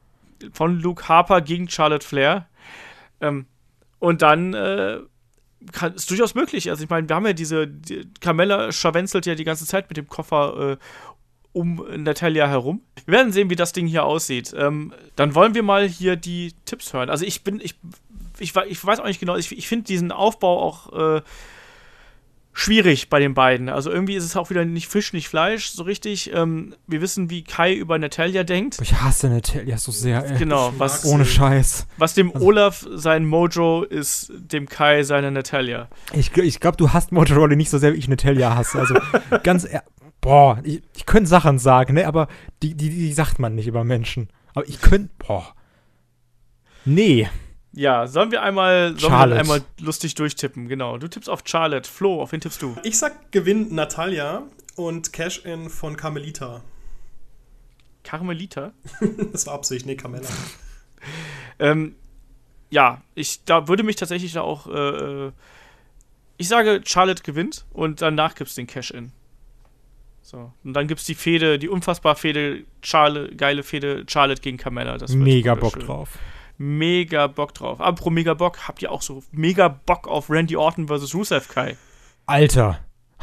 von 0.53 0.81
Luke 0.81 1.09
Harper 1.09 1.41
gegen 1.41 1.69
Charlotte 1.69 2.07
Flair. 2.07 2.49
Ähm, 3.21 3.47
und 3.99 4.23
dann 4.23 4.55
äh, 4.55 5.01
kann, 5.71 5.95
ist 5.95 6.11
durchaus 6.11 6.35
möglich. 6.35 6.71
Also 6.71 6.83
ich 6.83 6.91
meine, 6.91 7.09
wir 7.09 7.15
haben 7.15 7.27
ja 7.27 7.33
diese, 7.33 7.69
die, 7.69 8.09
Carmella 8.21 8.73
scharwenzelt 8.73 9.27
ja 9.27 9.35
die 9.35 9.45
ganze 9.45 9.67
Zeit 9.67 9.89
mit 9.89 9.97
dem 9.97 10.09
Koffer 10.09 10.73
äh, 10.73 10.77
um 11.53 11.85
Natalia 12.03 12.49
herum. 12.49 12.83
Wir 13.05 13.19
werden 13.19 13.33
sehen, 13.33 13.51
wie 13.51 13.57
das 13.57 13.73
Ding 13.73 13.87
hier 13.87 14.05
aussieht. 14.05 14.55
Ähm, 14.57 14.93
dann 15.17 15.35
wollen 15.35 15.55
wir 15.55 15.63
mal 15.63 15.87
hier 15.87 16.17
die 16.17 16.55
Tipps 16.65 16.93
hören. 16.93 17.11
Also 17.11 17.25
ich 17.25 17.45
bin, 17.45 17.61
ich, 17.61 17.77
ich, 18.39 18.55
ich 18.57 18.85
weiß 18.85 19.01
auch 19.01 19.07
nicht 19.07 19.21
genau, 19.21 19.37
ich, 19.37 19.57
ich 19.57 19.69
finde 19.69 19.85
diesen 19.85 20.13
Aufbau 20.13 20.61
auch 20.63 21.17
äh, 21.17 21.23
schwierig 22.53 23.09
bei 23.09 23.19
den 23.19 23.35
beiden. 23.35 23.69
Also 23.69 23.91
irgendwie 23.91 24.15
ist 24.15 24.25
es 24.25 24.37
auch 24.37 24.51
wieder 24.51 24.65
nicht 24.65 24.89
Fisch, 24.89 25.13
nicht 25.13 25.29
Fleisch, 25.29 25.71
so 25.71 25.83
richtig. 25.83 26.33
Ähm, 26.35 26.75
wir 26.87 27.01
wissen, 27.01 27.31
wie 27.31 27.45
Kai 27.45 27.75
über 27.75 27.99
Natalia 27.99 28.45
denkt. 28.45 28.79
Ich 28.81 29.01
hasse 29.01 29.29
Natalia 29.29 29.79
so 29.79 29.91
sehr, 29.93 30.25
ey. 30.25 30.39
Genau, 30.39 30.73
was. 30.79 31.05
Ohne 31.05 31.25
Scheiß. 31.25 31.87
was 31.97 32.15
dem 32.15 32.31
Olaf 32.41 32.87
sein 32.93 33.27
Mojo 33.27 33.85
ist, 33.85 34.33
dem 34.35 34.69
Kai 34.69 35.03
seine 35.03 35.31
Natalia. 35.31 35.89
Ich, 36.13 36.37
ich 36.37 36.61
glaube, 36.61 36.77
du 36.77 36.93
hasst 36.93 37.13
Motorola 37.13 37.57
nicht 37.57 37.71
so 37.71 37.79
sehr, 37.79 37.95
wie 37.95 37.99
ich 37.99 38.09
Natalia 38.09 38.55
hasse. 38.55 38.79
Also 38.79 38.95
ganz, 39.43 39.67
boah, 40.21 40.59
ich, 40.63 40.83
ich 40.95 41.07
könnte 41.07 41.29
Sachen 41.29 41.59
sagen, 41.59 41.95
ne, 41.95 42.07
aber 42.07 42.29
die, 42.63 42.75
die, 42.75 42.91
die 42.91 43.13
sagt 43.13 43.39
man 43.39 43.55
nicht 43.55 43.67
über 43.67 43.85
Menschen. 43.85 44.29
Aber 44.55 44.69
ich 44.69 44.81
könnte, 44.81 45.11
boah. 45.19 45.55
Nee. 46.85 47.29
Ja, 47.75 48.07
sollen 48.07 48.31
wir 48.31 48.43
einmal, 48.43 48.99
sollen 48.99 49.13
wir 49.31 49.39
einmal 49.39 49.63
lustig 49.81 50.15
durchtippen? 50.15 50.69
Genau. 50.69 50.99
Du 50.99 51.09
tippst 51.09 51.31
auf 51.31 51.43
Charlotte. 51.45 51.89
Flo, 51.89 52.21
auf 52.21 52.33
wen 52.33 52.41
tippst 52.41 52.61
du? 52.61 52.77
Ich 52.83 52.99
sag 52.99 53.33
Gewinn 53.33 53.75
Natalia 53.75 54.43
und 54.77 55.13
Cash-In 55.13 55.71
von 55.71 55.97
Carmelita. 55.97 56.63
Carmelita? 58.05 58.73
Das 59.33 59.47
war 59.47 59.55
Absicht, 59.55 59.87
nee, 59.87 59.97
Carmella. 59.97 60.29
Ähm, 61.59 61.97
ja, 62.71 63.03
ich 63.15 63.45
da 63.45 63.69
würde 63.69 63.83
mich 63.83 63.97
tatsächlich 63.97 64.33
da 64.33 64.41
auch. 64.41 64.67
Äh, 64.67 65.27
äh, 65.27 65.33
ich 66.39 66.49
sage, 66.49 66.81
Charlotte 66.85 67.23
gewinnt 67.23 67.67
und 67.73 68.03
danach 68.03 68.35
gibt's 68.35 68.55
den 68.55 68.67
Cash-In. 68.67 69.13
So. 70.23 70.53
Und 70.65 70.73
dann 70.75 70.87
gibt's 70.89 71.05
die 71.05 71.15
Fehde, 71.15 71.59
die 71.59 71.69
unfassbar 71.69 72.17
Fehde, 72.17 72.65
Charlotte, 72.83 73.35
geile 73.37 73.63
Fehde, 73.63 74.05
Charlotte 74.09 74.41
gegen 74.41 74.57
Carmella. 74.57 74.97
Das 74.97 75.13
Mega 75.13 75.55
Bock 75.55 75.75
wunderschön. 75.75 75.87
drauf. 75.87 76.19
Mega 76.65 77.27
Bock 77.27 77.55
drauf. 77.55 77.81
Apropos 77.81 78.13
mega 78.13 78.35
Bock, 78.35 78.69
habt 78.69 78.83
ihr 78.83 78.93
auch 78.93 79.03
so 79.03 79.25
mega 79.33 79.67
Bock 79.67 80.07
auf 80.07 80.31
Randy 80.31 80.57
Orton 80.57 80.87
versus 80.87 81.13
Rusev 81.13 81.49
Kai? 81.49 81.77
Alter. 82.27 82.79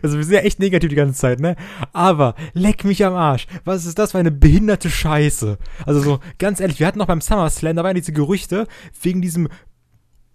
also 0.00 0.16
wir 0.16 0.24
sind 0.24 0.32
ja 0.32 0.40
echt 0.40 0.60
negativ 0.60 0.90
die 0.90 0.94
ganze 0.94 1.18
Zeit, 1.18 1.40
ne? 1.40 1.56
Aber 1.92 2.36
leck 2.52 2.84
mich 2.84 3.04
am 3.04 3.14
Arsch. 3.14 3.48
Was 3.64 3.84
ist 3.84 3.98
das 3.98 4.12
für 4.12 4.18
eine 4.18 4.30
behinderte 4.30 4.90
Scheiße? 4.90 5.58
Also 5.84 6.00
so, 6.00 6.20
ganz 6.38 6.60
ehrlich, 6.60 6.78
wir 6.78 6.86
hatten 6.86 7.00
noch 7.00 7.06
beim 7.06 7.20
SummerSlam, 7.20 7.74
da 7.74 7.82
waren 7.82 7.96
diese 7.96 8.12
Gerüchte 8.12 8.68
wegen 9.02 9.20
diesem 9.20 9.48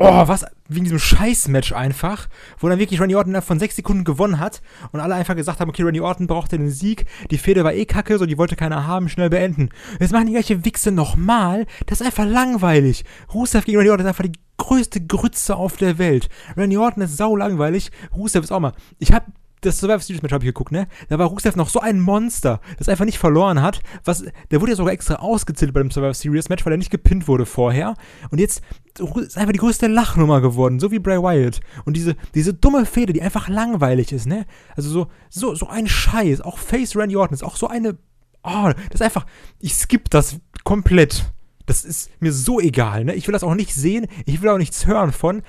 Oh, 0.03 0.27
was? 0.27 0.45
Wegen 0.67 0.83
diesem 0.83 0.99
Scheiß-Match 0.99 1.71
einfach, 1.71 2.27
wo 2.59 2.67
dann 2.67 2.79
wirklich 2.79 2.99
Randy 2.99 3.15
Orton 3.15 3.31
innerhalb 3.31 3.45
von 3.45 3.59
sechs 3.59 3.75
Sekunden 3.77 4.03
gewonnen 4.03 4.39
hat 4.39 4.61
und 4.91 4.99
alle 4.99 5.15
einfach 5.15 5.35
gesagt 5.35 5.59
haben, 5.59 5.69
okay, 5.69 5.83
Randy 5.83 6.01
Orton 6.01 6.27
brauchte 6.27 6.57
den 6.57 6.69
Sieg, 6.69 7.05
die 7.31 7.37
Fehde 7.37 7.63
war 7.63 7.73
eh 7.73 7.85
kacke, 7.85 8.17
so 8.17 8.25
die 8.25 8.37
wollte 8.37 8.55
keiner 8.55 8.85
haben, 8.85 9.07
schnell 9.07 9.29
beenden. 9.29 9.69
Jetzt 9.99 10.11
machen 10.11 10.25
die 10.25 10.33
gleiche 10.33 10.65
Wichse 10.65 10.91
nochmal, 10.91 11.65
das 11.85 12.01
ist 12.01 12.05
einfach 12.05 12.25
langweilig. 12.25 13.05
Rusev 13.33 13.65
gegen 13.65 13.77
Randy 13.77 13.91
Orton 13.91 14.05
ist 14.05 14.09
einfach 14.09 14.25
die 14.25 14.39
größte 14.57 15.05
Grütze 15.05 15.55
auf 15.55 15.77
der 15.77 15.97
Welt. 15.97 16.27
Randy 16.57 16.77
Orton 16.77 17.03
ist 17.03 17.15
sau 17.15 17.35
langweilig, 17.35 17.91
Rusev 18.15 18.43
ist 18.43 18.51
auch 18.51 18.59
mal. 18.59 18.73
Ich 18.99 19.13
hab 19.13 19.25
das 19.65 19.79
Survivor 19.79 19.99
Series 19.99 20.21
Match 20.21 20.33
habe 20.33 20.43
ich 20.43 20.49
geguckt, 20.49 20.71
ne? 20.71 20.87
Da 21.09 21.17
war 21.17 21.27
Rusev 21.27 21.55
noch 21.55 21.69
so 21.69 21.79
ein 21.79 21.99
Monster, 21.99 22.59
das 22.77 22.89
einfach 22.89 23.05
nicht 23.05 23.17
verloren 23.17 23.61
hat. 23.61 23.81
Was, 24.03 24.23
der 24.51 24.61
wurde 24.61 24.73
ja 24.73 24.75
sogar 24.75 24.93
extra 24.93 25.15
ausgezählt 25.15 25.73
bei 25.73 25.81
dem 25.81 25.91
Survivor 25.91 26.13
Series 26.13 26.49
Match, 26.49 26.65
weil 26.65 26.73
er 26.73 26.77
nicht 26.77 26.91
gepinnt 26.91 27.27
wurde 27.27 27.45
vorher. 27.45 27.95
Und 28.29 28.39
jetzt 28.39 28.61
ist 28.99 29.37
einfach 29.37 29.53
die 29.53 29.59
größte 29.59 29.87
Lachnummer 29.87 30.41
geworden, 30.41 30.79
so 30.79 30.91
wie 30.91 30.99
Bray 30.99 31.21
Wyatt. 31.21 31.61
Und 31.85 31.97
diese, 31.97 32.15
diese 32.35 32.53
dumme 32.53 32.85
Fehde, 32.85 33.13
die 33.13 33.21
einfach 33.21 33.47
langweilig 33.47 34.11
ist, 34.11 34.27
ne? 34.27 34.45
Also 34.75 34.89
so, 34.89 35.07
so, 35.29 35.55
so 35.55 35.67
ein 35.67 35.87
Scheiß. 35.87 36.41
Auch 36.41 36.57
Face 36.57 36.95
Randy 36.95 37.15
Orton 37.15 37.33
ist 37.33 37.43
auch 37.43 37.55
so 37.55 37.67
eine. 37.67 37.97
Oh, 38.43 38.71
das 38.89 38.95
ist 38.95 39.01
einfach. 39.01 39.25
Ich 39.59 39.75
skipp 39.75 40.09
das 40.09 40.37
komplett. 40.63 41.31
Das 41.65 41.85
ist 41.85 42.11
mir 42.19 42.33
so 42.33 42.59
egal, 42.59 43.05
ne? 43.05 43.15
Ich 43.15 43.27
will 43.27 43.33
das 43.33 43.43
auch 43.43 43.55
nicht 43.55 43.73
sehen, 43.73 44.07
ich 44.25 44.41
will 44.41 44.49
auch 44.49 44.57
nichts 44.57 44.85
hören 44.85 45.13
von. 45.13 45.41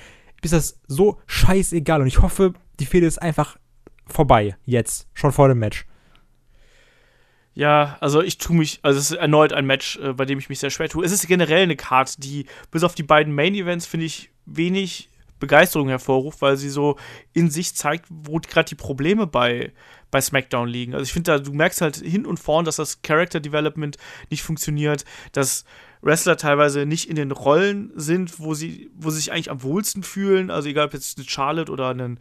Ist 0.42 0.52
das 0.52 0.78
so 0.86 1.18
scheißegal. 1.26 2.02
Und 2.02 2.06
ich 2.06 2.20
hoffe, 2.20 2.52
die 2.78 2.86
Fehde 2.86 3.06
ist 3.06 3.20
einfach 3.20 3.56
vorbei. 4.14 4.56
Jetzt. 4.64 5.08
Schon 5.14 5.32
vor 5.32 5.48
dem 5.48 5.58
Match. 5.58 5.86
Ja, 7.54 7.96
also 8.00 8.20
ich 8.20 8.38
tue 8.38 8.56
mich, 8.56 8.80
also 8.82 8.98
es 8.98 9.12
ist 9.12 9.16
erneut 9.16 9.52
ein 9.52 9.64
Match, 9.64 9.96
äh, 9.98 10.12
bei 10.12 10.24
dem 10.24 10.38
ich 10.38 10.48
mich 10.48 10.58
sehr 10.58 10.70
schwer 10.70 10.88
tue. 10.88 11.04
Es 11.04 11.12
ist 11.12 11.26
generell 11.28 11.62
eine 11.62 11.76
Card, 11.76 12.22
die 12.24 12.46
bis 12.72 12.82
auf 12.82 12.96
die 12.96 13.04
beiden 13.04 13.32
Main 13.32 13.54
Events 13.54 13.86
finde 13.86 14.06
ich 14.06 14.30
wenig 14.44 15.08
Begeisterung 15.38 15.88
hervorruft, 15.88 16.42
weil 16.42 16.56
sie 16.56 16.70
so 16.70 16.96
in 17.32 17.50
sich 17.50 17.74
zeigt, 17.74 18.06
wo 18.08 18.38
gerade 18.38 18.68
die 18.68 18.74
Probleme 18.74 19.26
bei, 19.26 19.72
bei 20.10 20.20
SmackDown 20.20 20.68
liegen. 20.68 20.94
Also 20.94 21.04
ich 21.04 21.12
finde, 21.12 21.32
da 21.32 21.38
du 21.38 21.52
merkst 21.52 21.80
halt 21.80 21.96
hin 21.96 22.26
und 22.26 22.40
vorn, 22.40 22.64
dass 22.64 22.76
das 22.76 23.02
Character 23.02 23.40
Development 23.40 23.98
nicht 24.30 24.42
funktioniert, 24.42 25.04
dass 25.32 25.64
Wrestler 26.02 26.36
teilweise 26.36 26.86
nicht 26.86 27.08
in 27.08 27.16
den 27.16 27.30
Rollen 27.30 27.92
sind, 27.94 28.38
wo 28.38 28.54
sie, 28.54 28.90
wo 28.94 29.10
sie 29.10 29.16
sich 29.16 29.32
eigentlich 29.32 29.50
am 29.50 29.62
wohlsten 29.62 30.02
fühlen. 30.02 30.50
Also 30.50 30.68
egal 30.68 30.86
ob 30.86 30.94
jetzt 30.94 31.18
eine 31.18 31.26
Charlotte 31.26 31.72
oder 31.72 31.88
einen, 31.90 32.20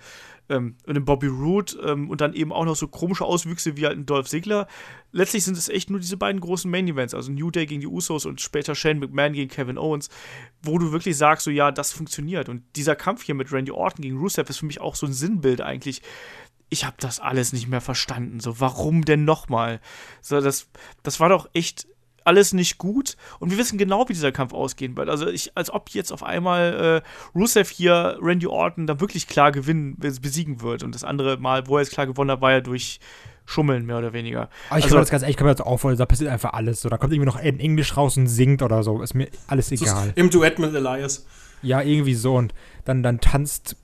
ähm, 0.49 0.75
einen 0.87 1.05
Bobby 1.05 1.27
Roode 1.27 1.73
ähm, 1.85 2.09
und 2.09 2.21
dann 2.21 2.33
eben 2.33 2.51
auch 2.51 2.65
noch 2.65 2.75
so 2.75 2.87
komische 2.87 3.25
Auswüchse 3.25 3.77
wie 3.77 3.85
halt 3.85 3.97
ein 3.97 4.05
Dolph 4.05 4.27
Ziggler. 4.27 4.67
Letztlich 5.11 5.43
sind 5.43 5.57
es 5.57 5.69
echt 5.69 5.89
nur 5.89 5.99
diese 5.99 6.17
beiden 6.17 6.41
großen 6.41 6.69
Main 6.69 6.87
Events, 6.87 7.13
also 7.13 7.31
New 7.31 7.51
Day 7.51 7.65
gegen 7.65 7.81
die 7.81 7.87
Usos 7.87 8.25
und 8.25 8.41
später 8.41 8.75
Shane 8.75 8.99
McMahon 8.99 9.33
gegen 9.33 9.49
Kevin 9.49 9.77
Owens, 9.77 10.09
wo 10.61 10.77
du 10.77 10.91
wirklich 10.91 11.17
sagst, 11.17 11.45
so 11.45 11.51
ja, 11.51 11.71
das 11.71 11.91
funktioniert. 11.91 12.49
Und 12.49 12.63
dieser 12.75 12.95
Kampf 12.95 13.23
hier 13.23 13.35
mit 13.35 13.51
Randy 13.51 13.71
Orton 13.71 14.01
gegen 14.01 14.17
Rusev 14.17 14.49
ist 14.49 14.57
für 14.57 14.65
mich 14.65 14.81
auch 14.81 14.95
so 14.95 15.05
ein 15.05 15.13
Sinnbild 15.13 15.61
eigentlich 15.61 16.01
ich 16.73 16.85
habe 16.85 16.97
das 16.99 17.19
alles 17.19 17.53
nicht 17.53 17.67
mehr 17.67 17.81
verstanden. 17.81 18.39
So, 18.39 18.59
warum 18.59 19.05
denn 19.05 19.25
nochmal? 19.25 19.79
So, 20.21 20.41
das, 20.41 20.67
das 21.03 21.19
war 21.19 21.29
doch 21.29 21.47
echt 21.53 21.87
alles 22.25 22.53
nicht 22.53 22.77
gut 22.77 23.15
und 23.39 23.51
wir 23.51 23.57
wissen 23.57 23.77
genau, 23.77 24.07
wie 24.07 24.13
dieser 24.13 24.31
Kampf 24.31 24.53
ausgehen 24.53 24.95
wird. 24.97 25.09
Also 25.09 25.27
ich, 25.27 25.51
als 25.55 25.69
ob 25.71 25.89
jetzt 25.89 26.11
auf 26.11 26.23
einmal 26.23 27.03
äh, 27.03 27.37
Rusev 27.37 27.69
hier 27.69 28.17
Randy 28.21 28.47
Orton 28.47 28.87
da 28.87 28.99
wirklich 28.99 29.27
klar 29.27 29.51
gewinnen, 29.51 29.97
besiegen 29.97 30.61
wird. 30.61 30.83
Und 30.83 30.95
das 30.95 31.03
andere 31.03 31.37
Mal, 31.37 31.67
wo 31.67 31.77
er 31.77 31.83
jetzt 31.83 31.93
klar 31.93 32.07
gewonnen 32.07 32.31
hat, 32.31 32.41
war 32.41 32.51
ja 32.51 32.61
durch 32.61 32.99
Schummeln, 33.45 33.85
mehr 33.85 33.97
oder 33.97 34.13
weniger. 34.13 34.49
Aber 34.69 34.79
ich 34.79 34.85
also, 34.85 34.87
kann 34.87 34.95
mir 34.97 35.01
das 35.01 35.09
ganz 35.09 35.23
ehrlich, 35.23 35.33
ich 35.33 35.37
kann 35.37 35.47
mir 35.47 35.55
das 35.55 35.65
auch 35.65 35.77
vorstellen, 35.77 35.97
da 35.97 36.05
passiert 36.05 36.29
einfach 36.29 36.53
alles 36.53 36.81
so. 36.81 36.89
Da 36.89 36.97
kommt 36.97 37.13
irgendwie 37.13 37.27
noch 37.27 37.39
in 37.39 37.59
Englisch 37.59 37.97
raus 37.97 38.17
und 38.17 38.27
singt 38.27 38.61
oder 38.61 38.83
so. 38.83 39.01
Ist 39.01 39.13
mir 39.13 39.27
alles 39.47 39.71
egal. 39.71 40.13
Im 40.15 40.29
Duett 40.29 40.59
mit 40.59 40.73
Elias. 40.73 41.25
Ja, 41.61 41.81
irgendwie 41.81 42.15
so. 42.15 42.35
Und 42.35 42.53
dann, 42.85 43.03
dann 43.03 43.19
tanzt 43.19 43.75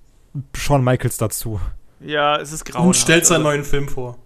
Shawn 0.54 0.84
Michaels 0.84 1.17
dazu. 1.17 1.60
Ja, 1.99 2.38
es 2.38 2.52
ist 2.54 2.65
grauenhaft. 2.65 2.88
Und 2.88 2.95
stellt 2.95 3.25
seinen 3.25 3.45
also, 3.45 3.49
neuen 3.49 3.63
Film 3.65 3.89
vor. 3.89 4.17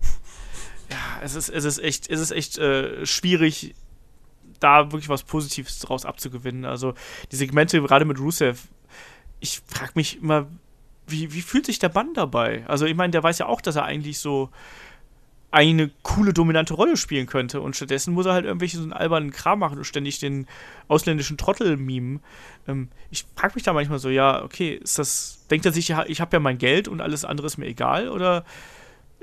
Ja, 0.89 1.21
es 1.23 1.35
ist, 1.35 1.49
es 1.49 1.65
ist 1.65 1.79
echt, 1.79 2.09
es 2.09 2.19
ist 2.19 2.31
echt 2.31 2.57
äh, 2.59 3.05
schwierig, 3.05 3.73
da 4.63 4.91
wirklich 4.91 5.09
was 5.09 5.23
Positives 5.23 5.79
draus 5.79 6.05
abzugewinnen. 6.05 6.65
Also 6.65 6.93
die 7.31 7.35
Segmente 7.35 7.81
gerade 7.81 8.05
mit 8.05 8.19
Rusev, 8.19 8.67
ich 9.39 9.61
frage 9.67 9.91
mich 9.95 10.21
immer, 10.21 10.47
wie, 11.07 11.33
wie 11.33 11.41
fühlt 11.41 11.65
sich 11.65 11.79
der 11.79 11.89
Bann 11.89 12.13
dabei? 12.13 12.63
Also 12.67 12.85
ich 12.85 12.95
meine, 12.95 13.11
der 13.11 13.23
weiß 13.23 13.39
ja 13.39 13.47
auch, 13.47 13.61
dass 13.61 13.75
er 13.75 13.83
eigentlich 13.83 14.19
so 14.19 14.49
eine 15.53 15.91
coole, 16.01 16.33
dominante 16.33 16.73
Rolle 16.73 16.97
spielen 16.97 17.27
könnte. 17.27 17.61
Und 17.61 17.75
stattdessen 17.75 18.15
muss 18.15 18.25
er 18.25 18.33
halt 18.33 18.45
irgendwelche 18.45 18.77
so 18.77 18.83
einen 18.83 18.91
albernen 18.91 19.29
Kram 19.29 19.59
machen 19.59 19.77
und 19.77 19.83
ständig 19.83 20.17
den 20.19 20.47
ausländischen 20.87 21.37
Trottel 21.37 21.77
mimen. 21.77 22.21
Ähm, 22.67 22.89
ich 23.11 23.25
frage 23.35 23.53
mich 23.53 23.63
da 23.63 23.71
manchmal 23.71 23.99
so, 23.99 24.09
ja, 24.09 24.43
okay, 24.43 24.79
ist 24.81 24.97
das, 24.97 25.45
denkt 25.51 25.67
er 25.67 25.71
sich, 25.71 25.93
ich 26.07 26.21
habe 26.21 26.35
ja 26.35 26.39
mein 26.39 26.57
Geld 26.57 26.87
und 26.87 27.01
alles 27.01 27.23
andere 27.23 27.45
ist 27.45 27.57
mir 27.57 27.67
egal? 27.67 28.09
Oder 28.09 28.45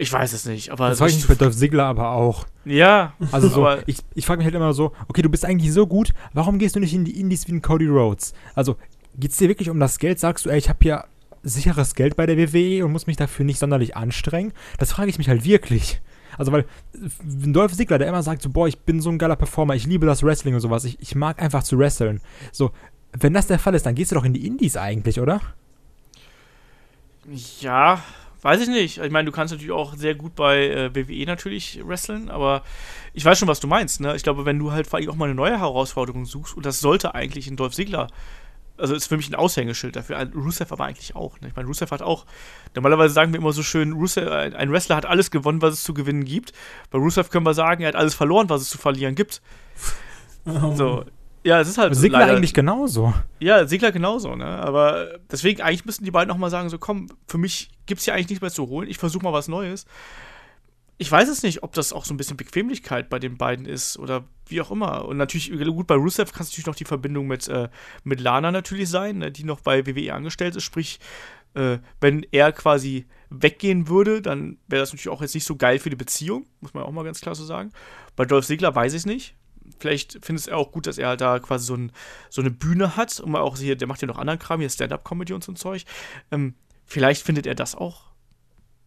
ich 0.00 0.12
weiß 0.12 0.32
es 0.32 0.46
nicht, 0.46 0.70
aber. 0.70 0.88
Das 0.88 1.00
weiß 1.00 1.10
ich 1.10 1.16
nicht 1.18 1.28
bei 1.28 1.34
Dolph 1.34 1.54
Ziggler 1.54 1.84
aber 1.84 2.12
auch. 2.12 2.46
Ja. 2.64 3.12
Also 3.32 3.48
so, 3.48 3.68
ich, 3.86 3.98
ich 4.14 4.24
frage 4.24 4.38
mich 4.38 4.46
halt 4.46 4.54
immer 4.54 4.72
so, 4.72 4.92
okay, 5.08 5.22
du 5.22 5.28
bist 5.28 5.44
eigentlich 5.44 5.72
so 5.72 5.86
gut, 5.86 6.14
warum 6.32 6.58
gehst 6.58 6.74
du 6.74 6.80
nicht 6.80 6.94
in 6.94 7.04
die 7.04 7.20
Indies 7.20 7.46
wie 7.46 7.52
ein 7.52 7.62
Cody 7.62 7.86
Rhodes? 7.86 8.32
Also, 8.54 8.76
geht 9.16 9.32
es 9.32 9.36
dir 9.36 9.48
wirklich 9.48 9.68
um 9.68 9.78
das 9.78 9.98
Geld? 9.98 10.18
Sagst 10.18 10.46
du, 10.46 10.50
ey, 10.50 10.58
ich 10.58 10.68
habe 10.68 10.78
hier 10.82 11.04
sicheres 11.42 11.94
Geld 11.94 12.16
bei 12.16 12.26
der 12.26 12.38
WWE 12.38 12.84
und 12.84 12.92
muss 12.92 13.06
mich 13.06 13.16
dafür 13.16 13.44
nicht 13.44 13.58
sonderlich 13.58 13.96
anstrengen? 13.96 14.52
Das 14.78 14.92
frage 14.92 15.10
ich 15.10 15.18
mich 15.18 15.28
halt 15.28 15.44
wirklich. 15.44 16.00
Also, 16.38 16.50
weil 16.52 16.64
Dolph 17.22 17.74
Ziggler, 17.74 17.98
der 17.98 18.08
immer 18.08 18.22
sagt 18.22 18.40
so, 18.40 18.48
boah, 18.48 18.68
ich 18.68 18.78
bin 18.80 19.00
so 19.00 19.10
ein 19.10 19.18
geiler 19.18 19.36
Performer, 19.36 19.74
ich 19.74 19.86
liebe 19.86 20.06
das 20.06 20.22
Wrestling 20.22 20.54
und 20.54 20.60
sowas, 20.60 20.84
ich, 20.84 20.98
ich 21.00 21.14
mag 21.14 21.42
einfach 21.42 21.62
zu 21.62 21.78
wresteln. 21.78 22.20
So, 22.52 22.70
wenn 23.12 23.34
das 23.34 23.48
der 23.48 23.58
Fall 23.58 23.74
ist, 23.74 23.84
dann 23.84 23.94
gehst 23.94 24.12
du 24.12 24.14
doch 24.14 24.24
in 24.24 24.32
die 24.32 24.46
Indies 24.46 24.76
eigentlich, 24.76 25.20
oder? 25.20 25.40
Ja, 27.60 28.02
Weiß 28.42 28.60
ich 28.62 28.68
nicht. 28.68 28.98
Ich 28.98 29.10
meine, 29.10 29.26
du 29.26 29.32
kannst 29.32 29.52
natürlich 29.52 29.72
auch 29.72 29.94
sehr 29.94 30.14
gut 30.14 30.34
bei 30.34 30.68
äh, 30.68 30.94
WWE 30.94 31.26
natürlich 31.26 31.80
wresteln, 31.84 32.30
aber 32.30 32.62
ich 33.12 33.24
weiß 33.24 33.38
schon, 33.38 33.48
was 33.48 33.60
du 33.60 33.66
meinst. 33.66 34.00
Ne? 34.00 34.16
Ich 34.16 34.22
glaube, 34.22 34.44
wenn 34.44 34.58
du 34.58 34.72
halt 34.72 34.86
vor 34.86 34.98
allem 34.98 35.10
auch 35.10 35.16
mal 35.16 35.26
eine 35.26 35.34
neue 35.34 35.58
Herausforderung 35.58 36.24
suchst, 36.24 36.56
und 36.56 36.64
das 36.64 36.80
sollte 36.80 37.14
eigentlich 37.14 37.48
in 37.48 37.56
Dolph 37.56 37.74
Ziggler, 37.74 38.08
also 38.80 38.94
ist 38.94 39.08
für 39.08 39.16
mich 39.16 39.28
ein 39.28 39.34
Aushängeschild 39.34 39.94
dafür. 39.94 40.26
Rusev 40.34 40.72
aber 40.72 40.84
eigentlich 40.84 41.14
auch. 41.14 41.38
Ne? 41.40 41.48
Ich 41.48 41.56
meine, 41.56 41.68
Rusev 41.68 41.90
hat 41.90 42.00
auch, 42.00 42.24
normalerweise 42.74 43.12
sagen 43.12 43.32
wir 43.32 43.40
immer 43.40 43.52
so 43.52 43.62
schön, 43.62 43.92
Rusev, 43.92 44.30
ein 44.30 44.72
Wrestler 44.72 44.96
hat 44.96 45.06
alles 45.06 45.30
gewonnen, 45.30 45.60
was 45.60 45.74
es 45.74 45.82
zu 45.82 45.92
gewinnen 45.92 46.24
gibt. 46.24 46.52
Bei 46.90 46.98
Rusev 46.98 47.28
können 47.28 47.44
wir 47.44 47.54
sagen, 47.54 47.82
er 47.82 47.88
hat 47.88 47.96
alles 47.96 48.14
verloren, 48.14 48.48
was 48.48 48.62
es 48.62 48.70
zu 48.70 48.78
verlieren 48.78 49.14
gibt. 49.14 49.42
Oh. 50.46 50.72
So, 50.74 51.04
ja, 51.42 51.60
es 51.60 51.68
ist 51.68 51.78
halt 51.78 51.94
Sigler 51.94 52.20
leider, 52.20 52.36
eigentlich 52.36 52.52
genauso. 52.52 53.14
Ja, 53.38 53.66
Sigler 53.66 53.92
genauso, 53.92 54.36
ne? 54.36 54.44
Aber 54.44 55.18
deswegen, 55.30 55.62
eigentlich 55.62 55.84
müssten 55.84 56.04
die 56.04 56.10
beiden 56.10 56.28
nochmal 56.28 56.50
sagen: 56.50 56.68
so, 56.68 56.78
komm, 56.78 57.08
für 57.26 57.38
mich 57.38 57.70
gibt 57.86 58.00
es 58.00 58.04
hier 58.04 58.14
eigentlich 58.14 58.28
nichts 58.28 58.42
mehr 58.42 58.50
zu 58.50 58.68
holen, 58.68 58.88
ich 58.88 58.98
versuche 58.98 59.24
mal 59.24 59.32
was 59.32 59.48
Neues. 59.48 59.86
Ich 60.98 61.10
weiß 61.10 61.30
es 61.30 61.42
nicht, 61.42 61.62
ob 61.62 61.72
das 61.72 61.94
auch 61.94 62.04
so 62.04 62.12
ein 62.12 62.18
bisschen 62.18 62.36
Bequemlichkeit 62.36 63.08
bei 63.08 63.18
den 63.18 63.38
beiden 63.38 63.64
ist 63.64 63.98
oder 63.98 64.24
wie 64.48 64.60
auch 64.60 64.70
immer. 64.70 65.06
Und 65.06 65.16
natürlich, 65.16 65.50
gut, 65.50 65.86
bei 65.86 65.94
Rusev 65.94 66.30
kann 66.30 66.42
es 66.42 66.50
natürlich 66.50 66.66
noch 66.66 66.74
die 66.74 66.84
Verbindung 66.84 67.26
mit, 67.26 67.48
äh, 67.48 67.70
mit 68.04 68.20
Lana 68.20 68.50
natürlich 68.50 68.90
sein, 68.90 69.16
ne, 69.16 69.32
die 69.32 69.44
noch 69.44 69.62
bei 69.62 69.86
WWE 69.86 70.12
angestellt 70.12 70.56
ist. 70.56 70.64
Sprich, 70.64 71.00
äh, 71.54 71.78
wenn 72.02 72.26
er 72.32 72.52
quasi 72.52 73.06
weggehen 73.30 73.88
würde, 73.88 74.20
dann 74.20 74.58
wäre 74.68 74.82
das 74.82 74.92
natürlich 74.92 75.08
auch 75.08 75.22
jetzt 75.22 75.34
nicht 75.34 75.46
so 75.46 75.56
geil 75.56 75.78
für 75.78 75.88
die 75.88 75.96
Beziehung, 75.96 76.44
muss 76.60 76.74
man 76.74 76.82
auch 76.82 76.92
mal 76.92 77.04
ganz 77.04 77.22
klar 77.22 77.34
so 77.34 77.46
sagen. 77.46 77.72
Bei 78.14 78.26
Dolph 78.26 78.44
Ziggler 78.44 78.74
weiß 78.74 78.92
ich 78.92 78.98
es 78.98 79.06
nicht 79.06 79.34
vielleicht 79.78 80.24
findet 80.24 80.48
er 80.48 80.56
auch 80.56 80.72
gut, 80.72 80.86
dass 80.86 80.98
er 80.98 81.08
halt 81.08 81.20
da 81.20 81.38
quasi 81.38 81.66
so, 81.66 81.74
ein, 81.74 81.92
so 82.28 82.40
eine 82.42 82.50
Bühne 82.50 82.96
hat 82.96 83.20
und 83.20 83.34
auch 83.36 83.56
hier, 83.58 83.76
der 83.76 83.88
macht 83.88 84.02
ja 84.02 84.08
noch 84.08 84.18
anderen 84.18 84.38
Kram, 84.38 84.60
hier 84.60 84.70
Stand-Up-Comedy 84.70 85.32
und 85.32 85.44
so 85.44 85.52
ein 85.52 85.56
Zeug. 85.56 85.84
Ähm, 86.30 86.54
vielleicht 86.84 87.24
findet 87.24 87.46
er 87.46 87.54
das 87.54 87.74
auch 87.74 88.10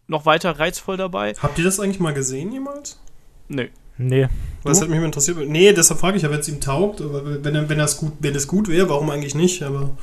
noch 0.06 0.26
weiter 0.26 0.58
reizvoll 0.58 0.96
dabei. 0.96 1.34
Habt 1.40 1.58
ihr 1.58 1.64
das 1.64 1.80
eigentlich 1.80 2.00
mal 2.00 2.14
gesehen 2.14 2.52
jemals? 2.52 3.00
Nö. 3.48 3.68
Nee. 3.96 4.28
Was 4.64 4.80
hat 4.80 4.88
mich 4.88 5.00
interessiert? 5.00 5.38
Nee, 5.48 5.72
deshalb 5.72 6.00
frage 6.00 6.16
ich 6.16 6.24
ja, 6.24 6.30
wenn 6.30 6.40
es 6.40 6.48
ihm 6.48 6.60
taugt, 6.60 7.00
aber 7.00 7.44
wenn, 7.44 7.68
wenn 7.68 7.78
das 7.78 7.96
gut, 7.96 8.12
wenn 8.18 8.34
es 8.34 8.48
gut 8.48 8.68
wäre, 8.68 8.88
warum 8.88 9.08
eigentlich 9.10 9.34
nicht? 9.34 9.62
Aber. 9.62 9.96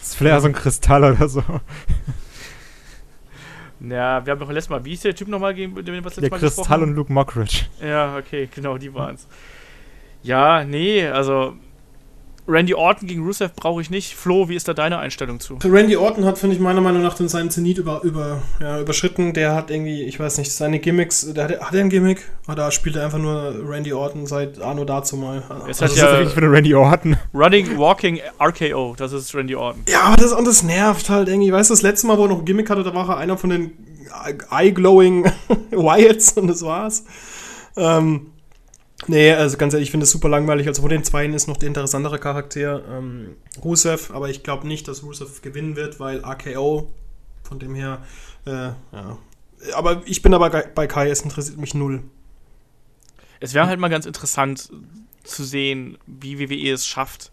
Das 0.00 0.08
ist 0.08 0.16
vielleicht 0.16 0.40
so 0.40 0.48
ein 0.48 0.52
Kristall 0.52 1.04
oder 1.04 1.28
so. 1.28 1.42
Ja, 3.80 4.24
wir 4.24 4.32
haben 4.32 4.40
doch 4.40 4.50
letztes 4.50 4.70
Mal, 4.70 4.84
wie 4.84 4.94
ist 4.94 5.04
der 5.04 5.14
Typ 5.14 5.28
nochmal, 5.28 5.54
gegen 5.54 5.74
den 5.74 5.86
wir 5.86 6.00
das 6.00 6.16
letzte 6.16 6.22
der 6.22 6.30
Mal 6.30 6.38
Kristall 6.38 6.82
und 6.82 6.94
Luke 6.94 7.12
Mockridge. 7.12 7.66
Ja, 7.80 8.16
okay, 8.16 8.48
genau, 8.52 8.78
die 8.78 8.92
waren's. 8.92 9.26
Ja, 10.26 10.64
nee, 10.64 11.06
also 11.06 11.54
Randy 12.48 12.74
Orton 12.74 13.06
gegen 13.06 13.24
Rusev 13.24 13.54
brauche 13.54 13.80
ich 13.80 13.90
nicht. 13.90 14.16
Flo, 14.16 14.48
wie 14.48 14.56
ist 14.56 14.66
da 14.66 14.74
deine 14.74 14.98
Einstellung 14.98 15.38
zu? 15.38 15.58
Randy 15.64 15.96
Orton 15.96 16.24
hat, 16.24 16.38
finde 16.38 16.56
ich, 16.56 16.60
meiner 16.60 16.80
Meinung 16.80 17.02
nach 17.02 17.16
seinen 17.16 17.50
Zenit 17.50 17.78
über, 17.78 18.02
über, 18.02 18.42
ja, 18.60 18.80
überschritten. 18.80 19.34
Der 19.34 19.54
hat 19.54 19.70
irgendwie, 19.70 20.02
ich 20.02 20.18
weiß 20.18 20.38
nicht, 20.38 20.52
seine 20.52 20.80
Gimmicks, 20.80 21.32
der 21.32 21.44
hat, 21.44 21.60
hat 21.60 21.74
er 21.74 21.80
ein 21.80 21.90
Gimmick? 21.90 22.24
Oder 22.48 22.72
spielt 22.72 22.96
er 22.96 23.04
einfach 23.04 23.18
nur 23.18 23.54
Randy 23.68 23.92
Orton 23.92 24.26
seit 24.26 24.60
Anno 24.60 24.84
dazu 24.84 25.16
mal? 25.16 25.44
Es 25.68 25.80
also, 25.80 26.02
hat 26.02 26.12
ja 26.14 26.20
ich 26.22 26.30
finde 26.30 26.50
Randy 26.50 26.74
Orton. 26.74 27.16
Running, 27.32 27.78
Walking, 27.78 28.20
RKO, 28.40 28.94
das 28.96 29.12
ist 29.12 29.32
Randy 29.32 29.54
Orton. 29.54 29.82
Ja, 29.88 30.02
aber 30.02 30.16
das, 30.16 30.32
und 30.32 30.44
das 30.44 30.64
nervt 30.64 31.08
halt 31.08 31.28
irgendwie. 31.28 31.52
Weißt 31.52 31.70
du, 31.70 31.74
das 31.74 31.82
letzte 31.82 32.08
Mal, 32.08 32.18
wo 32.18 32.24
er 32.24 32.28
noch 32.30 32.40
ein 32.40 32.44
Gimmick 32.44 32.68
hatte, 32.68 32.82
da 32.82 32.92
war 32.92 33.08
er 33.10 33.18
einer 33.18 33.38
von 33.38 33.50
den 33.50 33.72
Eye-Glowing 34.50 35.24
Wyatts 35.70 36.32
und 36.32 36.48
das 36.48 36.62
war's. 36.62 37.04
Ähm, 37.76 38.32
Nee, 39.06 39.32
also 39.32 39.58
ganz 39.58 39.74
ehrlich, 39.74 39.88
ich 39.88 39.90
finde 39.90 40.04
es 40.04 40.10
super 40.10 40.28
langweilig. 40.28 40.66
Also 40.66 40.82
von 40.82 40.90
den 40.90 41.04
Zweien 41.04 41.34
ist 41.34 41.48
noch 41.48 41.58
der 41.58 41.68
interessantere 41.68 42.18
Charakter 42.18 42.82
ähm, 42.90 43.36
Rusev, 43.62 44.10
aber 44.10 44.30
ich 44.30 44.42
glaube 44.42 44.66
nicht, 44.66 44.88
dass 44.88 45.02
Rusev 45.02 45.42
gewinnen 45.42 45.76
wird, 45.76 46.00
weil 46.00 46.24
AKO, 46.24 46.90
von 47.42 47.58
dem 47.58 47.74
her, 47.74 48.02
äh, 48.46 48.50
ja. 48.50 49.18
Aber 49.74 50.02
ich 50.06 50.22
bin 50.22 50.34
aber 50.34 50.50
bei 50.50 50.86
Kai, 50.86 51.10
es 51.10 51.22
interessiert 51.22 51.58
mich 51.58 51.74
null. 51.74 52.02
Es 53.40 53.54
wäre 53.54 53.66
halt 53.66 53.80
mal 53.80 53.88
ganz 53.88 54.06
interessant 54.06 54.70
zu 55.24 55.44
sehen, 55.44 55.98
wie 56.06 56.38
WWE 56.38 56.72
es 56.72 56.86
schafft, 56.86 57.32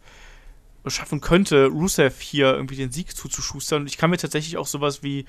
schaffen 0.88 1.21
könnte, 1.21 1.67
Rusev 1.67 2.19
hier 2.19 2.54
irgendwie 2.54 2.76
den 2.76 2.91
Sieg 2.91 3.15
zuzuschustern. 3.15 3.82
Und 3.82 3.88
ich 3.88 3.97
kann 3.97 4.10
mir 4.10 4.17
tatsächlich 4.17 4.58
auch 4.58 4.67
sowas 4.67 5.04
wie 5.04 5.26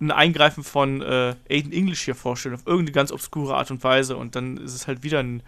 ein 0.00 0.10
Eingreifen 0.10 0.64
von 0.64 1.02
äh, 1.02 1.34
Aiden 1.48 1.72
English 1.72 2.02
hier 2.02 2.14
vorstellen, 2.14 2.54
auf 2.54 2.66
irgendeine 2.66 2.92
ganz 2.92 3.12
obskure 3.12 3.56
Art 3.56 3.70
und 3.70 3.82
Weise. 3.84 4.16
Und 4.16 4.36
dann 4.36 4.56
ist 4.56 4.74
es 4.74 4.86
halt 4.86 5.02
wieder 5.02 5.20
ein, 5.20 5.42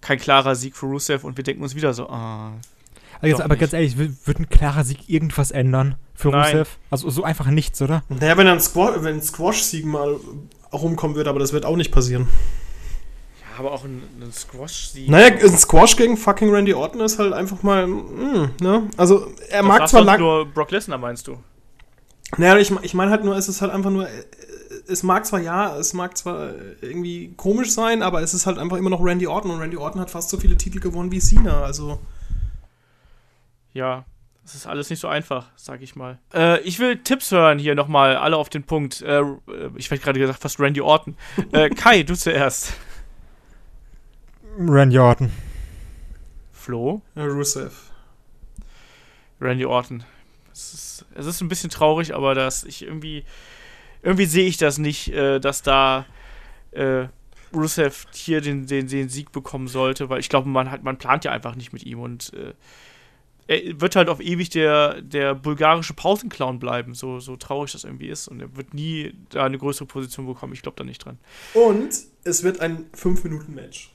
kein 0.00 0.18
klarer 0.18 0.54
Sieg 0.54 0.76
für 0.76 0.86
Rusev 0.86 1.24
und 1.24 1.36
wir 1.36 1.44
denken 1.44 1.62
uns 1.62 1.74
wieder 1.74 1.94
so, 1.94 2.08
ah. 2.08 2.52
Also 3.20 3.28
jetzt, 3.28 3.40
aber 3.40 3.54
nicht. 3.54 3.60
ganz 3.60 3.72
ehrlich, 3.72 3.96
wird 3.96 4.38
ein 4.38 4.48
klarer 4.48 4.84
Sieg 4.84 5.08
irgendwas 5.08 5.50
ändern 5.50 5.94
für 6.14 6.28
Nein. 6.28 6.44
Rusev? 6.44 6.78
Also 6.90 7.08
so 7.10 7.24
einfach 7.24 7.46
nichts, 7.46 7.80
oder? 7.80 8.02
Naja, 8.08 8.36
wenn 8.36 8.46
ein 8.46 8.60
Squash, 8.60 8.96
wenn 9.02 9.16
ein 9.16 9.22
Squash-Sieg 9.22 9.86
mal 9.86 10.16
rumkommen 10.72 11.16
würde, 11.16 11.30
aber 11.30 11.38
das 11.38 11.52
wird 11.52 11.64
auch 11.64 11.76
nicht 11.76 11.92
passieren. 11.92 12.28
Ja, 13.40 13.60
aber 13.60 13.72
auch 13.72 13.84
ein, 13.84 14.02
ein 14.20 14.32
Squash-Sieg. 14.32 15.08
Naja, 15.08 15.28
ein 15.28 15.56
Squash 15.56 15.96
gegen 15.96 16.16
fucking 16.16 16.50
Randy 16.50 16.74
Orton 16.74 17.00
ist 17.00 17.18
halt 17.18 17.32
einfach 17.32 17.62
mal, 17.62 17.86
mh, 17.86 18.02
hm, 18.02 18.50
ne? 18.60 18.82
Also, 18.98 19.32
er 19.48 19.62
das 19.62 19.66
mag 19.66 19.88
zwar 19.88 20.02
lang. 20.02 20.20
nur 20.20 20.44
Brock 20.46 20.70
Lesnar, 20.70 20.98
meinst 20.98 21.26
du? 21.26 21.38
Naja, 22.36 22.58
ich, 22.58 22.70
ich 22.82 22.94
meine 22.94 23.10
halt 23.10 23.24
nur, 23.24 23.36
es 23.36 23.48
ist 23.48 23.62
halt 23.62 23.72
einfach 23.72 23.90
nur, 23.90 24.08
äh, 24.08 24.24
es 24.88 25.02
mag 25.02 25.26
zwar 25.26 25.40
ja, 25.40 25.76
es 25.76 25.92
mag 25.94 26.16
zwar 26.16 26.50
irgendwie 26.80 27.34
komisch 27.36 27.72
sein, 27.72 28.02
aber 28.02 28.22
es 28.22 28.34
ist 28.34 28.46
halt 28.46 28.58
einfach 28.58 28.76
immer 28.76 28.90
noch 28.90 29.02
Randy 29.02 29.26
Orton 29.26 29.50
und 29.50 29.60
Randy 29.60 29.76
Orton 29.76 30.00
hat 30.00 30.10
fast 30.10 30.30
so 30.30 30.38
viele 30.38 30.56
Titel 30.56 30.80
gewonnen 30.80 31.12
wie 31.12 31.20
Cena, 31.20 31.62
also. 31.62 32.00
Ja, 33.72 34.04
das 34.42 34.54
ist 34.54 34.66
alles 34.66 34.90
nicht 34.90 35.00
so 35.00 35.08
einfach, 35.08 35.48
sag 35.56 35.82
ich 35.82 35.96
mal. 35.96 36.18
Äh, 36.32 36.60
ich 36.60 36.78
will 36.78 36.98
Tipps 36.98 37.32
hören 37.32 37.58
hier 37.58 37.74
nochmal, 37.74 38.16
alle 38.16 38.36
auf 38.36 38.48
den 38.48 38.62
Punkt. 38.62 39.02
Äh, 39.02 39.22
ich 39.74 39.90
werde 39.90 40.02
gerade 40.02 40.20
gesagt, 40.20 40.40
fast 40.40 40.60
Randy 40.60 40.80
Orton. 40.80 41.16
Äh, 41.50 41.68
Kai, 41.74 42.04
du 42.04 42.16
zuerst. 42.16 42.72
Randy 44.56 44.98
Orton. 44.98 45.32
Flo? 46.52 47.02
Ja, 47.16 47.24
Rusev. 47.24 47.90
Randy 49.40 49.66
Orton. 49.66 50.04
Es 50.52 50.74
ist, 50.74 50.85
es 51.16 51.26
ist 51.26 51.40
ein 51.40 51.48
bisschen 51.48 51.70
traurig, 51.70 52.14
aber 52.14 52.34
das 52.34 52.64
ich 52.64 52.82
irgendwie 52.82 53.24
irgendwie 54.02 54.26
sehe 54.26 54.46
ich 54.46 54.56
das 54.56 54.78
nicht, 54.78 55.08
äh, 55.08 55.40
dass 55.40 55.62
da 55.62 56.06
äh, 56.72 57.06
Rusev 57.54 58.06
hier 58.12 58.40
den, 58.40 58.66
den, 58.66 58.88
den 58.88 59.08
Sieg 59.08 59.32
bekommen 59.32 59.68
sollte, 59.68 60.08
weil 60.08 60.20
ich 60.20 60.28
glaube, 60.28 60.48
man 60.48 60.70
hat 60.70 60.82
man 60.82 60.98
plant 60.98 61.24
ja 61.24 61.32
einfach 61.32 61.54
nicht 61.54 61.72
mit 61.72 61.84
ihm 61.84 62.00
und 62.00 62.32
äh, 62.34 62.52
er 63.48 63.80
wird 63.80 63.96
halt 63.96 64.08
auf 64.08 64.20
ewig 64.20 64.50
der, 64.50 65.00
der 65.00 65.34
bulgarische 65.34 65.94
Pausenclown 65.94 66.58
bleiben, 66.58 66.94
so, 66.94 67.20
so 67.20 67.36
traurig 67.36 67.72
das 67.72 67.84
irgendwie 67.84 68.08
ist. 68.08 68.28
Und 68.28 68.40
er 68.40 68.56
wird 68.56 68.74
nie 68.74 69.14
da 69.30 69.44
eine 69.44 69.58
größere 69.58 69.86
Position 69.86 70.26
bekommen. 70.26 70.52
Ich 70.52 70.62
glaube 70.62 70.76
da 70.76 70.84
nicht 70.84 71.04
dran. 71.04 71.18
Und 71.54 71.90
es 72.24 72.42
wird 72.42 72.60
ein 72.60 72.90
5-Minuten-Match. 72.92 73.90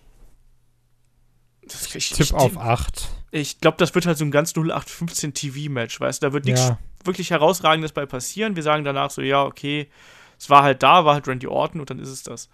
Ich, 1.74 1.96
ich, 1.96 2.10
Tipp 2.12 2.34
auf 2.34 2.58
8. 2.58 3.10
Ich 3.32 3.60
glaube, 3.60 3.78
das 3.78 3.96
wird 3.96 4.06
halt 4.06 4.18
so 4.18 4.26
ein 4.26 4.32
ganz 4.32 4.54
0815 4.56 5.34
TV-Match, 5.34 6.00
weißt 6.00 6.22
du? 6.22 6.28
Da 6.28 6.34
wird 6.34 6.46
nichts 6.46 6.68
ja. 6.68 6.80
wirklich 7.04 7.32
Herausragendes 7.32 7.94
bei 7.94 8.06
passieren. 8.06 8.56
Wir 8.56 8.64
sagen 8.64 8.84
danach 8.84 9.12
so, 9.12 9.22
ja, 9.22 9.44
okay, 9.44 9.90
es 10.38 10.50
war 10.50 10.64
halt 10.64 10.84
da, 10.84 11.06
war 11.06 11.14
halt 11.14 11.28
Randy 11.28 11.48
Orton 11.48 11.80
und 11.80 11.90
dann 11.90 12.00
ist 12.00 12.10
es 12.10 12.24
das. 12.24 12.50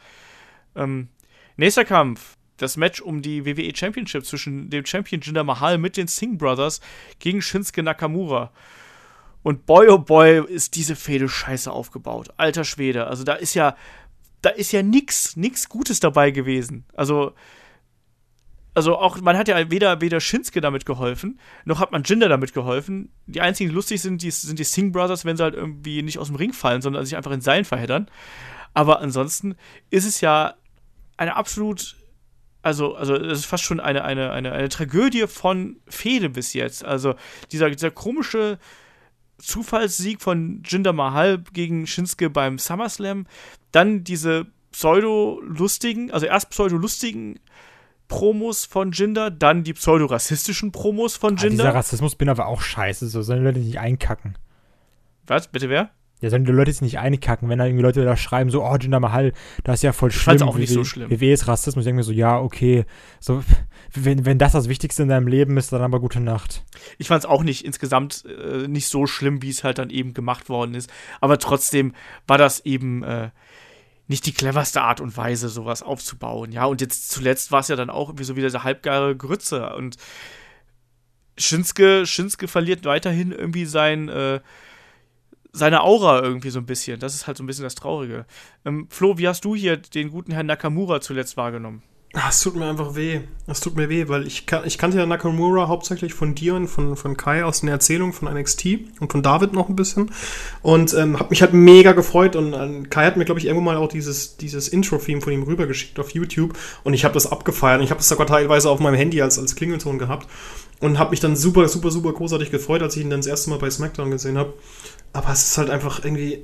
Ähm, 0.76 1.10
nächster 1.56 1.86
Kampf 1.86 2.38
das 2.58 2.76
Match 2.76 3.02
um 3.02 3.22
die 3.22 3.46
WWE 3.46 3.76
Championship 3.76 4.26
zwischen 4.26 4.70
dem 4.70 4.86
Champion 4.86 5.22
Jinder 5.22 5.44
Mahal 5.44 5.78
mit 5.78 5.96
den 5.96 6.08
Singh 6.08 6.38
Brothers 6.38 6.82
gegen 7.20 7.42
Shinsuke 7.42 7.84
Nakamura. 7.84 8.52
Und 9.44 9.66
boy 9.66 9.88
oh 9.88 10.00
boy 10.00 10.44
ist 10.46 10.76
diese 10.76 10.96
Fehde 10.96 11.30
scheiße 11.30 11.72
aufgebaut. 11.72 12.30
Alter 12.38 12.66
Schwede. 12.66 13.08
Also 13.08 13.24
da 13.24 13.34
ist 13.34 13.54
ja, 13.54 13.78
da 14.42 14.50
ist 14.50 14.72
ja 14.72 14.84
nix, 14.84 15.38
nix 15.38 15.70
Gutes 15.70 16.00
dabei 16.00 16.32
gewesen. 16.32 16.86
Also, 16.94 17.34
also 18.78 18.96
auch, 18.96 19.20
man 19.22 19.36
hat 19.36 19.48
ja 19.48 19.72
weder, 19.72 20.02
weder 20.02 20.20
Shinsuke 20.20 20.62
damit 20.62 20.86
geholfen, 20.86 21.40
noch 21.66 21.80
hat 21.80 21.92
man 21.92 22.04
Jinder 22.04 22.30
damit 22.30 22.54
geholfen. 22.54 23.12
Die 23.26 23.42
einzigen, 23.42 23.72
die 23.72 23.76
lustig 23.76 24.04
sind, 24.04 24.22
die, 24.22 24.30
sind 24.30 24.60
die 24.60 24.64
Singh 24.64 24.92
Brothers, 24.92 25.26
wenn 25.26 25.36
sie 25.36 25.42
halt 25.42 25.56
irgendwie 25.56 26.04
nicht 26.04 26.20
aus 26.20 26.28
dem 26.28 26.36
Ring 26.36 26.54
fallen, 26.54 26.84
sondern 26.84 27.04
sich 27.04 27.18
einfach 27.18 27.32
in 27.32 27.42
Seilen 27.42 27.66
verheddern. 27.66 28.08
Aber 28.76 29.00
ansonsten 29.00 29.56
ist 29.90 30.06
es 30.06 30.22
ja 30.22 30.54
eine 31.18 31.36
absolut 31.36 31.96
also, 32.62 32.94
also 32.94 33.16
es 33.16 33.40
ist 33.40 33.46
fast 33.46 33.64
schon 33.64 33.80
eine, 33.80 34.04
eine, 34.04 34.30
eine, 34.30 34.52
eine 34.52 34.70
Tragödie 34.70 35.26
von 35.26 35.78
Fehde 35.88 36.30
bis 36.30 36.54
jetzt. 36.54 36.86
Also 36.86 37.16
dieser, 37.52 37.72
dieser 37.72 37.90
komische 37.90 38.60
Zufallssieg 39.40 40.22
von 40.22 40.62
Jinder 40.64 40.94
Mahal 40.94 41.44
gegen 41.52 41.88
Shinsuke 41.88 42.30
beim 42.30 42.60
SummerSlam, 42.60 43.26
dann 43.72 44.04
diese 44.04 44.46
pseudo-lustigen, 44.72 46.12
also 46.12 46.28
erst 46.28 46.52
pseudo-lustigen 46.52 47.40
Promos 48.08 48.66
von 48.66 48.92
Jinder, 48.92 49.32
dann 49.32 49.64
die 49.64 49.74
pseudo-rassistischen 49.74 50.72
Promos 50.72 51.16
von 51.18 51.36
Jinder. 51.36 51.64
Ah, 51.64 51.68
dieser 51.68 51.76
Rassismus 51.76 52.16
bin 52.16 52.30
aber 52.30 52.48
auch 52.48 52.62
scheiße, 52.62 53.08
so 53.08 53.22
sollen 53.22 53.44
Leute 53.44 53.60
nicht 53.60 53.80
einkacken. 53.80 54.38
Was? 55.26 55.48
Bitte 55.50 55.70
wer? 55.70 55.92
Ja, 56.20 56.32
sollen 56.32 56.46
die 56.46 56.52
Leute 56.52 56.72
jetzt 56.72 56.82
nicht 56.82 56.98
einkacken, 56.98 57.48
wenn 57.48 57.60
da 57.60 57.66
irgendwie 57.66 57.84
Leute 57.84 58.04
da 58.04 58.18
schreiben, 58.18 58.50
so, 58.50 58.64
oh, 58.64 58.76
Jinder 58.76 59.00
Mahal, 59.00 59.34
das 59.64 59.76
ist 59.76 59.84
ja 59.84 59.94
voll 59.94 60.10
schlimm. 60.10 60.42
auch 60.42 60.58
nicht 60.58 60.74
so 60.74 60.84
schlimm. 60.84 61.12
WWE 61.12 61.32
ist 61.32 61.48
Rassismus. 61.48 61.84
Ich 61.84 61.86
denke 61.86 61.98
mir 61.98 62.04
so, 62.04 62.12
ja, 62.12 62.40
okay. 62.40 62.86
So, 63.20 63.44
wenn, 63.94 64.26
wenn 64.26 64.40
das 64.40 64.54
das 64.54 64.68
Wichtigste 64.68 65.04
in 65.04 65.10
deinem 65.10 65.28
Leben 65.28 65.58
ist, 65.58 65.72
dann 65.72 65.84
aber 65.84 66.00
gute 66.00 66.20
Nacht. 66.20 66.64
Ich 66.98 67.08
fand 67.08 67.24
es 67.24 67.30
auch 67.30 67.44
nicht 67.44 67.66
insgesamt 67.66 68.26
äh, 68.26 68.68
nicht 68.68 68.88
so 68.88 69.06
schlimm, 69.06 69.44
wie 69.44 69.50
es 69.52 69.64
halt 69.64 69.78
dann 69.78 69.92
eben 69.92 70.16
gemacht 70.16 70.50
worden 70.50 70.74
ist. 70.74 70.92
Aber 71.22 71.38
trotzdem 71.38 71.94
war 72.26 72.40
das 72.40 72.62
eben 72.66 73.04
äh, 73.04 73.30
nicht 74.08 74.26
die 74.26 74.34
cleverste 74.34 74.82
Art 74.82 75.02
und 75.02 75.16
Weise, 75.18 75.50
sowas 75.50 75.84
aufzubauen. 75.84 76.52
Ja, 76.52 76.66
und 76.66 76.82
jetzt 76.82 77.10
zuletzt 77.10 77.52
war 77.52 77.60
es 77.60 77.68
ja 77.68 77.76
dann 77.76 77.90
auch 77.90 78.10
irgendwie 78.10 78.24
so 78.24 78.36
wieder 78.36 78.50
der 78.50 78.64
halbgare 78.64 79.16
Grütze. 79.16 79.76
Und 79.76 79.98
Shinsuke, 81.38 82.06
Shinsuke 82.06 82.48
verliert 82.48 82.86
weiterhin 82.86 83.32
irgendwie 83.32 83.66
sein, 83.66 84.10
äh, 84.10 84.40
seine 85.52 85.82
Aura 85.84 86.22
irgendwie 86.22 86.50
so 86.50 86.60
ein 86.60 86.66
bisschen. 86.66 87.00
Das 87.00 87.16
ist 87.16 87.28
halt 87.28 87.38
so 87.38 87.44
ein 87.44 87.48
bisschen 87.48 87.64
das 87.64 87.76
Traurige. 87.76 88.26
Ähm, 88.66 88.88
Flo, 88.90 89.18
wie 89.18 89.28
hast 89.28 89.44
du 89.44 89.56
hier 89.56 89.78
den 89.78 90.10
guten 90.10 90.32
Herrn 90.32 90.46
Nakamura 90.46 91.02
zuletzt 91.02 91.36
wahrgenommen? 91.36 91.84
Ah, 92.20 92.30
es 92.30 92.40
tut 92.40 92.56
mir 92.56 92.66
einfach 92.66 92.96
weh. 92.96 93.20
Es 93.46 93.60
tut 93.60 93.76
mir 93.76 93.90
weh, 93.90 94.08
weil 94.08 94.26
ich, 94.26 94.46
ich 94.66 94.78
kannte 94.80 94.98
ja 94.98 95.06
Nakamura 95.06 95.68
hauptsächlich 95.68 96.16
von 96.16 96.34
dir 96.34 96.56
und 96.56 96.68
von, 96.68 96.98
von 96.98 97.16
Kai 97.16 97.46
aus 97.46 97.60
den 97.60 97.70
Erzählungen 97.70 98.12
von 98.12 98.28
NXT 98.34 98.66
und 99.00 99.12
von 99.12 99.22
David 99.22 99.54
noch 99.54 99.70
ein 99.70 99.76
bisschen. 99.76 100.10
Und 100.64 100.96
ähm, 100.96 101.20
habe 101.20 101.30
mich 101.30 101.44
halt 101.44 101.54
mega 101.54 101.92
gefreut. 101.92 102.36
Und 102.36 102.54
äh, 102.54 102.88
Kai 102.90 103.06
hat 103.06 103.18
mir, 103.18 103.26
glaube 103.26 103.40
ich, 103.40 103.46
irgendwo 103.46 103.64
mal 103.64 103.78
auch 103.78 103.88
dieses, 103.88 104.36
dieses 104.36 104.68
Intro-Theme 104.68 105.22
von 105.22 105.32
ihm 105.32 105.44
rübergeschickt 105.44 106.00
auf 106.00 106.10
YouTube. 106.10 106.58
Und 106.84 106.96
ich 106.96 107.06
habe 107.06 107.14
das 107.14 107.32
abgefeiert. 107.32 107.82
Und 107.82 107.84
ich 107.84 107.92
habe 107.92 108.00
das 108.00 108.10
sogar 108.10 108.26
teilweise 108.26 108.72
auf 108.72 108.80
meinem 108.80 108.96
Handy 108.96 109.22
als, 109.22 109.38
als 109.38 109.56
Klingelton 109.56 110.00
gehabt. 110.00 110.28
Und 110.80 110.98
habe 110.98 111.12
mich 111.12 111.20
dann 111.20 111.36
super, 111.36 111.68
super, 111.68 111.92
super 111.92 112.14
großartig 112.14 112.50
gefreut, 112.50 112.82
als 112.82 112.96
ich 112.96 113.04
ihn 113.04 113.12
dann 113.12 113.20
das 113.20 113.28
erste 113.28 113.52
Mal 113.52 113.60
bei 113.60 113.70
SmackDown 113.70 114.10
gesehen 114.10 114.40
habe. 114.40 114.54
Aber 115.14 115.32
es 115.32 115.44
ist 115.44 115.58
halt 115.60 115.70
einfach 115.70 116.04
irgendwie. 116.04 116.44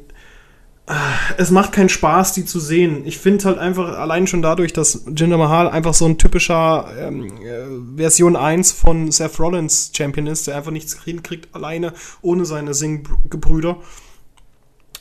Es 1.38 1.50
macht 1.50 1.72
keinen 1.72 1.88
Spaß, 1.88 2.34
die 2.34 2.44
zu 2.44 2.60
sehen. 2.60 3.04
Ich 3.06 3.18
finde 3.18 3.46
halt 3.46 3.58
einfach 3.58 3.98
allein 3.98 4.28
schon 4.28 4.42
dadurch, 4.42 4.74
dass 4.74 5.06
Jinder 5.16 5.38
Mahal 5.38 5.70
einfach 5.70 5.94
so 5.94 6.06
ein 6.06 6.18
typischer 6.18 6.90
ähm, 7.00 7.38
äh, 7.42 7.98
Version 7.98 8.36
1 8.36 8.74
von 8.74 9.10
Seth 9.10 9.40
Rollins 9.40 9.92
Champion 9.96 10.28
ist, 10.28 10.48
der 10.48 10.58
einfach 10.58 10.72
nichts 10.72 11.02
hinkriegt 11.02 11.56
alleine 11.56 11.94
ohne 12.22 12.44
seine 12.44 12.74
Sing-Gebrüder. 12.74 13.78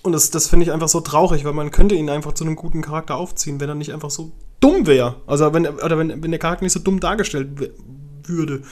Und 0.02 0.12
das, 0.12 0.30
das 0.30 0.48
finde 0.48 0.66
ich 0.66 0.72
einfach 0.72 0.88
so 0.88 1.00
traurig, 1.00 1.44
weil 1.44 1.52
man 1.52 1.72
könnte 1.72 1.96
ihn 1.96 2.10
einfach 2.10 2.32
zu 2.32 2.44
einem 2.44 2.54
guten 2.54 2.82
Charakter 2.82 3.16
aufziehen, 3.16 3.60
wenn 3.60 3.68
er 3.68 3.74
nicht 3.74 3.92
einfach 3.92 4.10
so 4.10 4.30
dumm 4.60 4.86
wäre. 4.86 5.16
Also 5.26 5.52
wenn, 5.52 5.66
oder 5.66 5.98
wenn, 5.98 6.22
wenn 6.22 6.30
der 6.30 6.40
Charakter 6.40 6.64
nicht 6.64 6.72
so 6.72 6.80
dumm 6.80 7.00
dargestellt 7.00 7.72
würde. 8.24 8.62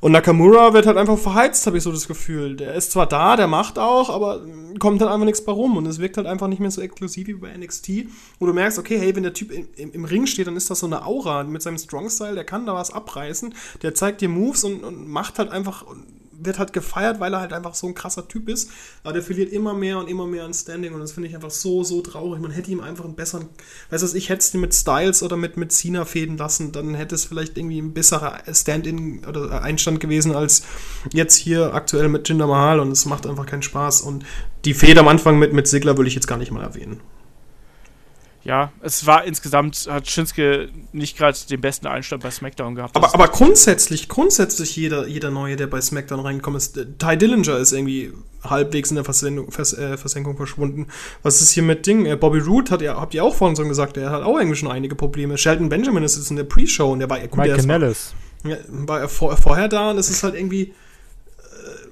Und 0.00 0.12
Nakamura 0.12 0.72
wird 0.74 0.86
halt 0.86 0.96
einfach 0.96 1.18
verheizt, 1.18 1.66
habe 1.66 1.76
ich 1.76 1.82
so 1.82 1.90
das 1.90 2.06
Gefühl. 2.06 2.54
Der 2.54 2.74
ist 2.74 2.92
zwar 2.92 3.06
da, 3.06 3.36
der 3.36 3.48
macht 3.48 3.78
auch, 3.78 4.10
aber 4.10 4.40
kommt 4.78 5.00
halt 5.00 5.10
einfach 5.10 5.24
nichts 5.24 5.44
bei 5.44 5.50
rum. 5.50 5.76
Und 5.76 5.86
es 5.86 5.98
wirkt 5.98 6.16
halt 6.16 6.26
einfach 6.26 6.46
nicht 6.46 6.60
mehr 6.60 6.70
so 6.70 6.80
exklusiv 6.80 7.26
wie 7.26 7.34
bei 7.34 7.56
NXT, 7.56 8.06
wo 8.38 8.46
du 8.46 8.52
merkst, 8.52 8.78
okay, 8.78 8.98
hey, 8.98 9.16
wenn 9.16 9.24
der 9.24 9.34
Typ 9.34 9.50
im, 9.50 9.66
im, 9.76 9.92
im 9.92 10.04
Ring 10.04 10.26
steht, 10.26 10.46
dann 10.46 10.56
ist 10.56 10.70
das 10.70 10.80
so 10.80 10.86
eine 10.86 11.04
Aura 11.04 11.42
mit 11.42 11.62
seinem 11.62 11.78
Strong-Style, 11.78 12.36
der 12.36 12.44
kann 12.44 12.64
da 12.64 12.74
was 12.74 12.92
abreißen, 12.92 13.54
der 13.82 13.94
zeigt 13.94 14.20
dir 14.20 14.28
Moves 14.28 14.62
und, 14.62 14.84
und 14.84 15.08
macht 15.08 15.38
halt 15.38 15.50
einfach 15.50 15.84
wird 16.40 16.58
halt 16.58 16.72
gefeiert, 16.72 17.20
weil 17.20 17.32
er 17.32 17.40
halt 17.40 17.52
einfach 17.52 17.74
so 17.74 17.86
ein 17.86 17.94
krasser 17.94 18.28
Typ 18.28 18.48
ist. 18.48 18.70
Aber 19.02 19.12
der 19.12 19.22
verliert 19.22 19.52
immer 19.52 19.74
mehr 19.74 19.98
und 19.98 20.08
immer 20.08 20.26
mehr 20.26 20.44
an 20.44 20.54
Standing 20.54 20.94
und 20.94 21.00
das 21.00 21.12
finde 21.12 21.28
ich 21.28 21.34
einfach 21.34 21.50
so, 21.50 21.84
so 21.84 22.00
traurig. 22.00 22.40
Man 22.40 22.50
hätte 22.50 22.70
ihm 22.70 22.80
einfach 22.80 23.04
einen 23.04 23.14
besseren, 23.14 23.48
weißt 23.90 24.02
du, 24.02 24.16
ich 24.16 24.28
hätte 24.28 24.40
es 24.40 24.54
mit 24.54 24.74
Styles 24.74 25.22
oder 25.22 25.36
mit, 25.36 25.56
mit 25.56 25.72
Cena 25.72 26.04
fäden 26.04 26.36
lassen, 26.36 26.72
dann 26.72 26.94
hätte 26.94 27.14
es 27.14 27.24
vielleicht 27.24 27.58
irgendwie 27.58 27.80
ein 27.80 27.92
besserer 27.92 28.38
Stand-in 28.52 29.24
oder 29.26 29.62
Einstand 29.62 30.00
gewesen 30.00 30.34
als 30.34 30.62
jetzt 31.12 31.34
hier 31.34 31.74
aktuell 31.74 32.08
mit 32.08 32.28
Jinder 32.28 32.46
Mahal 32.46 32.80
und 32.80 32.90
es 32.90 33.04
macht 33.06 33.26
einfach 33.26 33.46
keinen 33.46 33.62
Spaß. 33.62 34.02
Und 34.02 34.24
die 34.64 34.74
Fehde 34.74 35.00
am 35.00 35.08
Anfang 35.08 35.38
mit, 35.38 35.52
mit 35.52 35.66
Sigler 35.68 35.96
will 35.98 36.06
ich 36.06 36.14
jetzt 36.14 36.26
gar 36.26 36.38
nicht 36.38 36.52
mal 36.52 36.62
erwähnen 36.62 37.00
ja, 38.48 38.72
es 38.80 39.04
war 39.04 39.24
insgesamt, 39.24 39.86
hat 39.90 40.08
Shinsuke 40.08 40.70
nicht 40.92 41.18
gerade 41.18 41.36
den 41.50 41.60
besten 41.60 41.86
Einstand 41.86 42.22
bei 42.22 42.30
SmackDown 42.30 42.74
gehabt. 42.74 42.96
Aber, 42.96 43.12
aber 43.12 43.28
grundsätzlich, 43.28 44.08
grundsätzlich 44.08 44.74
jeder, 44.74 45.06
jeder 45.06 45.30
Neue, 45.30 45.56
der 45.56 45.66
bei 45.66 45.82
SmackDown 45.82 46.20
reinkommt, 46.20 46.56
ist, 46.56 46.80
Ty 46.98 47.18
Dillinger 47.18 47.58
ist 47.58 47.72
irgendwie 47.72 48.10
halbwegs 48.42 48.88
in 48.88 48.94
der 48.94 49.04
Versendung, 49.04 49.50
Vers, 49.50 49.74
äh, 49.74 49.98
Versenkung 49.98 50.38
verschwunden. 50.38 50.86
Was 51.22 51.42
ist 51.42 51.50
hier 51.50 51.62
mit 51.62 51.86
Ding? 51.86 52.06
Äh, 52.06 52.16
Bobby 52.16 52.38
Roode 52.38 52.70
hat 52.70 52.80
ja, 52.80 52.98
habt 52.98 53.12
ihr 53.12 53.22
auch 53.22 53.34
vorhin 53.34 53.54
schon 53.54 53.68
gesagt, 53.68 53.98
er 53.98 54.08
hat 54.10 54.22
auch 54.22 54.38
irgendwie 54.38 54.56
schon 54.56 54.70
einige 54.70 54.94
Probleme. 54.94 55.36
Shelton 55.36 55.68
Benjamin 55.68 56.02
ist 56.02 56.16
jetzt 56.16 56.30
in 56.30 56.36
der 56.36 56.44
Pre-Show 56.44 56.90
und 56.90 57.00
der 57.00 57.10
war, 57.10 57.18
gut, 57.18 57.36
Mike 57.36 57.48
der 57.48 57.56
Canellis. 57.58 58.14
War, 58.44 58.50
ja, 58.52 58.56
war 58.70 59.00
er 59.00 59.10
vor, 59.10 59.36
vorher 59.36 59.68
da 59.68 59.90
und 59.90 59.98
es 59.98 60.08
ist 60.08 60.22
halt 60.22 60.34
irgendwie, 60.34 60.72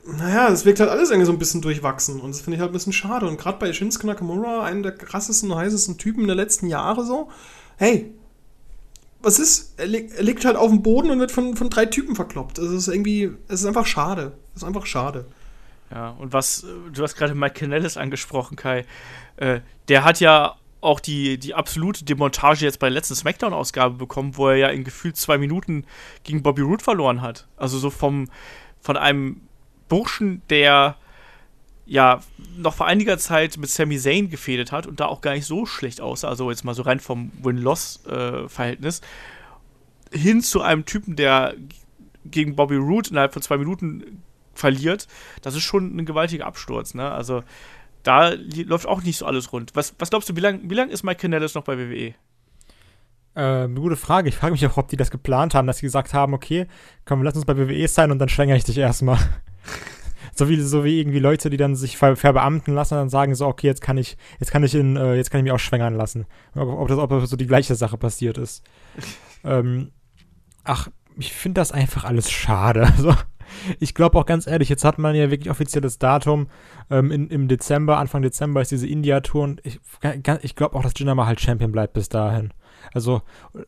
naja, 0.07 0.49
es 0.49 0.65
wirkt 0.65 0.81
halt 0.81 0.91
alles 0.91 1.11
irgendwie 1.11 1.27
so 1.27 1.33
ein 1.33 1.39
bisschen 1.39 1.63
durchwachsen 1.63 2.21
und 2.21 2.31
das 2.31 2.41
finde 2.41 2.57
ich 2.57 2.61
halt 2.61 2.71
ein 2.71 2.75
bisschen 2.75 2.93
schade. 2.93 3.27
Und 3.27 3.39
gerade 3.39 3.59
bei 3.59 3.73
Shinsuke 3.73 4.07
Nakamura, 4.07 4.65
einem 4.65 4.83
der 4.83 4.93
krassesten 4.93 5.51
und 5.51 5.59
heißesten 5.59 5.99
Typen 5.99 6.27
der 6.27 6.37
letzten 6.37 6.69
Jahre 6.69 7.05
so, 7.05 7.29
hey, 7.77 8.15
was 9.21 9.39
ist? 9.39 9.75
Er, 9.77 9.87
li 9.87 10.09
er 10.17 10.23
liegt 10.23 10.45
halt 10.45 10.57
auf 10.57 10.71
dem 10.71 10.83
Boden 10.83 11.11
und 11.11 11.19
wird 11.19 11.33
von, 11.33 11.57
von 11.57 11.71
drei 11.71 11.87
Typen 11.87 12.15
verkloppt. 12.15 12.59
Es 12.59 12.71
ist 12.71 12.89
irgendwie, 12.89 13.33
es 13.49 13.61
ist 13.61 13.67
einfach 13.67 13.87
schade. 13.87 14.33
Es 14.55 14.63
ist 14.63 14.69
einfach 14.69 14.87
schade. 14.87 15.27
Ja, 15.91 16.11
und 16.11 16.33
was, 16.33 16.65
du 16.93 17.03
hast 17.03 17.17
gerade 17.17 17.35
Mike 17.35 17.55
Canellis 17.55 17.97
angesprochen, 17.97 18.57
Kai. 18.57 18.85
Äh, 19.37 19.61
der 19.89 20.05
hat 20.05 20.21
ja 20.21 20.57
auch 20.81 21.01
die, 21.01 21.39
die 21.39 21.55
absolute 21.55 22.05
Demontage 22.05 22.65
jetzt 22.65 22.79
bei 22.79 22.87
der 22.89 22.95
letzten 22.95 23.17
Smackdown-Ausgabe 23.17 23.97
bekommen, 23.97 24.37
wo 24.37 24.49
er 24.49 24.57
ja 24.57 24.69
in 24.69 24.85
gefühlt 24.85 25.17
zwei 25.17 25.39
Minuten 25.39 25.85
gegen 26.23 26.43
Bobby 26.43 26.63
Roode 26.63 26.85
verloren 26.85 27.23
hat. 27.23 27.49
Also 27.57 27.79
so 27.79 27.91
vom, 27.91 28.29
von 28.81 28.97
einem 28.97 29.41
Burschen, 29.89 30.43
der 30.51 30.97
ja 31.87 32.21
noch 32.57 32.75
vor 32.75 32.87
einiger 32.87 33.17
Zeit 33.19 33.57
mit 33.59 33.71
Sami 33.71 33.99
Zayn 33.99 34.29
gefädet 34.29 34.73
hat 34.73 34.87
und 34.87 34.99
da 35.01 35.07
auch 35.07 35.21
gar 35.21 35.35
nicht 35.35 35.47
so 35.47 35.67
schlecht 35.67 36.01
aussah, 36.01 36.29
also 36.29 36.51
jetzt 36.51 36.65
mal 36.65 36.75
so 36.75 36.83
rein 36.83 37.01
vom 37.01 37.31
Win-Loss-Verhältnis, 37.43 39.03
hin 40.13 40.43
zu 40.43 40.63
einem 40.63 40.85
Typen, 40.85 41.17
der 41.17 41.55
gegen 42.25 42.57
Bobby 42.57 42.77
Roode 42.77 43.11
innerhalb 43.11 43.33
von 43.33 43.43
zwei 43.43 43.57
Minuten 43.57 44.23
verliert, 44.55 45.07
das 45.43 45.55
ist 45.55 45.63
schon 45.63 45.97
ein 45.97 46.07
gewaltiger 46.07 46.47
Absturz, 46.47 46.95
ne? 46.95 47.11
Also 47.11 47.43
da 48.03 48.31
läuft 48.31 48.87
auch 48.87 49.03
nicht 49.03 49.19
so 49.19 49.27
alles 49.27 49.53
rund. 49.53 49.75
Was, 49.75 49.95
was 49.99 50.11
glaubst 50.11 50.29
du, 50.29 50.37
wie 50.37 50.41
lange 50.41 50.61
wie 50.63 50.75
lang 50.75 50.91
ist 50.91 51.03
Mike 51.03 51.21
Canellis 51.21 51.55
noch 51.55 51.65
bei 51.65 51.77
WWE? 51.77 52.15
Äh, 53.35 53.69
gute 53.69 53.97
Frage. 53.97 54.29
Ich 54.29 54.37
frage 54.37 54.53
mich 54.53 54.67
auch, 54.67 54.77
ob 54.77 54.89
die 54.89 54.97
das 54.97 55.11
geplant 55.11 55.55
haben, 55.55 55.67
dass 55.67 55.79
sie 55.79 55.87
gesagt 55.87 56.15
haben, 56.15 56.33
okay, 56.33 56.67
komm, 57.05 57.23
lass 57.23 57.35
uns 57.35 57.45
bei 57.45 57.57
WWE 57.57 57.87
sein 57.89 58.11
und 58.11 58.19
dann 58.19 58.29
schwängere 58.29 58.57
ich 58.57 58.65
dich 58.65 58.79
erstmal. 58.79 59.19
So 60.39 60.49
wie 60.49 60.61
so 60.61 60.85
wie 60.85 61.01
irgendwie 61.01 61.19
Leute, 61.19 61.51
die 61.51 61.57
dann 61.57 61.77
sich 61.77 61.97
ver 61.97 62.17
verbeamten 62.17 62.75
lassen 62.75 62.95
und 62.95 63.01
dann 63.01 63.09
sagen 63.09 63.35
so, 63.35 63.47
okay, 63.47 63.67
jetzt 63.67 63.81
kann 63.81 63.99
ich, 63.99 64.17
jetzt 64.41 64.51
kann 64.51 64.65
ich 64.65 64.75
in, 64.75 64.97
äh, 64.97 65.15
jetzt 65.15 65.31
kann 65.31 65.39
ich 65.39 65.45
mich 65.45 65.53
auch 65.53 65.59
schwängern 65.59 65.95
lassen. 65.95 66.27
Ob, 66.55 66.69
ob 66.69 66.89
das, 66.89 66.99
ob 66.99 67.27
so 67.27 67.37
die 67.37 67.47
gleiche 67.47 67.75
Sache 67.75 67.99
passiert 67.99 68.39
ist. 68.39 68.63
ähm, 69.45 69.93
ach, 70.65 70.89
ich 71.19 71.33
finde 71.33 71.61
das 71.61 71.73
einfach 71.73 72.05
alles 72.05 72.31
schade. 72.31 72.93
Also, 72.97 73.15
ich 73.79 73.95
glaube 73.95 74.19
auch 74.19 74.27
ganz 74.27 74.49
ehrlich, 74.49 74.69
jetzt 74.69 74.85
hat 74.85 74.99
man 74.99 75.15
ja 75.15 75.31
wirklich 75.31 75.51
offizielles 75.51 75.99
Datum. 75.99 76.49
Ähm, 76.91 77.13
in, 77.13 77.29
Im 77.29 77.47
Dezember, 77.47 77.99
Anfang 77.99 78.23
Dezember 78.23 78.61
ist 78.61 78.73
diese 78.73 78.89
India-Tour 78.89 79.45
und 79.45 79.61
ich, 79.65 79.79
ich 80.43 80.57
glaube 80.57 80.77
auch, 80.77 80.83
dass 80.83 80.95
Jinder 80.97 81.15
mal 81.15 81.27
halt 81.27 81.41
Champion 81.41 81.71
bleibt 81.71 81.93
bis 81.93 82.09
dahin. 82.09 82.53
Also, 82.93 83.23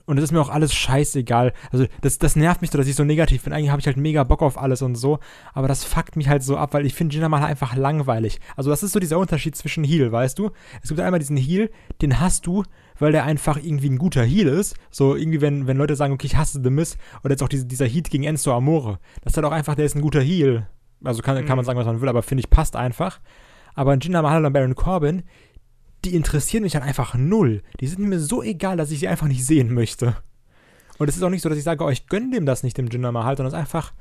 und 0.07 0.19
es 0.19 0.25
ist 0.25 0.33
mir 0.33 0.41
auch 0.41 0.49
alles 0.49 0.75
scheißegal. 0.75 1.53
Also, 1.71 1.87
das, 2.01 2.19
das 2.19 2.37
nervt 2.37 2.61
mich 2.61 2.71
so, 2.71 2.79
dass 2.79 2.87
ich 2.87 2.97
so 2.97 3.05
negativ 3.05 3.45
bin. 3.45 3.53
Eigentlich 3.53 3.71
habe 3.71 3.81
ich 3.81 3.87
halt 3.87 3.97
mega 3.97 4.25
Bock 4.25 4.43
auf 4.43 4.59
alles 4.59 4.83
und 4.83 4.95
so. 4.95 5.19
Aber 5.55 5.69
das 5.69 5.85
fuckt 5.85 6.17
mich 6.17 6.29
halt 6.29 6.43
so 6.43 6.57
ab, 6.57 6.75
weil 6.75 6.87
ich 6.87 6.95
finde 6.95 7.15
Jinder 7.15 7.29
mal 7.29 7.45
einfach 7.45 7.77
langweilig. 7.77 8.41
Also, 8.57 8.71
das 8.71 8.83
ist 8.83 8.93
so 8.93 9.01
dieser 9.01 9.19
Unterschied 9.19 9.57
zwischen 9.57 9.85
Heal, 9.85 10.13
weißt 10.13 10.39
du? 10.39 10.51
Es 10.83 10.89
gibt 10.89 11.01
einmal 11.01 11.21
diesen 11.21 11.37
Heal, 11.37 11.71
den 12.01 12.21
hast 12.21 12.47
du, 12.47 12.65
weil 12.99 13.13
der 13.13 13.25
einfach 13.25 13.57
irgendwie 13.57 13.91
ein 13.91 13.99
guter 13.99 14.25
Heal 14.25 14.49
ist. 14.49 14.77
So 14.91 15.17
irgendwie, 15.17 15.41
wenn, 15.41 15.67
wenn 15.67 15.77
Leute 15.77 15.97
sagen, 15.97 16.13
okay, 16.13 16.27
ich 16.27 16.37
hasse 16.37 16.61
The 16.63 16.71
Miss, 16.71 16.97
oder 17.23 17.33
jetzt 17.33 17.43
auch 17.43 17.49
diese, 17.49 17.67
dieser 17.67 17.87
Heat 17.87 18.11
gegen 18.11 18.25
Enzo 18.25 18.53
Amore. 18.53 18.99
Das 19.23 19.33
ist 19.33 19.37
halt 19.37 19.47
auch 19.47 19.53
einfach, 19.53 19.75
der 19.75 19.87
ist 19.87 19.95
ein 19.95 20.03
guter 20.03 20.21
Heal. 20.21 20.67
Also 21.05 21.23
kann, 21.23 21.37
kann 21.47 21.57
man 21.57 21.59
mhm. 21.59 21.67
sagen, 21.67 21.79
was 21.79 21.87
man 21.87 22.01
will, 22.01 22.09
aber 22.09 22.23
finde 22.23 22.41
ich, 22.41 22.51
passt 22.51 22.77
einfach. 22.77 23.21
Aber 23.75 23.93
ein 23.93 24.01
Jinder 24.01 24.23
Mahal 24.23 24.45
und 24.45 24.53
Baron 24.53 24.75
Corbin, 24.75 25.23
die 26.09 26.17
interessieren 26.17 26.63
mich 26.63 26.75
halt 26.75 26.85
einfach 26.85 27.15
null. 27.15 27.63
Die 27.81 27.87
sind 27.87 28.01
mir 28.01 28.19
so 28.19 28.43
egal, 28.43 28.77
dass 28.77 28.91
ich 28.91 29.01
sie 29.01 29.09
einfach 29.09 29.29
nicht 29.29 29.45
sehen 29.45 29.73
möchte. 29.73 30.17
Und 30.99 31.09
es 31.09 31.17
ist 31.17 31.23
auch 31.23 31.31
nicht 31.31 31.43
so, 31.43 31.49
dass 31.49 31.59
ich 31.59 31.65
sage, 31.65 31.85
oh, 31.85 31.91
ich 31.91 32.07
gönne 32.07 32.31
dem 32.31 32.47
das 32.47 32.63
nicht, 32.63 32.77
dem 32.79 32.89
Jinder 32.89 33.13
Mahal, 33.13 33.37
sondern 33.37 33.49
es 33.49 33.55
ist 33.55 33.61
einfach, 33.61 33.93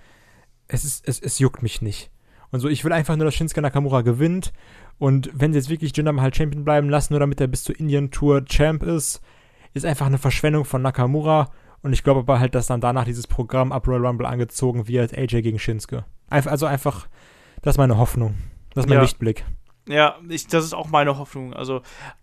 es, 0.68 0.84
ist, 0.84 1.08
es, 1.08 1.20
es 1.20 1.39
juckt 1.39 1.62
mich 1.62 1.82
nicht. 1.82 2.10
Und 2.51 2.60
so, 2.62 2.70
ich 2.70 2.84
will 2.86 2.93
einfach 2.93 3.16
nur, 3.16 3.26
dass 3.26 3.36
Shinsuke 3.36 3.62
Nakamura 3.62 4.01
gewinnt. 4.01 4.53
Und 4.97 5.30
wenn 5.34 5.53
sie 5.53 5.60
jetzt 5.60 5.70
wirklich 5.70 5.95
Jinder 5.95 6.14
Mahal 6.14 6.34
Champion 6.34 6.64
bleiben 6.64 6.89
lassen, 6.89 7.14
nur 7.14 7.20
damit 7.20 7.41
er 7.41 7.47
bis 7.47 7.64
zur 7.64 7.80
Indian 7.80 8.10
Tour 8.10 8.45
Champ 8.45 8.84
ist, 8.84 9.22
ist 9.74 9.86
einfach 9.86 10.05
eine 10.05 10.18
Verschwendung 10.18 10.66
von 10.66 10.82
Nakamura. 10.82 11.51
Und 11.84 11.93
ich 11.93 12.03
glaube 12.03 12.22
aber 12.22 12.39
halt, 12.39 12.55
dass 12.55 12.68
dann 12.68 12.82
danach 12.82 13.05
dieses 13.05 13.28
Programm 13.28 13.72
Up 13.72 13.88
Royal 13.88 14.05
Rumble 14.05 14.26
angezogen 14.26 14.88
wird, 14.88 15.16
AJ 15.16 15.41
gegen 15.41 15.60
Shinsuke. 15.60 16.05
Einfach, 16.30 16.51
also 16.51 16.66
einfach, 16.66 17.08
das 17.62 17.76
ist 17.76 17.78
meine 17.78 17.97
Hoffnung. 17.97 18.36
Das 18.74 18.86
ist 18.86 18.89
mein 18.89 18.97
ja. 18.97 19.01
Lichtblick. 19.03 19.45
Ja, 19.88 20.17
ich, 20.27 20.47
das 20.47 20.65
ist 20.65 20.73
auch 20.73 20.89
meine 20.89 21.17
Hoffnung. 21.17 21.53
Also, 21.53 21.81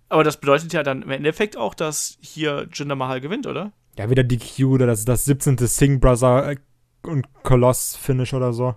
aber 0.09 0.25
das 0.25 0.39
bedeutet 0.39 0.73
ja 0.73 0.83
dann 0.83 1.03
im 1.03 1.11
Endeffekt 1.11 1.57
auch, 1.57 1.75
dass 1.75 2.19
hier 2.21 2.69
Jinder 2.73 2.95
Mahal 2.95 3.21
gewinnt, 3.21 3.47
oder? 3.47 3.73
Ja, 3.99 4.11
wieder 4.11 4.25
DQ 4.25 4.65
oder 4.65 4.87
das, 4.87 5.05
das 5.05 5.25
17. 5.25 5.59
Singh 5.59 5.99
Brother 5.99 6.51
äh, 6.51 6.57
und 7.03 7.27
Koloss 7.43 7.97
Finish 7.97 8.35
oder 8.35 8.53
so. 8.53 8.75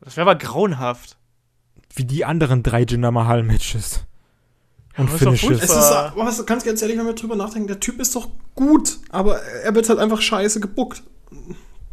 Das 0.00 0.16
wäre 0.16 0.28
aber 0.28 0.38
grauenhaft. 0.38 1.16
Wie 1.94 2.04
die 2.04 2.24
anderen 2.24 2.62
drei 2.62 2.82
Jinder 2.82 3.10
Mahal 3.10 3.42
Matches. 3.42 4.04
Und 4.96 5.10
ja, 5.10 5.16
Finishes. 5.16 5.62
Es 5.62 5.70
ist, 5.70 6.46
ganz, 6.46 6.64
ganz 6.64 6.82
ehrlich, 6.82 6.98
wenn 6.98 7.06
wir 7.06 7.14
drüber 7.14 7.36
nachdenken, 7.36 7.68
der 7.68 7.80
Typ 7.80 8.00
ist 8.00 8.14
doch 8.14 8.28
gut, 8.54 8.98
aber 9.10 9.40
er 9.42 9.74
wird 9.74 9.88
halt 9.88 9.98
einfach 9.98 10.20
scheiße 10.20 10.60
gebuckt. 10.60 11.02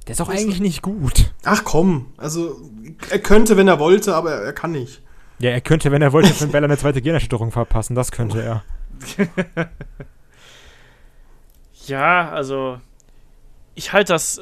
Der 0.07 0.13
ist 0.13 0.21
auch 0.21 0.29
eigentlich 0.29 0.59
nicht 0.59 0.81
gut. 0.81 1.33
Ach 1.43 1.63
komm, 1.63 2.07
also 2.17 2.69
er 3.09 3.19
könnte, 3.19 3.57
wenn 3.57 3.67
er 3.67 3.79
wollte, 3.79 4.15
aber 4.15 4.31
er 4.33 4.53
kann 4.53 4.71
nicht. 4.71 5.01
Ja, 5.41 5.49
er 5.49 5.61
könnte, 5.61 5.91
wenn 5.91 6.01
er 6.01 6.13
wollte, 6.13 6.33
von 6.33 6.51
Bella 6.51 6.65
eine 6.65 6.77
zweite 6.77 7.01
Gehirnerschütterung 7.01 7.51
verpassen. 7.51 7.95
Das 7.95 8.11
könnte 8.11 8.41
er. 8.41 8.63
ja, 11.87 12.29
also 12.29 12.79
ich 13.75 13.91
halte 13.91 14.13
das. 14.13 14.39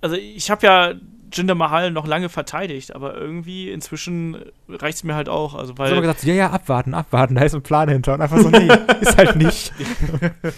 Also 0.00 0.16
ich 0.16 0.50
habe 0.50 0.66
ja 0.66 0.94
Jinder 1.32 1.54
Mahal 1.54 1.92
noch 1.92 2.06
lange 2.06 2.28
verteidigt, 2.28 2.94
aber 2.94 3.16
irgendwie 3.16 3.70
inzwischen 3.70 4.36
reicht 4.68 4.98
es 4.98 5.04
mir 5.04 5.14
halt 5.14 5.28
auch. 5.28 5.54
Also 5.54 5.78
weil. 5.78 5.86
Ich 5.86 5.92
habe 5.92 6.02
gesagt, 6.02 6.24
ja, 6.24 6.34
ja, 6.34 6.50
abwarten, 6.50 6.94
abwarten, 6.94 7.36
da 7.36 7.42
ist 7.42 7.54
ein 7.54 7.62
Plan 7.62 7.88
hinter. 7.88 8.14
Und 8.14 8.20
einfach 8.20 8.38
so, 8.38 8.50
nee, 8.50 8.68
ist 9.00 9.16
halt 9.16 9.36
nicht. 9.36 9.72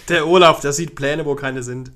Der 0.09 0.27
Olaf, 0.27 0.61
der 0.61 0.73
sieht 0.73 0.95
Pläne, 0.95 1.25
wo 1.25 1.35
keine 1.35 1.63
sind. 1.63 1.91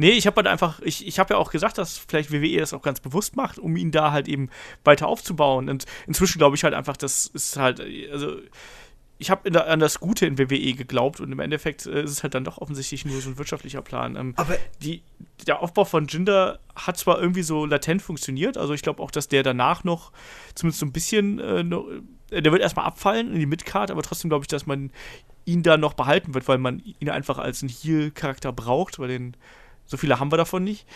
Nee, 0.00 0.12
ich 0.12 0.26
habe 0.26 0.36
halt 0.36 0.46
einfach, 0.46 0.80
ich, 0.80 1.06
ich 1.06 1.18
habe 1.18 1.34
ja 1.34 1.38
auch 1.38 1.50
gesagt, 1.50 1.76
dass 1.76 1.98
vielleicht 1.98 2.32
WWE 2.32 2.56
das 2.58 2.72
auch 2.72 2.80
ganz 2.80 3.00
bewusst 3.00 3.36
macht, 3.36 3.58
um 3.58 3.76
ihn 3.76 3.90
da 3.90 4.12
halt 4.12 4.28
eben 4.28 4.48
weiter 4.82 5.06
aufzubauen. 5.06 5.68
Und 5.68 5.84
inzwischen 6.06 6.38
glaube 6.38 6.56
ich 6.56 6.64
halt 6.64 6.72
einfach, 6.72 6.96
das 6.96 7.26
ist 7.26 7.58
halt, 7.58 7.82
also 8.10 8.38
ich 9.18 9.30
habe 9.30 9.66
an 9.66 9.78
das 9.78 10.00
Gute 10.00 10.24
in 10.24 10.38
WWE 10.38 10.72
geglaubt 10.72 11.20
und 11.20 11.30
im 11.30 11.38
Endeffekt 11.38 11.84
äh, 11.84 12.02
ist 12.02 12.12
es 12.12 12.22
halt 12.22 12.34
dann 12.34 12.44
doch 12.44 12.56
offensichtlich 12.56 13.04
nur 13.04 13.20
so 13.20 13.28
ein 13.28 13.36
wirtschaftlicher 13.36 13.82
Plan. 13.82 14.16
Ähm, 14.16 14.32
Aber 14.36 14.56
die, 14.82 15.02
der 15.46 15.60
Aufbau 15.60 15.84
von 15.84 16.06
Jinder 16.06 16.60
hat 16.74 16.96
zwar 16.96 17.20
irgendwie 17.20 17.42
so 17.42 17.66
latent 17.66 18.00
funktioniert, 18.00 18.56
also 18.56 18.72
ich 18.72 18.80
glaube 18.80 19.02
auch, 19.02 19.10
dass 19.10 19.28
der 19.28 19.42
danach 19.42 19.84
noch 19.84 20.12
zumindest 20.54 20.80
so 20.80 20.86
ein 20.86 20.92
bisschen, 20.92 21.38
äh, 21.40 21.62
noch, 21.62 21.86
äh, 22.30 22.40
der 22.40 22.52
wird 22.52 22.62
erstmal 22.62 22.86
abfallen 22.86 23.34
in 23.34 23.38
die 23.38 23.44
Midcard, 23.44 23.90
aber 23.90 24.00
trotzdem 24.00 24.30
glaube 24.30 24.44
ich, 24.44 24.48
dass 24.48 24.64
man 24.64 24.90
ihn 25.44 25.62
da 25.62 25.76
noch 25.76 25.92
behalten 25.92 26.32
wird, 26.32 26.48
weil 26.48 26.56
man 26.56 26.82
ihn 27.00 27.10
einfach 27.10 27.36
als 27.36 27.62
einen 27.62 27.70
Heal-Charakter 27.70 28.50
braucht, 28.54 28.98
weil 28.98 29.08
den 29.08 29.36
so 29.90 29.96
viele 29.96 30.20
haben 30.20 30.30
wir 30.30 30.36
davon 30.36 30.62
nicht. 30.62 30.86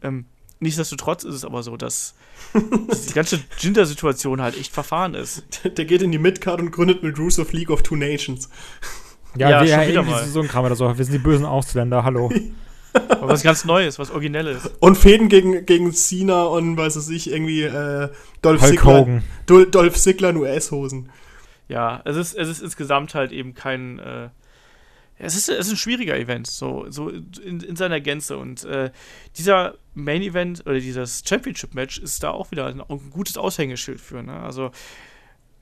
Ähm, 0.00 0.26
nichtsdestotrotz 0.60 1.24
ist 1.24 1.34
es 1.34 1.44
aber 1.44 1.64
so, 1.64 1.76
dass, 1.76 2.14
dass 2.88 3.06
die 3.06 3.12
ganze 3.12 3.40
Jinder-Situation 3.58 4.40
halt 4.40 4.56
echt 4.56 4.72
verfahren 4.72 5.14
ist. 5.14 5.42
Der 5.64 5.84
geht 5.84 6.02
in 6.02 6.12
die 6.12 6.18
Midcard 6.18 6.60
und 6.60 6.70
gründet 6.70 7.02
mit 7.02 7.18
Rusev 7.18 7.52
League 7.52 7.70
of 7.70 7.82
Two 7.82 7.96
Nations. 7.96 8.48
Ja, 9.36 9.50
ja 9.50 9.62
wir 9.62 9.68
ja 9.68 9.82
irgendwie 9.82 10.12
mal. 10.12 10.24
so 10.24 10.40
ein 10.40 10.46
Kram 10.46 10.64
oder 10.64 10.76
so. 10.76 10.96
Wir 10.96 11.04
sind 11.04 11.14
die 11.14 11.18
bösen 11.18 11.44
Ausländer, 11.44 12.04
hallo. 12.04 12.32
Aber 13.08 13.26
was 13.26 13.42
ganz 13.42 13.64
Neues, 13.64 13.98
was 13.98 14.12
Originelles. 14.12 14.70
Und 14.78 14.96
Fäden 14.96 15.28
gegen, 15.28 15.66
gegen 15.66 15.92
Cena 15.92 16.44
und 16.44 16.76
weiß 16.76 16.94
es 16.94 17.08
ich, 17.08 17.28
irgendwie 17.28 17.64
äh, 17.64 18.08
Dolph 18.40 18.62
Hulk 18.62 18.70
Ziggler. 18.70 19.00
Hogan. 19.00 19.24
Dolph 19.46 19.96
Ziggler 19.96 20.30
in 20.30 20.36
US-Hosen. 20.36 21.10
Ja, 21.66 22.02
es 22.04 22.14
ist, 22.16 22.34
es 22.34 22.48
ist 22.48 22.62
insgesamt 22.62 23.16
halt 23.16 23.32
eben 23.32 23.54
kein, 23.54 23.98
äh, 23.98 24.28
es 25.18 25.36
ist, 25.36 25.48
es 25.48 25.66
ist 25.66 25.72
ein 25.72 25.76
schwieriger 25.76 26.16
Event, 26.18 26.46
so, 26.46 26.86
so 26.88 27.08
in, 27.08 27.60
in 27.60 27.76
seiner 27.76 28.00
Gänze. 28.00 28.36
Und 28.36 28.64
äh, 28.64 28.90
dieser 29.38 29.74
Main 29.94 30.22
Event 30.22 30.66
oder 30.66 30.80
dieses 30.80 31.22
Championship-Match 31.26 31.98
ist 31.98 32.22
da 32.22 32.30
auch 32.30 32.50
wieder 32.50 32.66
ein, 32.66 32.80
ein 32.80 33.10
gutes 33.10 33.36
Aushängeschild 33.36 34.00
für. 34.00 34.22
Ne? 34.22 34.34
Also, 34.34 34.72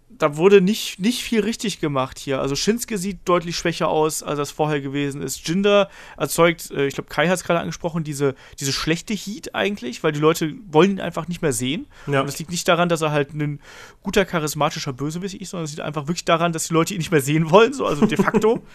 da 0.08 0.36
wurde 0.36 0.60
nicht, 0.60 0.98
nicht 0.98 1.22
viel 1.22 1.40
richtig 1.40 1.80
gemacht 1.80 2.18
hier. 2.18 2.40
Also, 2.40 2.56
Shinsuke 2.56 2.96
sieht 2.96 3.20
deutlich 3.26 3.56
schwächer 3.56 3.88
aus, 3.88 4.22
als 4.22 4.38
das 4.38 4.50
vorher 4.50 4.80
gewesen 4.80 5.20
ist. 5.20 5.46
Jinder 5.46 5.90
erzeugt, 6.16 6.70
äh, 6.70 6.86
ich 6.86 6.94
glaube, 6.94 7.10
Kai 7.10 7.28
hat 7.28 7.34
es 7.34 7.44
gerade 7.44 7.60
angesprochen, 7.60 8.04
diese, 8.04 8.34
diese 8.58 8.72
schlechte 8.72 9.12
Heat 9.12 9.54
eigentlich, 9.54 10.02
weil 10.02 10.12
die 10.12 10.20
Leute 10.20 10.54
wollen 10.70 10.92
ihn 10.92 11.00
einfach 11.00 11.28
nicht 11.28 11.42
mehr 11.42 11.52
sehen. 11.52 11.86
Ja. 12.06 12.20
Und 12.20 12.26
das 12.26 12.38
liegt 12.38 12.50
nicht 12.50 12.66
daran, 12.68 12.88
dass 12.88 13.02
er 13.02 13.10
halt 13.10 13.34
ein 13.34 13.60
guter, 14.02 14.24
charismatischer 14.24 14.94
Bösewicht 14.94 15.34
ist, 15.34 15.50
sondern 15.50 15.66
es 15.66 15.72
liegt 15.72 15.82
einfach 15.82 16.08
wirklich 16.08 16.24
daran, 16.24 16.52
dass 16.52 16.68
die 16.68 16.74
Leute 16.74 16.94
ihn 16.94 16.98
nicht 16.98 17.12
mehr 17.12 17.20
sehen 17.20 17.50
wollen, 17.50 17.74
so, 17.74 17.84
also 17.84 18.06
de 18.06 18.16
facto. 18.16 18.62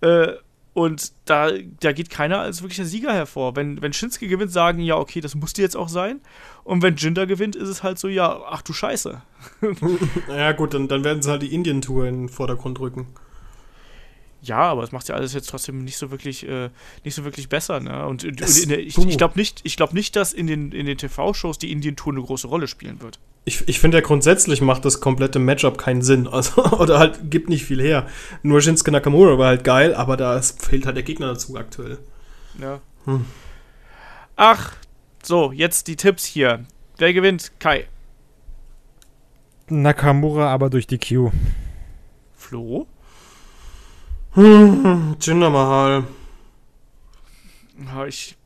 Äh, 0.00 0.34
und 0.72 1.12
da, 1.24 1.50
da 1.80 1.92
geht 1.92 2.10
keiner 2.10 2.38
als 2.38 2.62
wirklicher 2.62 2.84
Sieger 2.84 3.12
hervor. 3.12 3.56
Wenn, 3.56 3.82
wenn 3.82 3.92
Shinsuke 3.92 4.28
gewinnt, 4.28 4.52
sagen, 4.52 4.80
ja, 4.80 4.96
okay, 4.96 5.20
das 5.20 5.34
musste 5.34 5.62
jetzt 5.62 5.76
auch 5.76 5.88
sein. 5.88 6.20
Und 6.62 6.82
wenn 6.82 6.96
Jinder 6.96 7.26
gewinnt, 7.26 7.56
ist 7.56 7.68
es 7.68 7.82
halt 7.82 7.98
so, 7.98 8.06
ja, 8.06 8.40
ach 8.48 8.62
du 8.62 8.72
Scheiße. 8.72 9.20
ja, 10.28 10.52
gut, 10.52 10.74
dann, 10.74 10.86
dann 10.86 11.02
werden 11.02 11.22
sie 11.22 11.30
halt 11.30 11.42
die 11.42 11.52
Indien-Tour 11.52 12.06
in 12.06 12.22
den 12.22 12.28
Vordergrund 12.28 12.78
rücken. 12.78 13.08
Ja, 14.42 14.58
aber 14.58 14.82
es 14.82 14.92
macht 14.92 15.08
ja 15.08 15.14
alles 15.14 15.34
jetzt 15.34 15.50
trotzdem 15.50 15.84
nicht 15.84 15.98
so 15.98 16.10
wirklich, 16.10 16.48
äh, 16.48 16.70
nicht 17.04 17.14
so 17.14 17.24
wirklich 17.24 17.48
besser. 17.48 17.80
Ne? 17.80 18.06
Und, 18.06 18.24
und 18.24 18.40
der, 18.40 18.78
ich, 18.78 18.96
ich 18.96 19.18
glaube 19.18 19.38
nicht, 19.38 19.62
glaub 19.76 19.92
nicht, 19.92 20.16
dass 20.16 20.32
in 20.32 20.46
den, 20.46 20.72
in 20.72 20.86
den 20.86 20.96
TV-Shows 20.96 21.58
die 21.58 21.70
Indien-Tour 21.70 22.14
eine 22.14 22.22
große 22.22 22.46
Rolle 22.46 22.66
spielen 22.66 23.02
wird. 23.02 23.18
Ich, 23.44 23.68
ich 23.68 23.80
finde 23.80 23.98
ja 23.98 24.02
grundsätzlich 24.02 24.60
macht 24.60 24.84
das 24.84 25.00
komplette 25.00 25.38
Matchup 25.38 25.76
keinen 25.76 26.02
Sinn. 26.02 26.26
Also, 26.32 26.64
oder 26.64 26.98
halt 26.98 27.30
gibt 27.30 27.50
nicht 27.50 27.64
viel 27.64 27.82
her. 27.82 28.06
Nur 28.42 28.62
Shinsuke 28.62 28.92
Nakamura 28.92 29.36
war 29.36 29.48
halt 29.48 29.64
geil, 29.64 29.94
aber 29.94 30.16
da 30.16 30.40
fehlt 30.40 30.86
halt 30.86 30.96
der 30.96 31.02
Gegner 31.02 31.28
dazu 31.28 31.56
aktuell. 31.56 31.98
Ja. 32.58 32.80
Hm. 33.04 33.24
Ach, 34.36 34.72
so, 35.22 35.52
jetzt 35.52 35.86
die 35.86 35.96
Tipps 35.96 36.24
hier. 36.24 36.64
Wer 36.96 37.12
gewinnt? 37.12 37.52
Kai. 37.58 37.86
Nakamura, 39.68 40.50
aber 40.50 40.70
durch 40.70 40.86
die 40.86 40.98
Q. 40.98 41.30
Flo? 42.34 42.86
Hm, 44.34 45.16
Jinder 45.20 45.50
Mahal. 45.50 46.04
Ja, 47.86 48.06
ich 48.06 48.36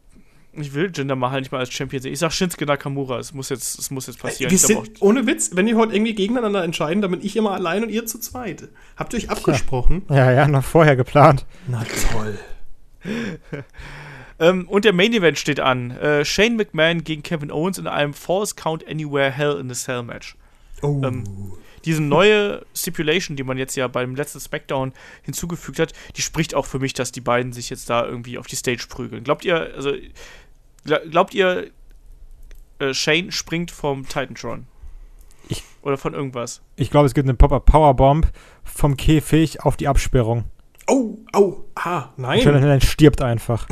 Ich 0.52 0.72
will 0.72 0.90
Jinder 0.94 1.16
Mahal 1.16 1.40
nicht 1.40 1.52
mal 1.52 1.58
als 1.58 1.72
Champion 1.72 2.00
sehen. 2.00 2.12
Ich 2.12 2.20
sag 2.20 2.32
Shinsuke 2.32 2.64
Nakamura, 2.64 3.18
es 3.18 3.34
muss 3.34 3.48
jetzt, 3.48 3.78
es 3.78 3.90
muss 3.90 4.06
jetzt 4.06 4.20
passieren. 4.20 4.50
Wir 4.50 4.58
sind, 4.58 5.00
ohne 5.00 5.26
Witz, 5.26 5.50
wenn 5.54 5.66
die 5.66 5.74
heute 5.74 5.94
irgendwie 5.94 6.14
gegeneinander 6.14 6.62
entscheiden, 6.62 7.02
dann 7.02 7.10
bin 7.10 7.20
ich 7.22 7.36
immer 7.36 7.52
allein 7.52 7.82
und 7.82 7.90
ihr 7.90 8.06
zu 8.06 8.18
zweit. 8.18 8.68
Habt 8.96 9.12
ihr 9.12 9.18
euch 9.18 9.30
abgesprochen? 9.30 10.02
Ja, 10.08 10.30
ja, 10.30 10.46
noch 10.46 10.64
vorher 10.64 10.96
geplant. 10.96 11.44
Na 11.66 11.84
toll. 12.12 12.38
Ähm, 14.40 14.66
und 14.68 14.84
der 14.84 14.92
Main 14.92 15.12
Event 15.12 15.38
steht 15.38 15.60
an. 15.60 15.92
Äh, 15.92 16.24
Shane 16.24 16.56
McMahon 16.56 17.04
gegen 17.04 17.22
Kevin 17.22 17.52
Owens 17.52 17.78
in 17.78 17.86
einem 17.86 18.14
False 18.14 18.54
Count 18.56 18.86
Anywhere 18.88 19.30
Hell 19.30 19.58
in 19.60 19.70
a 19.70 19.74
Cell 19.74 20.02
Match. 20.02 20.36
Oh. 20.82 21.00
Ähm, 21.04 21.24
diese 21.84 22.02
neue 22.02 22.64
Stipulation, 22.74 23.36
die 23.36 23.42
man 23.44 23.58
jetzt 23.58 23.76
ja 23.76 23.88
beim 23.88 24.14
letzten 24.14 24.40
SmackDown 24.40 24.92
hinzugefügt 25.22 25.78
hat, 25.78 25.92
die 26.16 26.22
spricht 26.22 26.54
auch 26.54 26.66
für 26.66 26.78
mich, 26.78 26.92
dass 26.94 27.12
die 27.12 27.20
beiden 27.20 27.52
sich 27.52 27.70
jetzt 27.70 27.90
da 27.90 28.04
irgendwie 28.06 28.38
auf 28.38 28.46
die 28.46 28.56
Stage 28.56 28.86
prügeln. 28.88 29.24
Glaubt 29.24 29.44
ihr, 29.44 29.74
also 29.74 29.92
gla- 30.86 31.08
glaubt 31.08 31.34
ihr, 31.34 31.70
äh, 32.78 32.94
Shane 32.94 33.30
springt 33.32 33.70
vom 33.70 34.06
Titantron? 34.08 34.66
Ich- 35.48 35.62
Oder 35.82 35.98
von 35.98 36.14
irgendwas? 36.14 36.62
Ich 36.76 36.90
glaube, 36.90 37.06
es 37.06 37.14
gibt 37.14 37.28
eine 37.28 37.34
Pop-Up 37.36 37.66
Powerbomb 37.66 38.26
vom 38.64 38.96
Käfig 38.96 39.60
auf 39.62 39.76
die 39.76 39.88
Absperrung. 39.88 40.44
oh, 40.86 41.18
oh, 41.34 41.64
ah, 41.76 42.10
nein. 42.16 42.40
Shane 42.40 42.54
McMahon 42.54 42.80
stirbt 42.80 43.20
einfach. 43.22 43.66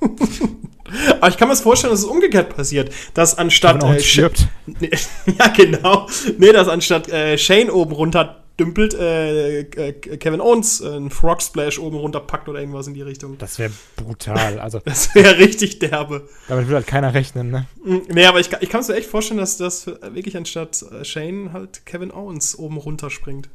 Aber 1.20 1.28
ich 1.28 1.36
kann 1.36 1.48
mir 1.48 1.52
das 1.52 1.60
vorstellen, 1.60 1.90
dass 1.92 2.00
es 2.00 2.06
umgekehrt 2.06 2.54
passiert. 2.56 2.90
Dass 3.14 3.36
anstatt. 3.36 3.82
Äh, 3.84 4.00
stirbt. 4.00 4.48
Nee, 4.80 4.90
ja, 5.38 5.48
genau. 5.48 6.06
Nee, 6.38 6.52
dass 6.52 6.68
anstatt 6.68 7.08
äh, 7.08 7.36
Shane 7.38 7.70
oben 7.70 7.92
runter 7.92 8.44
dümpelt, 8.60 8.92
äh, 8.92 9.60
äh, 9.60 9.92
Kevin 9.92 10.40
Owens 10.40 10.80
äh, 10.80 10.88
einen 10.88 11.10
Frog 11.10 11.40
Splash 11.42 11.78
oben 11.78 11.96
runter 11.96 12.20
packt 12.20 12.48
oder 12.48 12.58
irgendwas 12.60 12.86
in 12.86 12.92
die 12.94 13.02
Richtung. 13.02 13.38
Das 13.38 13.58
wäre 13.58 13.70
brutal. 13.96 14.58
Also, 14.58 14.78
Das 14.84 15.14
wäre 15.14 15.38
richtig 15.38 15.78
derbe. 15.78 16.28
damit 16.48 16.68
will 16.68 16.74
halt 16.74 16.86
keiner 16.86 17.14
rechnen, 17.14 17.50
ne? 17.50 17.66
Mm, 17.84 17.98
Nee, 18.12 18.26
aber 18.26 18.40
ich, 18.40 18.50
kann- 18.50 18.60
ich 18.62 18.68
kann 18.68 18.80
es 18.80 18.88
mir 18.88 18.96
echt 18.96 19.08
vorstellen, 19.08 19.38
dass 19.40 19.56
das 19.58 19.86
wirklich 19.86 20.36
anstatt 20.36 20.82
äh, 20.90 21.04
Shane 21.04 21.52
halt 21.52 21.86
Kevin 21.86 22.10
Owens 22.12 22.58
oben 22.58 22.76
runterspringt. 22.76 23.48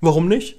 Warum 0.00 0.28
nicht? 0.28 0.56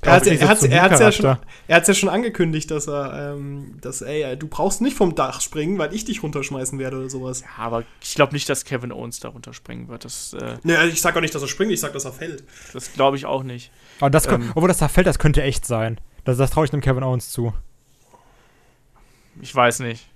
Er 0.00 0.12
hat 0.14 0.26
es 0.26 0.40
ja, 0.40 1.12
schon- 1.12 1.36
er 1.68 1.76
hat's 1.76 1.88
ja 1.88 1.92
schon 1.94 2.08
angekündigt, 2.08 2.70
dass 2.70 2.88
er, 2.88 3.34
ähm, 3.34 3.76
dass, 3.82 4.00
ey, 4.00 4.34
du 4.36 4.46
brauchst 4.48 4.80
nicht 4.80 4.96
vom 4.96 5.14
Dach 5.14 5.42
springen, 5.42 5.76
weil 5.76 5.92
ich 5.92 6.06
dich 6.06 6.22
runterschmeißen 6.22 6.78
werde 6.78 6.96
oder 6.98 7.10
sowas. 7.10 7.42
Ja, 7.42 7.64
aber 7.64 7.84
ich 8.02 8.14
glaube 8.14 8.32
nicht, 8.32 8.48
dass 8.48 8.64
Kevin 8.64 8.90
Owens 8.90 9.20
da 9.20 9.28
runterspringen 9.28 9.88
wird. 9.88 10.06
Das, 10.06 10.32
äh, 10.32 10.56
Nee, 10.62 10.82
ich 10.86 11.02
sag 11.02 11.14
auch 11.14 11.20
nicht, 11.20 11.34
dass 11.34 11.42
er 11.42 11.48
springt, 11.48 11.72
ich 11.72 11.80
sag, 11.80 11.92
dass 11.92 12.06
er 12.06 12.12
fällt. 12.12 12.44
das 12.72 12.92
glaube 12.94 13.18
ich 13.18 13.26
auch 13.26 13.42
nicht. 13.42 13.70
Aber 14.00 14.08
das, 14.08 14.26
Ähm. 14.26 14.50
obwohl 14.54 14.68
das 14.68 14.78
da 14.78 14.88
fällt, 14.88 15.06
das 15.06 15.18
könnte 15.18 15.42
echt 15.42 15.66
sein. 15.66 16.00
Das, 16.24 16.38
das 16.38 16.50
traue 16.50 16.64
ich 16.64 16.70
dem 16.70 16.80
Kevin 16.80 17.02
Owens 17.02 17.30
zu. 17.30 17.52
Ich 19.42 19.54
weiß 19.54 19.80
nicht. 19.80 20.08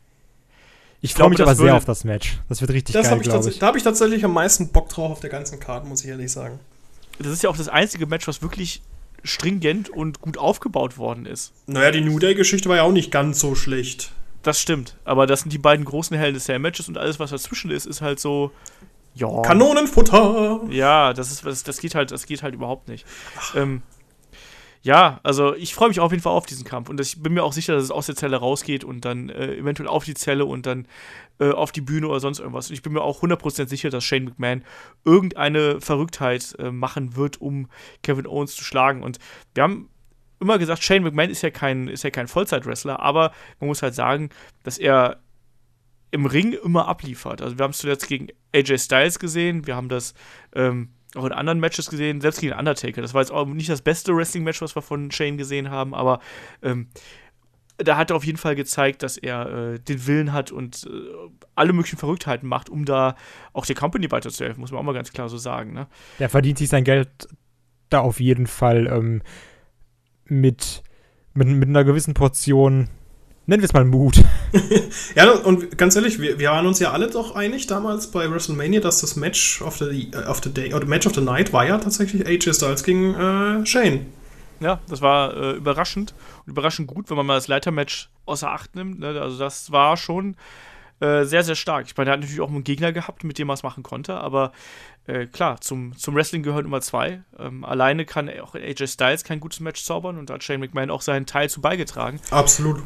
Ich 1.02 1.14
freue 1.14 1.30
mich 1.30 1.40
aber 1.40 1.54
sehr 1.54 1.74
auf 1.74 1.84
das 1.84 2.04
Match. 2.04 2.40
Das 2.48 2.60
wird 2.60 2.70
richtig 2.72 2.94
Das 2.94 3.08
geil, 3.08 3.18
glaube 3.20 3.48
ich. 3.48 3.58
Da 3.58 3.66
habe 3.66 3.78
ich 3.78 3.84
tatsächlich 3.84 4.24
am 4.24 4.32
meisten 4.32 4.68
Bock 4.68 4.88
drauf 4.88 5.12
auf 5.12 5.20
der 5.20 5.30
ganzen 5.30 5.60
Karte, 5.60 5.86
muss 5.86 6.02
ich 6.02 6.08
ehrlich 6.08 6.30
sagen. 6.32 6.60
Das 7.18 7.28
ist 7.32 7.42
ja 7.42 7.50
auch 7.50 7.56
das 7.56 7.68
einzige 7.68 8.06
Match, 8.06 8.26
was 8.28 8.42
wirklich 8.42 8.82
stringent 9.22 9.88
und 9.88 10.20
gut 10.20 10.38
aufgebaut 10.38 10.98
worden 10.98 11.26
ist. 11.26 11.52
Naja, 11.66 11.90
die 11.90 12.00
New 12.00 12.18
Day-Geschichte 12.18 12.68
war 12.68 12.76
ja 12.76 12.82
auch 12.82 12.92
nicht 12.92 13.10
ganz 13.10 13.40
so 13.40 13.54
schlecht. 13.54 14.12
Das 14.42 14.60
stimmt. 14.60 14.96
Aber 15.04 15.26
das 15.26 15.40
sind 15.40 15.52
die 15.52 15.58
beiden 15.58 15.84
großen 15.84 16.16
a 16.16 16.38
Cell 16.38 16.58
Matches 16.58 16.88
und 16.88 16.96
alles, 16.96 17.20
was 17.20 17.30
dazwischen 17.30 17.70
ist, 17.70 17.86
ist 17.86 18.00
halt 18.00 18.20
so. 18.20 18.52
Ja. 19.14 19.42
Kanonenfutter! 19.42 20.60
Ja, 20.70 21.12
das 21.12 21.32
ist 21.32 21.44
das, 21.44 21.64
das 21.64 21.80
geht 21.80 21.94
halt, 21.94 22.12
das 22.12 22.26
geht 22.26 22.42
halt 22.42 22.54
überhaupt 22.54 22.88
nicht. 22.88 23.04
Ähm, 23.56 23.82
ja, 24.82 25.20
also 25.22 25.54
ich 25.54 25.74
freue 25.74 25.88
mich 25.88 26.00
auf 26.00 26.10
jeden 26.10 26.22
Fall 26.22 26.32
auf 26.32 26.46
diesen 26.46 26.64
Kampf 26.64 26.88
und 26.88 26.98
ich 27.00 27.22
bin 27.22 27.34
mir 27.34 27.44
auch 27.44 27.52
sicher, 27.52 27.74
dass 27.74 27.84
es 27.84 27.90
aus 27.90 28.06
der 28.06 28.16
Zelle 28.16 28.38
rausgeht 28.38 28.82
und 28.82 29.04
dann 29.04 29.28
äh, 29.28 29.56
eventuell 29.56 29.88
auf 29.88 30.04
die 30.04 30.14
Zelle 30.14 30.46
und 30.46 30.64
dann 30.64 30.86
äh, 31.38 31.50
auf 31.50 31.70
die 31.70 31.82
Bühne 31.82 32.08
oder 32.08 32.20
sonst 32.20 32.38
irgendwas. 32.38 32.70
Und 32.70 32.74
ich 32.74 32.82
bin 32.82 32.94
mir 32.94 33.02
auch 33.02 33.22
100% 33.22 33.68
sicher, 33.68 33.90
dass 33.90 34.04
Shane 34.04 34.24
McMahon 34.24 34.64
irgendeine 35.04 35.80
Verrücktheit 35.82 36.54
äh, 36.58 36.70
machen 36.70 37.14
wird, 37.14 37.40
um 37.42 37.68
Kevin 38.02 38.26
Owens 38.26 38.56
zu 38.56 38.64
schlagen. 38.64 39.02
Und 39.02 39.18
wir 39.54 39.64
haben 39.64 39.90
immer 40.40 40.58
gesagt, 40.58 40.82
Shane 40.82 41.02
McMahon 41.02 41.30
ist 41.30 41.42
ja 41.42 41.50
kein, 41.50 41.86
ist 41.86 42.02
ja 42.02 42.10
kein 42.10 42.26
Vollzeit-Wrestler, 42.26 43.00
aber 43.00 43.32
man 43.60 43.68
muss 43.68 43.82
halt 43.82 43.94
sagen, 43.94 44.30
dass 44.62 44.78
er 44.78 45.20
im 46.10 46.24
Ring 46.24 46.54
immer 46.54 46.88
abliefert. 46.88 47.42
Also 47.42 47.58
wir 47.58 47.64
haben 47.64 47.70
es 47.70 47.78
zuletzt 47.78 48.08
gegen 48.08 48.28
AJ 48.54 48.78
Styles 48.78 49.18
gesehen, 49.18 49.66
wir 49.66 49.76
haben 49.76 49.88
das 49.88 50.14
ähm, 50.54 50.88
auch 51.16 51.24
in 51.24 51.32
anderen 51.32 51.60
Matches 51.60 51.90
gesehen, 51.90 52.20
selbst 52.20 52.40
gegen 52.40 52.52
Undertaker. 52.52 53.02
Das 53.02 53.14
war 53.14 53.20
jetzt 53.20 53.32
auch 53.32 53.46
nicht 53.46 53.68
das 53.68 53.82
beste 53.82 54.14
Wrestling-Match, 54.14 54.62
was 54.62 54.74
wir 54.76 54.82
von 54.82 55.10
Shane 55.10 55.36
gesehen 55.36 55.70
haben, 55.70 55.94
aber 55.94 56.20
ähm, 56.62 56.88
da 57.78 57.96
hat 57.96 58.10
er 58.10 58.16
auf 58.16 58.24
jeden 58.24 58.38
Fall 58.38 58.54
gezeigt, 58.54 59.02
dass 59.02 59.16
er 59.16 59.74
äh, 59.74 59.78
den 59.78 60.06
Willen 60.06 60.32
hat 60.32 60.52
und 60.52 60.86
äh, 60.86 60.90
alle 61.54 61.72
möglichen 61.72 61.98
Verrücktheiten 61.98 62.48
macht, 62.48 62.68
um 62.68 62.84
da 62.84 63.16
auch 63.52 63.66
der 63.66 63.76
Company 63.76 64.10
weiterzuhelfen, 64.10 64.60
muss 64.60 64.70
man 64.70 64.80
auch 64.80 64.84
mal 64.84 64.92
ganz 64.92 65.12
klar 65.12 65.28
so 65.28 65.38
sagen. 65.38 65.72
Ne? 65.72 65.86
Der 66.18 66.28
verdient 66.28 66.58
sich 66.58 66.68
sein 66.68 66.84
Geld 66.84 67.08
da 67.88 68.00
auf 68.00 68.20
jeden 68.20 68.46
Fall 68.46 68.86
ähm, 68.86 69.22
mit, 70.24 70.82
mit, 71.34 71.48
mit 71.48 71.68
einer 71.68 71.84
gewissen 71.84 72.14
Portion, 72.14 72.88
nennen 73.50 73.62
wir 73.62 73.66
es 73.66 73.72
mal 73.72 73.84
Mut. 73.84 74.22
Ja, 75.16 75.30
und 75.32 75.76
ganz 75.76 75.96
ehrlich, 75.96 76.20
wir, 76.20 76.38
wir 76.38 76.50
waren 76.50 76.66
uns 76.66 76.78
ja 76.78 76.92
alle 76.92 77.08
doch 77.08 77.34
einig 77.34 77.66
damals 77.66 78.10
bei 78.10 78.30
WrestleMania, 78.30 78.80
dass 78.80 79.00
das 79.00 79.16
Match 79.16 79.60
of 79.60 79.78
the, 79.78 80.10
äh, 80.12 80.26
of 80.28 80.40
the 80.42 80.52
Day, 80.52 80.72
oder 80.72 80.86
Match 80.86 81.06
of 81.06 81.14
the 81.14 81.20
Night 81.20 81.52
war 81.52 81.66
ja 81.66 81.78
tatsächlich 81.78 82.26
AJ 82.26 82.54
Styles 82.54 82.84
gegen 82.84 83.14
äh, 83.14 83.66
Shane. 83.66 84.06
Ja, 84.60 84.80
das 84.88 85.00
war 85.00 85.36
äh, 85.36 85.50
überraschend 85.52 86.14
und 86.46 86.52
überraschend 86.52 86.86
gut, 86.86 87.10
wenn 87.10 87.16
man 87.16 87.26
mal 87.26 87.34
das 87.34 87.48
Leitermatch 87.48 88.08
außer 88.24 88.50
Acht 88.50 88.76
nimmt. 88.76 89.00
Ne? 89.00 89.20
Also 89.20 89.38
das 89.38 89.72
war 89.72 89.96
schon 89.96 90.36
äh, 91.00 91.24
sehr, 91.24 91.42
sehr 91.42 91.56
stark. 91.56 91.86
Ich 91.86 91.96
meine, 91.96 92.10
er 92.10 92.12
hat 92.14 92.20
natürlich 92.20 92.40
auch 92.40 92.50
einen 92.50 92.64
Gegner 92.64 92.92
gehabt, 92.92 93.24
mit 93.24 93.38
dem 93.38 93.50
er 93.50 93.54
es 93.54 93.62
machen 93.62 93.82
konnte, 93.82 94.14
aber 94.14 94.52
äh, 95.06 95.26
klar, 95.26 95.60
zum, 95.60 95.96
zum 95.96 96.14
Wrestling 96.14 96.42
gehören 96.42 96.66
immer 96.66 96.80
zwei. 96.82 97.22
Ähm, 97.38 97.64
alleine 97.64 98.04
kann 98.04 98.30
auch 98.40 98.54
AJ 98.54 98.86
Styles 98.86 99.24
kein 99.24 99.40
gutes 99.40 99.60
Match 99.60 99.82
zaubern 99.82 100.18
und 100.18 100.30
da 100.30 100.34
hat 100.34 100.44
Shane 100.44 100.60
McMahon 100.60 100.90
auch 100.90 101.02
seinen 101.02 101.26
Teil 101.26 101.50
zu 101.50 101.60
beigetragen. 101.60 102.20
Absolut. 102.30 102.82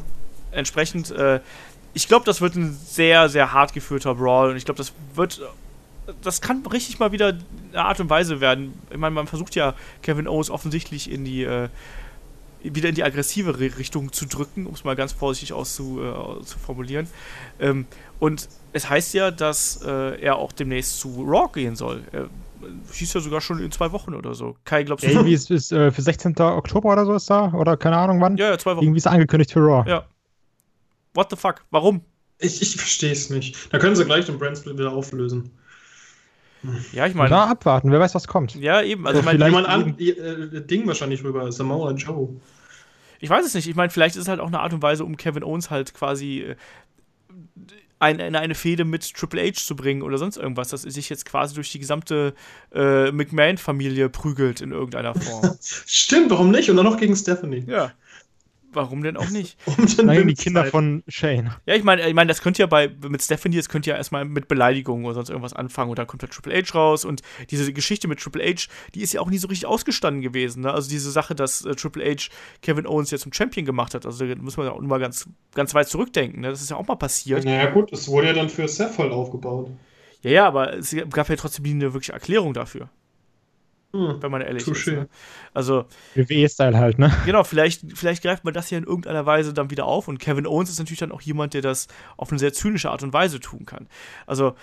Entsprechend, 0.55 1.11
äh, 1.11 1.39
ich 1.93 2.07
glaube, 2.07 2.25
das 2.25 2.41
wird 2.41 2.55
ein 2.55 2.73
sehr, 2.85 3.29
sehr 3.29 3.53
hart 3.53 3.73
geführter 3.73 4.15
Brawl 4.15 4.49
und 4.51 4.57
ich 4.57 4.65
glaube, 4.65 4.77
das 4.77 4.93
wird 5.13 5.41
das 6.21 6.39
kann 6.39 6.63
richtig 6.67 6.99
mal 6.99 7.11
wieder 7.11 7.33
eine 7.73 7.81
Art 7.83 7.99
und 7.99 8.09
Weise 8.11 8.39
werden. 8.39 8.73
Ich 8.91 8.97
meine, 8.97 9.15
man 9.15 9.25
versucht 9.25 9.55
ja 9.55 9.73
Kevin 10.03 10.27
Owens 10.27 10.51
offensichtlich 10.51 11.09
in 11.09 11.25
die 11.25 11.43
äh, 11.43 11.67
wieder 12.61 12.89
in 12.89 12.95
die 12.95 13.03
aggressive 13.03 13.51
Ri- 13.57 13.75
Richtung 13.77 14.11
zu 14.11 14.25
drücken, 14.27 14.65
um 14.67 14.73
es 14.73 14.83
mal 14.83 14.95
ganz 14.95 15.13
vorsichtig 15.13 15.53
auszu, 15.53 16.01
äh. 16.01 17.05
Ähm, 17.59 17.85
und 18.19 18.47
es 18.73 18.89
heißt 18.89 19.13
ja, 19.13 19.31
dass 19.31 19.81
äh, 19.85 20.21
er 20.21 20.35
auch 20.37 20.51
demnächst 20.51 20.99
zu 20.99 21.23
Raw 21.27 21.47
gehen 21.53 21.75
soll. 21.75 22.03
Er 22.11 22.27
hieß 22.91 23.13
ja 23.13 23.21
sogar 23.21 23.41
schon 23.41 23.59
in 23.59 23.71
zwei 23.71 23.91
Wochen 23.91 24.13
oder 24.15 24.33
so. 24.33 24.55
Kai, 24.63 24.83
glaubst 24.83 25.05
du? 25.05 25.09
Irgendwie 25.09 25.33
ist, 25.33 25.51
ist 25.51 25.71
äh, 25.71 25.91
für 25.91 26.01
16. 26.01 26.37
Oktober 26.39 26.93
oder 26.93 27.05
so 27.05 27.13
ist 27.13 27.29
da, 27.29 27.51
oder 27.53 27.77
keine 27.77 27.97
Ahnung 27.97 28.21
wann. 28.21 28.37
ja, 28.37 28.49
ja, 28.49 28.57
zwei 28.57 28.75
Wochen. 28.75 28.83
Irgendwie 28.85 28.97
ist 28.97 29.05
er 29.05 29.11
angekündigt 29.13 29.51
für 29.51 29.59
Raw. 29.59 29.89
Ja. 29.89 30.05
What 31.15 31.29
the 31.31 31.35
fuck? 31.35 31.65
Warum? 31.71 32.01
Ich, 32.39 32.61
ich 32.61 32.75
verstehe 32.75 33.11
es 33.11 33.29
nicht. 33.29 33.73
Da 33.73 33.79
können 33.79 33.95
sie 33.95 34.05
gleich 34.05 34.25
den 34.25 34.37
Brandsplit 34.37 34.77
wieder 34.77 34.91
auflösen. 34.91 35.51
Ja, 36.91 37.05
ich 37.05 37.13
meine. 37.13 37.35
abwarten, 37.35 37.91
wer 37.91 37.99
weiß, 37.99 38.15
was 38.15 38.27
kommt. 38.27 38.55
Ja, 38.55 38.81
eben. 38.81 39.05
Also, 39.07 39.19
ich 39.19 39.25
meine, 39.25 39.37
vielleicht- 39.37 39.55
Jemand 39.55 39.67
an, 39.67 39.99
äh, 39.99 40.61
Ding 40.61 40.87
wahrscheinlich 40.87 41.23
rüber, 41.23 41.51
Samoa 41.51 41.91
Joe. 41.91 42.29
Ich 43.19 43.29
weiß 43.29 43.45
es 43.45 43.53
nicht. 43.53 43.67
Ich 43.67 43.75
meine, 43.75 43.89
vielleicht 43.89 44.15
ist 44.15 44.23
es 44.23 44.27
halt 44.27 44.39
auch 44.39 44.47
eine 44.47 44.59
Art 44.59 44.73
und 44.73 44.81
Weise, 44.81 45.05
um 45.05 45.15
Kevin 45.15 45.43
Owens 45.43 45.69
halt 45.69 45.93
quasi 45.93 46.41
äh, 46.41 46.55
ein, 47.99 48.19
in 48.19 48.35
eine 48.35 48.55
Fehde 48.55 48.83
mit 48.83 49.13
Triple 49.13 49.41
H 49.47 49.53
zu 49.53 49.75
bringen 49.75 50.01
oder 50.01 50.17
sonst 50.17 50.37
irgendwas, 50.37 50.69
dass 50.69 50.85
er 50.85 50.91
sich 50.91 51.09
jetzt 51.09 51.25
quasi 51.25 51.55
durch 51.55 51.71
die 51.71 51.79
gesamte 51.79 52.33
äh, 52.73 53.11
McMahon-Familie 53.11 54.09
prügelt 54.09 54.59
in 54.61 54.71
irgendeiner 54.71 55.15
Form. 55.15 55.55
Stimmt, 55.61 56.29
warum 56.31 56.51
nicht? 56.51 56.69
Und 56.69 56.75
dann 56.77 56.85
noch 56.85 56.97
gegen 56.97 57.15
Stephanie. 57.15 57.63
ja. 57.67 57.91
Warum 58.75 59.03
denn 59.03 59.17
auch 59.17 59.29
nicht? 59.29 59.57
Um 59.65 59.85
den 59.85 60.05
Nein, 60.05 60.27
die 60.27 60.33
Kinder 60.35 60.63
Zeit. 60.63 60.71
von 60.71 61.03
Shane. 61.07 61.51
Ja, 61.65 61.75
ich 61.75 61.83
meine, 61.83 62.07
ich 62.07 62.13
meine, 62.13 62.27
das 62.27 62.41
könnte 62.41 62.61
ja 62.61 62.67
bei 62.67 62.89
mit 63.09 63.21
Stephanie, 63.21 63.57
das 63.57 63.69
könnte 63.69 63.89
ja 63.89 63.97
erstmal 63.97 64.25
mit 64.25 64.47
Beleidigungen 64.47 65.05
oder 65.05 65.15
sonst 65.15 65.29
irgendwas 65.29 65.53
anfangen 65.53 65.89
und 65.89 65.99
dann 65.99 66.07
kommt 66.07 66.21
halt 66.21 66.31
Triple 66.31 66.53
H 66.55 66.77
raus 66.77 67.05
und 67.05 67.21
diese 67.49 67.71
Geschichte 67.73 68.07
mit 68.07 68.19
Triple 68.19 68.43
H, 68.43 68.67
die 68.93 69.01
ist 69.01 69.13
ja 69.13 69.21
auch 69.21 69.29
nie 69.29 69.37
so 69.37 69.47
richtig 69.47 69.65
ausgestanden 69.67 70.21
gewesen, 70.21 70.61
ne? 70.63 70.73
Also 70.73 70.89
diese 70.89 71.11
Sache, 71.11 71.35
dass 71.35 71.65
äh, 71.65 71.75
Triple 71.75 72.03
H 72.05 72.29
Kevin 72.61 72.85
Owens 72.85 73.11
jetzt 73.11 73.21
zum 73.21 73.33
Champion 73.33 73.65
gemacht 73.65 73.93
hat, 73.93 74.05
also 74.05 74.25
da 74.25 74.35
muss 74.35 74.57
man 74.57 74.67
ja 74.67 74.73
auch 74.73 74.81
mal 74.81 74.99
ganz 74.99 75.27
ganz 75.53 75.73
weit 75.73 75.87
zurückdenken, 75.87 76.41
ne? 76.41 76.49
Das 76.49 76.61
ist 76.61 76.69
ja 76.69 76.77
auch 76.77 76.87
mal 76.87 76.95
passiert. 76.95 77.43
Naja, 77.45 77.69
gut, 77.71 77.91
es 77.91 78.07
wurde 78.07 78.27
ja 78.27 78.33
dann 78.33 78.49
für 78.49 78.67
Seth 78.67 78.97
halt 78.97 79.11
aufgebaut. 79.11 79.71
Ja, 80.21 80.31
ja, 80.31 80.47
aber 80.47 80.77
es 80.77 80.95
gab 81.11 81.29
ja 81.29 81.35
trotzdem 81.35 81.63
nie 81.63 81.71
eine 81.71 81.93
wirkliche 81.93 82.13
Erklärung 82.13 82.53
dafür, 82.53 82.89
Hm. 83.95 84.21
wenn 84.21 84.31
man 84.31 84.41
ehrlich 84.41 84.63
Touché. 84.63 84.71
ist. 84.71 84.87
Ne? 84.87 85.09
Also, 85.53 85.85
WWE-Style 86.15 86.77
halt, 86.77 86.99
ne? 86.99 87.11
genau, 87.25 87.43
vielleicht, 87.43 87.97
vielleicht 87.97 88.21
greift 88.23 88.43
man 88.43 88.53
das 88.53 88.69
ja 88.69 88.77
in 88.77 88.83
irgendeiner 88.83 89.25
Weise 89.25 89.53
dann 89.53 89.69
wieder 89.69 89.85
auf. 89.85 90.07
Und 90.07 90.19
Kevin 90.19 90.45
Owens 90.45 90.69
ist 90.69 90.79
natürlich 90.79 90.99
dann 90.99 91.11
auch 91.11 91.21
jemand, 91.21 91.53
der 91.53 91.61
das 91.61 91.87
auf 92.17 92.29
eine 92.29 92.39
sehr 92.39 92.51
zynische 92.51 92.89
Art 92.89 93.03
und 93.03 93.13
Weise 93.13 93.39
tun 93.39 93.65
kann. 93.65 93.87
Also, 94.27 94.55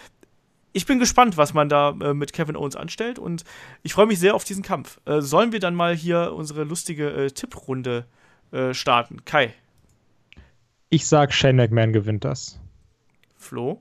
ich 0.74 0.87
bin 0.87 0.99
gespannt, 0.99 1.37
was 1.37 1.55
man 1.55 1.68
da 1.68 1.91
äh, 2.01 2.14
mit 2.14 2.33
Kevin 2.33 2.57
Owens 2.57 2.76
anstellt 2.76 3.18
und 3.18 3.45
ich 3.83 3.95
freue 3.95 4.07
mich 4.07 4.18
sehr 4.18 4.35
auf 4.35 4.45
diesen 4.45 4.62
Kampf. 4.62 5.01
Äh, 5.05 5.20
sollen 5.20 5.53
wir 5.53 5.61
dann 5.61 5.74
mal 5.74 5.95
hier 5.95 6.33
unsere 6.35 6.64
lustige 6.64 7.11
äh, 7.11 7.30
Tipprunde 7.30 8.07
äh, 8.53 8.74
starten? 8.74 9.24
Kai. 9.24 9.55
Ich 10.91 11.07
sag, 11.07 11.33
Shane 11.33 11.57
McMahon 11.57 11.93
gewinnt 11.93 12.24
das. 12.24 12.61
Flo? 13.37 13.80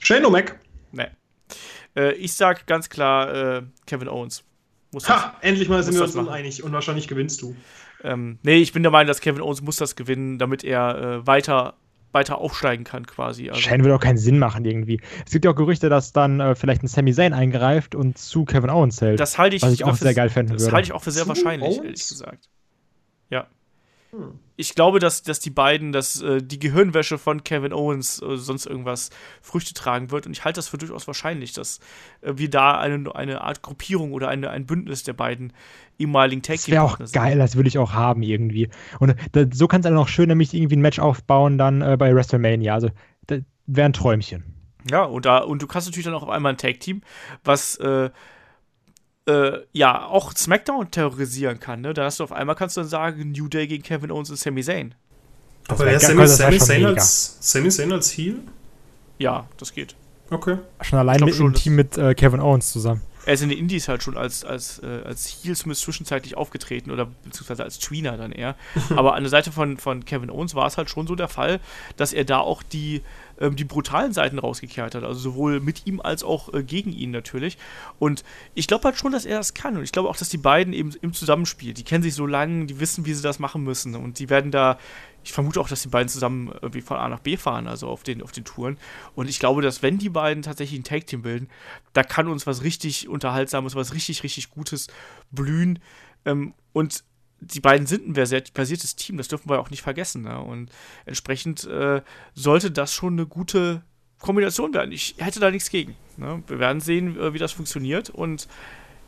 Shane 0.00 0.24
O'Mac. 0.24 0.54
Nee. 0.92 1.08
Äh, 1.96 2.12
ich 2.14 2.34
sag 2.34 2.66
ganz 2.66 2.88
klar 2.88 3.58
äh, 3.58 3.62
Kevin 3.86 4.08
Owens. 4.08 4.44
Muss 4.92 5.04
das, 5.04 5.16
ha, 5.16 5.36
endlich 5.42 5.68
mal 5.68 5.82
sind 5.82 5.94
wir 5.94 6.02
uns 6.02 6.14
machen. 6.14 6.28
einig 6.28 6.62
und 6.62 6.72
wahrscheinlich 6.72 7.08
gewinnst 7.08 7.42
du. 7.42 7.54
Ähm, 8.02 8.38
nee, 8.42 8.56
ich 8.56 8.72
bin 8.72 8.82
der 8.82 8.92
Meinung, 8.92 9.08
dass 9.08 9.20
Kevin 9.20 9.42
Owens 9.42 9.60
muss 9.60 9.76
das 9.76 9.96
gewinnen, 9.96 10.38
damit 10.38 10.64
er 10.64 10.98
äh, 10.98 11.26
weiter 11.26 11.74
weiter 12.12 12.38
aufsteigen 12.38 12.84
kann 12.84 13.06
quasi. 13.06 13.50
Also. 13.50 13.60
Shane 13.60 13.84
würde 13.84 13.94
auch 13.94 14.00
keinen 14.00 14.16
Sinn 14.16 14.38
machen 14.38 14.64
irgendwie. 14.64 15.00
Es 15.26 15.32
gibt 15.32 15.44
ja 15.44 15.50
auch 15.50 15.56
Gerüchte, 15.56 15.88
dass 15.88 16.12
dann 16.12 16.40
äh, 16.40 16.54
vielleicht 16.54 16.82
ein 16.82 16.86
Sami 16.86 17.12
Zayn 17.12 17.34
eingreift 17.34 17.94
und 17.94 18.16
zu 18.16 18.44
Kevin 18.44 18.70
Owens 18.70 19.00
hält. 19.00 19.20
Das 19.20 19.38
halte 19.38 19.56
ich, 19.56 19.62
was 19.62 19.72
ich 19.72 19.84
auch 19.84 19.94
sehr 19.94 20.14
geil 20.14 20.30
fänden 20.30 20.54
das 20.54 20.62
würde. 20.62 20.70
Das 20.70 20.74
halte 20.74 20.86
ich 20.86 20.92
auch 20.92 21.02
für 21.02 21.10
sehr 21.10 21.24
zu 21.24 21.28
wahrscheinlich, 21.28 21.68
Owens? 21.68 21.84
ehrlich 21.84 22.08
gesagt. 22.08 22.48
Ja. 23.30 23.46
Hm. 24.10 24.38
Ich 24.56 24.74
glaube, 24.74 24.98
dass, 24.98 25.22
dass 25.22 25.38
die 25.38 25.50
beiden, 25.50 25.92
dass 25.92 26.22
äh, 26.22 26.42
die 26.42 26.58
Gehirnwäsche 26.58 27.18
von 27.18 27.44
Kevin 27.44 27.72
Owens 27.72 28.22
äh, 28.22 28.36
sonst 28.36 28.66
irgendwas 28.66 29.10
Früchte 29.42 29.74
tragen 29.74 30.10
wird. 30.10 30.26
Und 30.26 30.32
ich 30.32 30.44
halte 30.44 30.58
das 30.58 30.68
für 30.68 30.78
durchaus 30.78 31.06
wahrscheinlich, 31.06 31.52
dass 31.52 31.78
äh, 32.22 32.32
wir 32.36 32.48
da 32.48 32.78
eine, 32.78 33.14
eine 33.14 33.42
Art 33.42 33.62
Gruppierung 33.62 34.12
oder 34.12 34.28
eine, 34.28 34.50
ein 34.50 34.66
Bündnis 34.66 35.02
der 35.02 35.12
beiden 35.12 35.52
ehemaligen 35.98 36.42
Tag 36.42 36.56
Das 36.56 36.68
wäre 36.68 36.82
auch 36.82 36.98
geil, 37.12 37.38
das 37.38 37.56
würde 37.56 37.68
ich 37.68 37.78
auch 37.78 37.92
haben 37.92 38.22
irgendwie. 38.22 38.68
Und 38.98 39.14
da, 39.32 39.44
so 39.52 39.68
kannst 39.68 39.84
du 39.84 39.90
dann 39.90 39.98
auch 39.98 40.08
schön 40.08 40.28
nämlich 40.28 40.54
irgendwie 40.54 40.76
ein 40.76 40.82
Match 40.82 40.98
aufbauen 40.98 41.58
dann 41.58 41.82
äh, 41.82 41.96
bei 41.98 42.14
WrestleMania. 42.14 42.74
Also 42.74 42.90
das 43.26 43.40
wäre 43.66 43.90
ein 43.90 43.92
Träumchen. 43.92 44.54
Ja, 44.90 45.04
und, 45.04 45.26
da, 45.26 45.38
und 45.38 45.60
du 45.60 45.66
kannst 45.66 45.86
natürlich 45.86 46.06
dann 46.06 46.14
auch 46.14 46.22
auf 46.22 46.30
einmal 46.30 46.52
ein 46.52 46.58
Tag-Team, 46.58 47.02
was 47.44 47.78
äh, 49.28 49.60
ja 49.72 50.06
auch 50.06 50.34
SmackDown 50.34 50.90
terrorisieren 50.90 51.60
kann. 51.60 51.82
Ne? 51.82 51.94
Da 51.94 52.04
hast 52.04 52.20
du 52.20 52.24
auf 52.24 52.32
einmal 52.32 52.56
kannst 52.56 52.76
du 52.76 52.80
dann 52.80 52.88
sagen, 52.88 53.32
New 53.32 53.48
Day 53.48 53.66
gegen 53.66 53.82
Kevin 53.82 54.10
Owens 54.10 54.30
und 54.30 54.36
Sami 54.38 54.62
Zayn. 54.62 54.94
Aber 55.68 55.84
wäre 55.84 56.00
Sami, 56.00 56.26
Sami, 56.26 56.58
Zayn 56.58 56.86
als, 56.86 57.36
Sami 57.40 57.68
Zayn 57.68 57.92
als 57.92 58.10
Heel? 58.16 58.40
Ja, 59.18 59.46
das 59.58 59.72
geht. 59.72 59.94
Okay. 60.30 60.58
Schon 60.80 60.98
allein 60.98 61.20
mit 61.20 61.38
im 61.38 61.54
Team 61.54 61.76
mit 61.76 61.96
äh, 61.98 62.14
Kevin 62.14 62.40
Owens 62.40 62.72
zusammen. 62.72 63.02
Er 63.26 63.34
ist 63.34 63.42
in 63.42 63.50
den 63.50 63.58
Indies 63.58 63.88
halt 63.88 64.02
schon 64.02 64.16
als, 64.16 64.42
als, 64.42 64.78
äh, 64.78 65.02
als 65.04 65.26
Heel 65.42 65.54
zumindest 65.54 65.82
zwischenzeitlich 65.82 66.36
aufgetreten 66.36 66.90
oder 66.90 67.06
beziehungsweise 67.24 67.62
als 67.62 67.78
Tweener 67.78 68.16
dann 68.16 68.32
eher. 68.32 68.56
Aber 68.96 69.14
an 69.14 69.22
der 69.22 69.30
Seite 69.30 69.52
von, 69.52 69.76
von 69.76 70.06
Kevin 70.06 70.30
Owens 70.30 70.54
war 70.54 70.66
es 70.66 70.78
halt 70.78 70.88
schon 70.88 71.06
so 71.06 71.14
der 71.14 71.28
Fall, 71.28 71.60
dass 71.96 72.14
er 72.14 72.24
da 72.24 72.38
auch 72.38 72.62
die, 72.62 73.02
ähm, 73.40 73.56
die 73.56 73.64
brutalen 73.64 74.12
Seiten 74.12 74.38
rausgekehrt 74.38 74.94
hat. 74.94 75.04
Also 75.04 75.20
sowohl 75.20 75.60
mit 75.60 75.86
ihm 75.86 76.00
als 76.00 76.22
auch 76.22 76.52
äh, 76.52 76.62
gegen 76.62 76.92
ihn 76.92 77.10
natürlich. 77.10 77.58
Und 77.98 78.24
ich 78.54 78.66
glaube 78.66 78.84
halt 78.84 78.96
schon, 78.96 79.12
dass 79.12 79.24
er 79.24 79.38
das 79.38 79.54
kann. 79.54 79.76
Und 79.76 79.82
ich 79.82 79.92
glaube 79.92 80.08
auch, 80.08 80.16
dass 80.16 80.28
die 80.28 80.38
beiden 80.38 80.72
eben 80.72 80.92
im 81.00 81.12
Zusammenspiel, 81.12 81.74
die 81.74 81.84
kennen 81.84 82.02
sich 82.02 82.14
so 82.14 82.26
lange, 82.26 82.66
die 82.66 82.80
wissen, 82.80 83.06
wie 83.06 83.14
sie 83.14 83.22
das 83.22 83.38
machen 83.38 83.64
müssen. 83.64 83.94
Und 83.94 84.18
die 84.18 84.30
werden 84.30 84.50
da 84.50 84.78
ich 85.28 85.32
vermute 85.32 85.60
auch, 85.60 85.68
dass 85.68 85.82
die 85.82 85.88
beiden 85.88 86.08
zusammen 86.08 86.50
irgendwie 86.62 86.80
von 86.80 86.96
A 86.96 87.06
nach 87.08 87.20
B 87.20 87.36
fahren, 87.36 87.66
also 87.66 87.88
auf 87.88 88.02
den, 88.02 88.22
auf 88.22 88.32
den 88.32 88.44
Touren. 88.44 88.78
Und 89.14 89.28
ich 89.28 89.38
glaube, 89.38 89.60
dass 89.60 89.82
wenn 89.82 89.98
die 89.98 90.08
beiden 90.08 90.42
tatsächlich 90.42 90.80
ein 90.80 90.84
Tag-Team 90.84 91.20
bilden, 91.20 91.48
da 91.92 92.02
kann 92.02 92.28
uns 92.28 92.46
was 92.46 92.62
richtig 92.62 93.08
Unterhaltsames, 93.08 93.74
was 93.74 93.92
richtig, 93.92 94.22
richtig 94.22 94.50
Gutes 94.50 94.86
blühen. 95.30 95.80
Ähm, 96.24 96.54
und 96.72 97.04
die 97.40 97.60
beiden 97.60 97.86
sind 97.86 98.08
ein 98.08 98.14
versiertes 98.14 98.96
Team, 98.96 99.16
das 99.16 99.28
dürfen 99.28 99.48
wir 99.48 99.60
auch 99.60 99.70
nicht 99.70 99.82
vergessen. 99.82 100.22
Ne? 100.22 100.40
Und 100.40 100.70
entsprechend 101.06 101.64
äh, 101.64 102.02
sollte 102.34 102.70
das 102.70 102.92
schon 102.92 103.14
eine 103.14 103.26
gute 103.26 103.82
Kombination 104.20 104.74
werden. 104.74 104.92
Ich 104.92 105.14
hätte 105.18 105.40
da 105.40 105.50
nichts 105.50 105.70
gegen. 105.70 105.94
Ne? 106.16 106.42
Wir 106.46 106.58
werden 106.58 106.80
sehen, 106.80 107.18
äh, 107.18 107.32
wie 107.32 107.38
das 107.38 107.52
funktioniert. 107.52 108.10
Und 108.10 108.48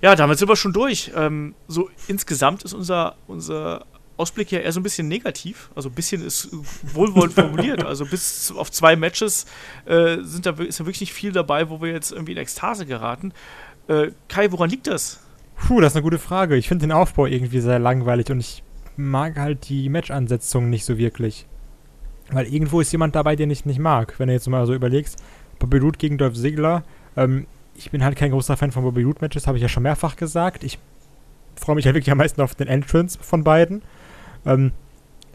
ja, 0.01 0.15
damit 0.15 0.39
sind 0.39 0.49
wir 0.49 0.57
schon 0.57 0.73
durch. 0.73 1.11
Ähm, 1.15 1.55
so 1.67 1.91
insgesamt 2.07 2.63
ist 2.63 2.73
unser, 2.73 3.17
unser 3.27 3.85
Ausblick 4.17 4.53
ja 4.53 4.61
eher 4.61 4.73
so 4.73 4.81
ein 4.81 4.85
bisschen 4.85 5.09
negativ. 5.09 5.71
Also 5.75 5.89
ein 5.89 5.95
bisschen 5.95 6.25
ist 6.25 6.51
wohlwollend 6.95 7.35
formuliert. 7.35 7.85
Also 7.85 8.07
bis 8.07 8.53
auf 8.53 8.71
zwei 8.71 8.95
Matches 8.95 9.47
äh, 9.87 10.19
sind 10.21 10.47
da, 10.47 10.53
ist 10.53 10.79
da 10.79 10.85
wirklich 10.85 11.01
nicht 11.01 11.13
viel 11.13 11.33
dabei, 11.33 11.69
wo 11.69 11.83
wir 11.83 11.91
jetzt 11.91 12.13
irgendwie 12.13 12.33
in 12.33 12.39
Ekstase 12.39 12.87
geraten. 12.87 13.33
Äh, 13.89 14.13
Kai, 14.29 14.53
woran 14.53 14.71
liegt 14.71 14.87
das? 14.87 15.21
Puh, 15.67 15.81
das 15.81 15.93
ist 15.93 15.97
eine 15.97 16.03
gute 16.03 16.19
Frage. 16.19 16.57
Ich 16.57 16.69
finde 16.69 16.87
den 16.87 16.93
Aufbau 16.93 17.27
irgendwie 17.27 17.61
sehr 17.61 17.79
langweilig 17.79 18.31
und 18.31 18.41
ich 18.41 18.63
mag 18.97 19.39
halt 19.39 19.69
die 19.69 19.89
Match-Ansetzung 19.89 20.69
nicht 20.69 20.85
so 20.85 20.99
wirklich. 20.99 21.47
Weil 22.31 22.47
irgendwo 22.47 22.81
ist 22.81 22.93
jemand 22.93 23.15
dabei, 23.15 23.37
den 23.37 23.51
ich 23.51 23.65
nicht 23.65 23.79
mag. 23.79 24.15
Wenn 24.19 24.29
du 24.29 24.35
jetzt 24.35 24.49
mal 24.49 24.67
so 24.67 24.75
überlegst, 24.75 25.23
Bobby 25.59 25.79
Roode 25.79 25.99
gegen 25.99 26.19
Dolph 26.19 26.35
Ziggler. 26.35 26.85
Ähm, 27.17 27.47
ich 27.75 27.91
bin 27.91 28.05
halt 28.05 28.17
kein 28.17 28.31
großer 28.31 28.57
Fan 28.57 28.73
von 28.73 28.83
Bobby 28.83 29.03
Roode-Matches, 29.03 29.47
habe 29.47 29.59
ich 29.59 29.63
ja 29.63 29.69
schon 29.69 29.83
mehrfach 29.83 30.17
gesagt. 30.17 30.65
Ich 30.65 30.79
freue 31.57 31.77
mich 31.77 31.85
ja 31.85 31.95
wirklich 31.95 32.11
am 32.11 32.19
meisten 32.19 32.41
auf 32.41 32.55
den 32.55 32.69
Entrance 32.69 33.19
von 33.21 33.45
beiden. 33.45 33.83
Ähm, 34.45 34.73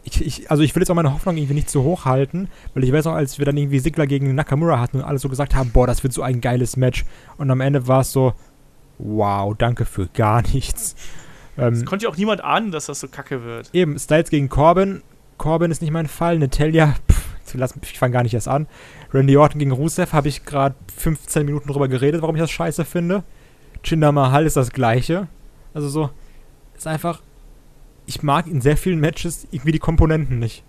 ich, 0.04 0.24
ich, 0.24 0.50
also 0.50 0.62
ich 0.62 0.74
will 0.74 0.82
jetzt 0.82 0.90
auch 0.90 0.94
meine 0.94 1.12
Hoffnung 1.12 1.36
irgendwie 1.36 1.54
nicht 1.54 1.68
zu 1.68 1.82
hoch 1.82 2.04
halten, 2.04 2.48
weil 2.74 2.84
ich 2.84 2.92
weiß 2.92 3.08
auch, 3.08 3.14
als 3.14 3.38
wir 3.38 3.46
dann 3.46 3.56
irgendwie 3.56 3.80
Sigler 3.80 4.06
gegen 4.06 4.34
Nakamura 4.34 4.78
hatten 4.80 4.98
und 4.98 5.04
alle 5.04 5.18
so 5.18 5.28
gesagt 5.28 5.54
haben, 5.54 5.70
boah, 5.70 5.86
das 5.86 6.02
wird 6.02 6.12
so 6.12 6.22
ein 6.22 6.40
geiles 6.40 6.76
Match. 6.76 7.04
Und 7.38 7.50
am 7.50 7.60
Ende 7.60 7.88
war 7.88 8.00
es 8.00 8.12
so, 8.12 8.32
wow, 8.98 9.54
danke 9.56 9.84
für 9.84 10.06
gar 10.06 10.42
nichts. 10.42 10.94
Ähm, 11.58 11.74
das 11.74 11.84
konnte 11.84 12.04
ja 12.04 12.10
auch 12.10 12.16
niemand 12.16 12.42
ahnen, 12.42 12.70
dass 12.70 12.86
das 12.86 13.00
so 13.00 13.08
kacke 13.08 13.44
wird. 13.44 13.70
Eben, 13.72 13.98
Styles 13.98 14.30
gegen 14.30 14.48
Corbin. 14.48 15.02
Corbin 15.38 15.70
ist 15.70 15.82
nicht 15.82 15.90
mein 15.90 16.06
Fall. 16.06 16.38
Natalia, 16.38 16.94
pff, 17.10 17.62
ich 17.82 17.98
fange 17.98 18.12
gar 18.12 18.22
nicht 18.22 18.34
erst 18.34 18.48
an. 18.48 18.66
Randy 19.12 19.36
Orton 19.36 19.58
gegen 19.58 19.72
Rusev 19.72 20.12
habe 20.12 20.28
ich 20.28 20.44
gerade 20.44 20.74
15 20.96 21.46
Minuten 21.46 21.68
drüber 21.68 21.88
geredet, 21.88 22.22
warum 22.22 22.36
ich 22.36 22.42
das 22.42 22.50
scheiße 22.50 22.84
finde. 22.84 23.24
Jinder 23.84 24.12
Mahal 24.12 24.46
ist 24.46 24.56
das 24.56 24.70
gleiche. 24.70 25.28
Also 25.72 25.88
so, 25.88 26.10
ist 26.76 26.86
einfach 26.86 27.20
ich 28.06 28.22
mag 28.22 28.46
in 28.46 28.60
sehr 28.60 28.76
vielen 28.76 29.00
Matches 29.00 29.46
irgendwie 29.50 29.72
die 29.72 29.78
Komponenten 29.78 30.38
nicht. 30.38 30.64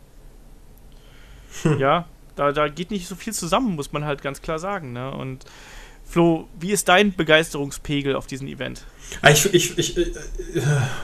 Ja, 1.79 2.05
da, 2.35 2.51
da 2.51 2.67
geht 2.67 2.91
nicht 2.91 3.07
so 3.07 3.15
viel 3.15 3.33
zusammen, 3.33 3.75
muss 3.75 3.91
man 3.91 4.05
halt 4.05 4.21
ganz 4.21 4.41
klar 4.41 4.59
sagen. 4.59 4.93
Ne? 4.93 5.09
Und 5.11 5.45
Flo, 6.09 6.47
wie 6.59 6.71
ist 6.71 6.87
dein 6.87 7.15
Begeisterungspegel 7.15 8.15
auf 8.15 8.27
diesem 8.27 8.47
Event? 8.47 8.85
Ich, 9.29 9.53
ich, 9.53 9.77
ich, 9.77 9.97
äh, 9.97 10.11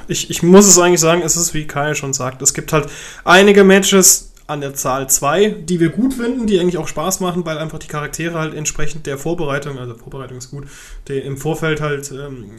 ich, 0.08 0.30
ich 0.30 0.43
muss 0.43 0.68
es 0.68 0.78
eigentlich 0.78 0.99
sagen, 0.99 1.22
es 1.22 1.38
ist 1.38 1.54
wie 1.54 1.66
Kai 1.66 1.93
schon 1.93 2.14
sagt. 2.14 2.41
Es 2.41 2.54
gibt 2.54 2.74
halt 2.74 2.89
einige 3.24 3.64
Matches, 3.64 4.34
an 4.45 4.60
der 4.60 4.74
Zahl 4.74 5.10
2, 5.10 5.49
die 5.49 5.80
wir 5.80 5.89
gut 5.89 6.16
finden, 6.16 6.47
die 6.47 6.60
eigentlich 6.60 6.78
auch 6.78 6.88
Spaß 6.88 7.22
machen, 7.22 7.45
weil 7.45 7.58
einfach 7.58 7.80
die 7.80 7.88
Charaktere 7.88 8.38
halt 8.38 8.54
entsprechend 8.54 9.06
der 9.06 9.18
Vorbereitung, 9.18 9.80
also 9.80 9.95
Vorbereitung 9.95 10.38
ist 10.38 10.51
gut, 10.51 10.66
die 11.08 11.18
im 11.18 11.38
Vorfeld 11.38 11.80
halt 11.80 12.12
ähm, 12.12 12.51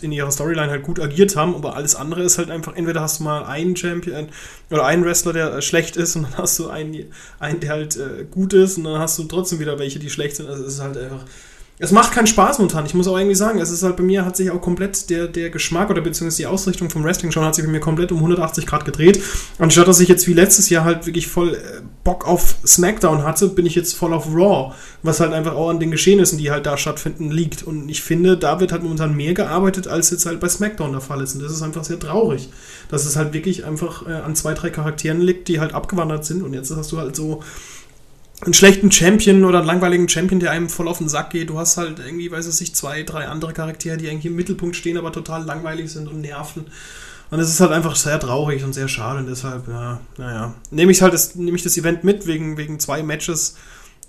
in 0.00 0.12
ihrer 0.12 0.30
Storyline 0.30 0.70
halt 0.70 0.82
gut 0.82 1.00
agiert 1.00 1.36
haben, 1.36 1.54
aber 1.54 1.76
alles 1.76 1.94
andere 1.94 2.22
ist 2.22 2.38
halt 2.38 2.50
einfach, 2.50 2.74
entweder 2.74 3.02
hast 3.02 3.20
du 3.20 3.24
mal 3.24 3.44
einen 3.44 3.76
Champion 3.76 4.28
oder 4.70 4.86
einen 4.86 5.04
Wrestler, 5.04 5.34
der 5.34 5.54
äh, 5.54 5.62
schlecht 5.62 5.96
ist 5.96 6.16
und 6.16 6.22
dann 6.22 6.38
hast 6.38 6.58
du 6.58 6.70
einen, 6.70 7.12
einen 7.38 7.60
der 7.60 7.70
halt 7.70 7.96
äh, 7.96 8.24
gut 8.30 8.54
ist 8.54 8.78
und 8.78 8.84
dann 8.84 8.98
hast 8.98 9.18
du 9.18 9.24
trotzdem 9.24 9.60
wieder 9.60 9.78
welche, 9.78 9.98
die 9.98 10.08
schlecht 10.08 10.36
sind. 10.36 10.48
Also 10.48 10.64
es 10.64 10.74
ist 10.74 10.80
halt 10.80 10.96
einfach 10.96 11.24
es 11.78 11.90
macht 11.90 12.12
keinen 12.12 12.28
Spaß 12.28 12.58
momentan. 12.58 12.86
Ich 12.86 12.94
muss 12.94 13.08
auch 13.08 13.18
irgendwie 13.18 13.34
sagen, 13.34 13.58
es 13.58 13.70
ist 13.70 13.82
halt 13.82 13.96
bei 13.96 14.04
mir 14.04 14.24
hat 14.24 14.36
sich 14.36 14.48
auch 14.52 14.60
komplett 14.60 15.10
der, 15.10 15.26
der 15.26 15.50
Geschmack 15.50 15.90
oder 15.90 16.02
beziehungsweise 16.02 16.42
die 16.42 16.46
Ausrichtung 16.46 16.88
vom 16.88 17.02
Wrestling 17.02 17.32
schon 17.32 17.44
hat 17.44 17.56
sich 17.56 17.64
bei 17.64 17.70
mir 17.70 17.80
komplett 17.80 18.12
um 18.12 18.18
180 18.18 18.64
Grad 18.64 18.84
gedreht. 18.84 19.20
Anstatt 19.58 19.88
dass 19.88 19.98
ich 19.98 20.08
jetzt 20.08 20.28
wie 20.28 20.34
letztes 20.34 20.70
Jahr 20.70 20.84
halt 20.84 21.06
wirklich 21.06 21.26
voll 21.26 21.54
äh, 21.54 21.80
Bock 22.04 22.28
auf 22.28 22.54
SmackDown 22.64 23.24
hatte, 23.24 23.48
bin 23.48 23.66
ich 23.66 23.74
jetzt 23.74 23.96
voll 23.96 24.12
auf 24.12 24.28
Raw, 24.32 24.72
was 25.02 25.18
halt 25.18 25.32
einfach 25.32 25.56
auch 25.56 25.68
an 25.68 25.80
den 25.80 25.90
Geschehnissen, 25.90 26.38
die 26.38 26.52
halt 26.52 26.64
da 26.64 26.76
stattfinden, 26.76 27.32
liegt. 27.32 27.64
Und 27.64 27.88
ich 27.88 28.02
finde, 28.02 28.36
da 28.36 28.60
wird 28.60 28.70
halt 28.70 28.84
momentan 28.84 29.16
mehr 29.16 29.34
gearbeitet, 29.34 29.88
als 29.88 30.10
jetzt 30.10 30.26
halt 30.26 30.38
bei 30.38 30.48
SmackDown 30.48 30.92
der 30.92 31.00
Fall 31.00 31.22
ist. 31.22 31.34
Und 31.34 31.42
das 31.42 31.50
ist 31.50 31.62
einfach 31.62 31.82
sehr 31.82 31.98
traurig, 31.98 32.50
dass 32.88 33.04
es 33.04 33.16
halt 33.16 33.32
wirklich 33.32 33.64
einfach 33.64 34.06
äh, 34.06 34.12
an 34.12 34.36
zwei, 34.36 34.54
drei 34.54 34.70
Charakteren 34.70 35.20
liegt, 35.20 35.48
die 35.48 35.58
halt 35.58 35.74
abgewandert 35.74 36.24
sind. 36.24 36.44
Und 36.44 36.54
jetzt 36.54 36.70
hast 36.70 36.92
du 36.92 36.98
halt 36.98 37.16
so 37.16 37.42
einen 38.42 38.54
schlechten 38.54 38.90
Champion 38.90 39.44
oder 39.44 39.58
einen 39.58 39.66
langweiligen 39.66 40.08
Champion, 40.08 40.40
der 40.40 40.50
einem 40.50 40.68
voll 40.68 40.88
auf 40.88 40.98
den 40.98 41.08
Sack 41.08 41.30
geht. 41.30 41.50
Du 41.50 41.58
hast 41.58 41.76
halt 41.76 41.98
irgendwie, 41.98 42.30
weiß 42.30 42.46
es 42.46 42.60
nicht, 42.60 42.76
zwei, 42.76 43.02
drei 43.02 43.26
andere 43.26 43.52
Charaktere, 43.52 43.96
die 43.96 44.08
eigentlich 44.08 44.26
im 44.26 44.36
Mittelpunkt 44.36 44.76
stehen, 44.76 44.98
aber 44.98 45.12
total 45.12 45.44
langweilig 45.44 45.90
sind 45.92 46.08
und 46.08 46.20
nerven. 46.20 46.66
Und 47.30 47.40
es 47.40 47.48
ist 47.48 47.60
halt 47.60 47.72
einfach 47.72 47.96
sehr 47.96 48.20
traurig 48.20 48.64
und 48.64 48.74
sehr 48.74 48.88
schade 48.88 49.20
und 49.20 49.26
deshalb, 49.26 49.66
ja, 49.68 50.00
naja. 50.18 50.54
Nehme 50.70 50.92
ich 50.92 51.00
halt 51.00 51.14
das, 51.14 51.34
nehme 51.34 51.56
ich 51.56 51.62
das 51.62 51.76
Event 51.76 52.04
mit 52.04 52.26
wegen, 52.26 52.56
wegen 52.56 52.78
zwei 52.78 53.02
Matches 53.02 53.56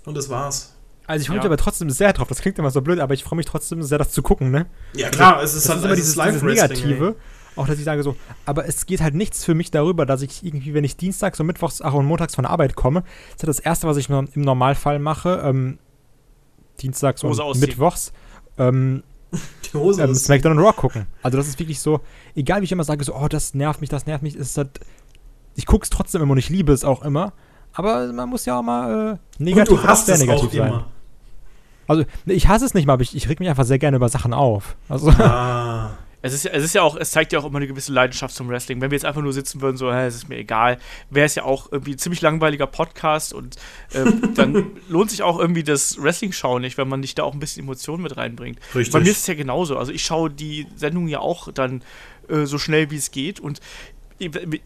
und 0.05 0.15
das 0.17 0.29
war's. 0.29 0.73
Also 1.07 1.21
ich 1.21 1.27
freue 1.27 1.37
mich 1.37 1.43
ja. 1.43 1.49
aber 1.49 1.57
trotzdem 1.57 1.89
sehr 1.89 2.13
drauf. 2.13 2.27
Das 2.27 2.39
klingt 2.39 2.57
immer 2.57 2.71
so 2.71 2.81
blöd, 2.81 2.99
aber 2.99 3.13
ich 3.13 3.23
freue 3.23 3.37
mich 3.37 3.45
trotzdem 3.45 3.83
sehr, 3.83 3.97
das 3.97 4.11
zu 4.11 4.21
gucken, 4.21 4.51
ne? 4.51 4.65
Ja 4.93 5.09
klar, 5.09 5.41
es 5.41 5.53
ist 5.53 5.65
das 5.65 5.69
halt 5.69 5.79
ist 5.79 5.85
immer 5.85 5.95
dieses, 5.95 6.15
dieses 6.15 6.41
Negative. 6.41 7.07
Ey. 7.07 7.15
Auch, 7.55 7.67
dass 7.67 7.77
ich 7.77 7.85
sage 7.85 8.03
so, 8.03 8.15
aber 8.45 8.67
es 8.67 8.85
geht 8.85 9.01
halt 9.01 9.15
nichts 9.15 9.45
für 9.45 9.53
mich 9.53 9.71
darüber, 9.71 10.05
dass 10.05 10.21
ich 10.21 10.43
irgendwie, 10.43 10.73
wenn 10.73 10.83
ich 10.83 10.97
dienstags 10.97 11.39
und 11.39 11.47
mittwochs, 11.47 11.81
ach 11.81 11.93
und 11.93 12.05
montags 12.05 12.35
von 12.35 12.43
der 12.43 12.51
Arbeit 12.51 12.75
komme, 12.75 13.03
ist 13.33 13.43
ja 13.43 13.47
das 13.47 13.59
Erste, 13.59 13.87
was 13.87 13.97
ich 13.97 14.09
im 14.09 14.27
Normalfall 14.35 14.99
mache, 14.99 15.41
ähm, 15.43 15.79
dienstags 16.81 17.23
und 17.23 17.39
ausziehen. 17.39 17.67
mittwochs, 17.67 18.11
ähm, 18.57 19.03
die 19.31 19.77
Hose 19.77 20.03
ähm, 20.03 20.13
SmackDown 20.13 20.57
und 20.57 20.63
Rock 20.63 20.77
gucken. 20.77 21.07
Also 21.23 21.37
das 21.37 21.47
ist 21.47 21.59
wirklich 21.59 21.79
so, 21.79 22.01
egal 22.35 22.61
wie 22.61 22.65
ich 22.65 22.71
immer 22.71 22.83
sage, 22.83 23.03
so, 23.03 23.15
oh, 23.15 23.27
das 23.27 23.53
nervt 23.53 23.81
mich, 23.81 23.89
das 23.89 24.05
nervt 24.05 24.23
mich, 24.23 24.35
ist 24.35 24.57
halt, 24.57 24.81
ich 25.55 25.65
gucke 25.65 25.83
es 25.83 25.89
trotzdem 25.89 26.21
immer 26.21 26.33
und 26.33 26.37
ich 26.37 26.49
liebe 26.49 26.73
es 26.73 26.83
auch 26.83 27.03
immer, 27.03 27.33
aber 27.73 28.11
man 28.11 28.29
muss 28.29 28.45
ja 28.45 28.59
auch 28.59 28.63
mal 28.63 29.19
äh, 29.39 29.43
negativ 29.43 29.77
und 29.77 29.83
du 29.83 29.87
hast 29.87 30.05
sehr 30.05 30.17
negativ 30.17 30.51
sein. 30.51 30.69
Immer. 30.69 30.87
Also, 31.87 32.03
ich 32.25 32.47
hasse 32.47 32.65
es 32.65 32.73
nicht 32.73 32.87
mal, 32.87 32.93
aber 32.93 33.03
ich, 33.03 33.15
ich 33.15 33.29
reg 33.29 33.39
mich 33.39 33.49
einfach 33.49 33.65
sehr 33.65 33.77
gerne 33.77 33.97
über 33.97 34.09
Sachen 34.09 34.33
auf. 34.33 34.75
Also. 34.89 35.09
Ah. 35.09 35.97
es 36.25 36.33
ist, 36.33 36.45
es 36.47 36.63
ist 36.63 36.73
ja 36.73 36.81
auch, 36.81 36.95
es 36.95 37.11
zeigt 37.11 37.33
ja 37.33 37.39
auch 37.39 37.45
immer 37.45 37.57
eine 37.57 37.67
gewisse 37.67 37.93
Leidenschaft 37.93 38.33
zum 38.33 38.49
Wrestling. 38.49 38.81
Wenn 38.81 38.89
wir 38.89 38.95
jetzt 38.95 39.05
einfach 39.05 39.21
nur 39.21 39.31
sitzen 39.31 39.61
würden, 39.61 39.77
so, 39.77 39.91
es 39.91 40.15
ist 40.15 40.27
mir 40.27 40.37
egal, 40.37 40.79
wäre 41.11 41.27
es 41.27 41.35
ja 41.35 41.43
auch 41.43 41.71
irgendwie 41.71 41.91
ein 41.91 41.97
ziemlich 41.99 42.21
langweiliger 42.21 42.65
Podcast 42.65 43.31
und 43.31 43.57
ähm, 43.93 44.33
dann 44.35 44.71
lohnt 44.89 45.11
sich 45.11 45.21
auch 45.21 45.37
irgendwie 45.37 45.61
das 45.61 46.01
Wrestling-Schauen 46.01 46.63
nicht, 46.63 46.79
wenn 46.79 46.87
man 46.87 46.99
nicht 46.99 47.19
da 47.19 47.23
auch 47.23 47.33
ein 47.33 47.39
bisschen 47.39 47.63
Emotionen 47.63 48.01
mit 48.01 48.17
reinbringt. 48.17 48.59
Richtig. 48.73 48.91
Bei 48.91 49.01
mir 49.01 49.11
ist 49.11 49.19
es 49.19 49.27
ja 49.27 49.35
genauso. 49.35 49.77
Also 49.77 49.91
ich 49.91 50.03
schaue 50.03 50.31
die 50.31 50.65
Sendung 50.75 51.07
ja 51.07 51.19
auch 51.19 51.51
dann 51.51 51.83
äh, 52.27 52.45
so 52.45 52.57
schnell 52.57 52.89
wie 52.89 52.97
es 52.97 53.11
geht 53.11 53.39
und 53.39 53.61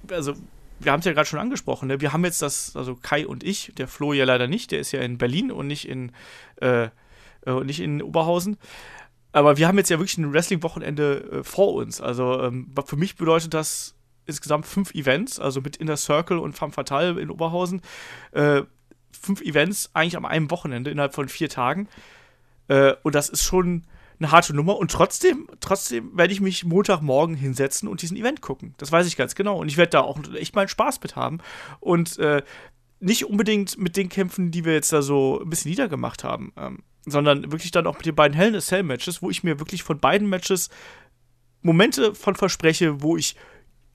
also 0.09 0.35
wir 0.79 0.93
haben 0.93 0.99
es 0.99 1.05
ja 1.05 1.11
gerade 1.11 1.27
schon 1.27 1.39
angesprochen, 1.39 1.89
ne? 1.89 1.99
wir 1.99 2.13
haben 2.13 2.23
jetzt 2.23 2.41
das, 2.41 2.73
also 2.77 2.95
Kai 2.95 3.27
und 3.27 3.43
ich, 3.43 3.73
der 3.77 3.89
Flo 3.89 4.13
ja 4.13 4.23
leider 4.23 4.47
nicht, 4.47 4.71
der 4.71 4.79
ist 4.79 4.93
ja 4.93 5.01
in 5.01 5.17
Berlin 5.17 5.51
und 5.51 5.67
nicht 5.67 5.89
in, 5.89 6.13
äh, 6.61 6.83
äh 7.45 7.63
nicht 7.65 7.81
in 7.81 8.01
Oberhausen. 8.01 8.57
Aber 9.31 9.57
wir 9.57 9.67
haben 9.67 9.77
jetzt 9.77 9.89
ja 9.89 9.99
wirklich 9.99 10.17
ein 10.17 10.33
Wrestling-Wochenende 10.33 11.39
äh, 11.39 11.43
vor 11.43 11.73
uns. 11.73 12.01
Also 12.01 12.41
ähm, 12.41 12.73
für 12.85 12.95
mich 12.95 13.15
bedeutet 13.15 13.53
das 13.53 13.95
insgesamt 14.25 14.65
fünf 14.65 14.93
Events, 14.93 15.39
also 15.39 15.61
mit 15.61 15.77
Inner 15.77 15.97
Circle 15.97 16.37
und 16.37 16.53
Femme 16.53 16.71
Fatale 16.71 17.19
in 17.19 17.29
Oberhausen. 17.29 17.81
Äh, 18.31 18.63
fünf 19.11 19.41
Events 19.41 19.89
eigentlich 19.93 20.17
am 20.17 20.25
einem 20.25 20.51
Wochenende 20.51 20.91
innerhalb 20.91 21.13
von 21.13 21.29
vier 21.29 21.49
Tagen. 21.49 21.87
Äh, 22.67 22.93
und 23.03 23.15
das 23.15 23.29
ist 23.29 23.43
schon 23.43 23.85
eine 24.19 24.31
harte 24.31 24.55
Nummer. 24.55 24.77
Und 24.77 24.91
trotzdem, 24.91 25.47
trotzdem 25.59 26.15
werde 26.17 26.33
ich 26.33 26.41
mich 26.41 26.65
Montagmorgen 26.65 27.35
hinsetzen 27.35 27.87
und 27.87 28.01
diesen 28.01 28.17
Event 28.17 28.41
gucken. 28.41 28.75
Das 28.77 28.91
weiß 28.91 29.07
ich 29.07 29.17
ganz 29.17 29.35
genau. 29.35 29.59
Und 29.59 29.67
ich 29.67 29.77
werde 29.77 29.91
da 29.91 30.01
auch 30.01 30.19
echt 30.33 30.55
meinen 30.55 30.67
Spaß 30.67 31.01
mit 31.01 31.15
haben. 31.15 31.39
Und 31.79 32.17
äh, 32.19 32.43
nicht 32.99 33.25
unbedingt 33.25 33.77
mit 33.77 33.95
den 33.95 34.09
Kämpfen, 34.09 34.51
die 34.51 34.65
wir 34.65 34.73
jetzt 34.73 34.91
da 34.91 35.01
so 35.01 35.41
ein 35.41 35.49
bisschen 35.49 35.69
niedergemacht 35.69 36.23
haben. 36.23 36.51
Ähm, 36.57 36.79
sondern 37.05 37.51
wirklich 37.51 37.71
dann 37.71 37.87
auch 37.87 37.97
mit 37.97 38.05
den 38.05 38.15
beiden 38.15 38.35
Hell 38.35 38.49
in 38.49 38.55
a 38.55 38.59
Cell 38.59 38.83
Matches, 38.83 39.21
wo 39.21 39.29
ich 39.29 39.43
mir 39.43 39.59
wirklich 39.59 39.83
von 39.83 39.99
beiden 39.99 40.29
Matches 40.29 40.69
Momente 41.61 42.15
von 42.15 42.35
verspreche, 42.35 43.01
wo 43.01 43.17
ich 43.17 43.35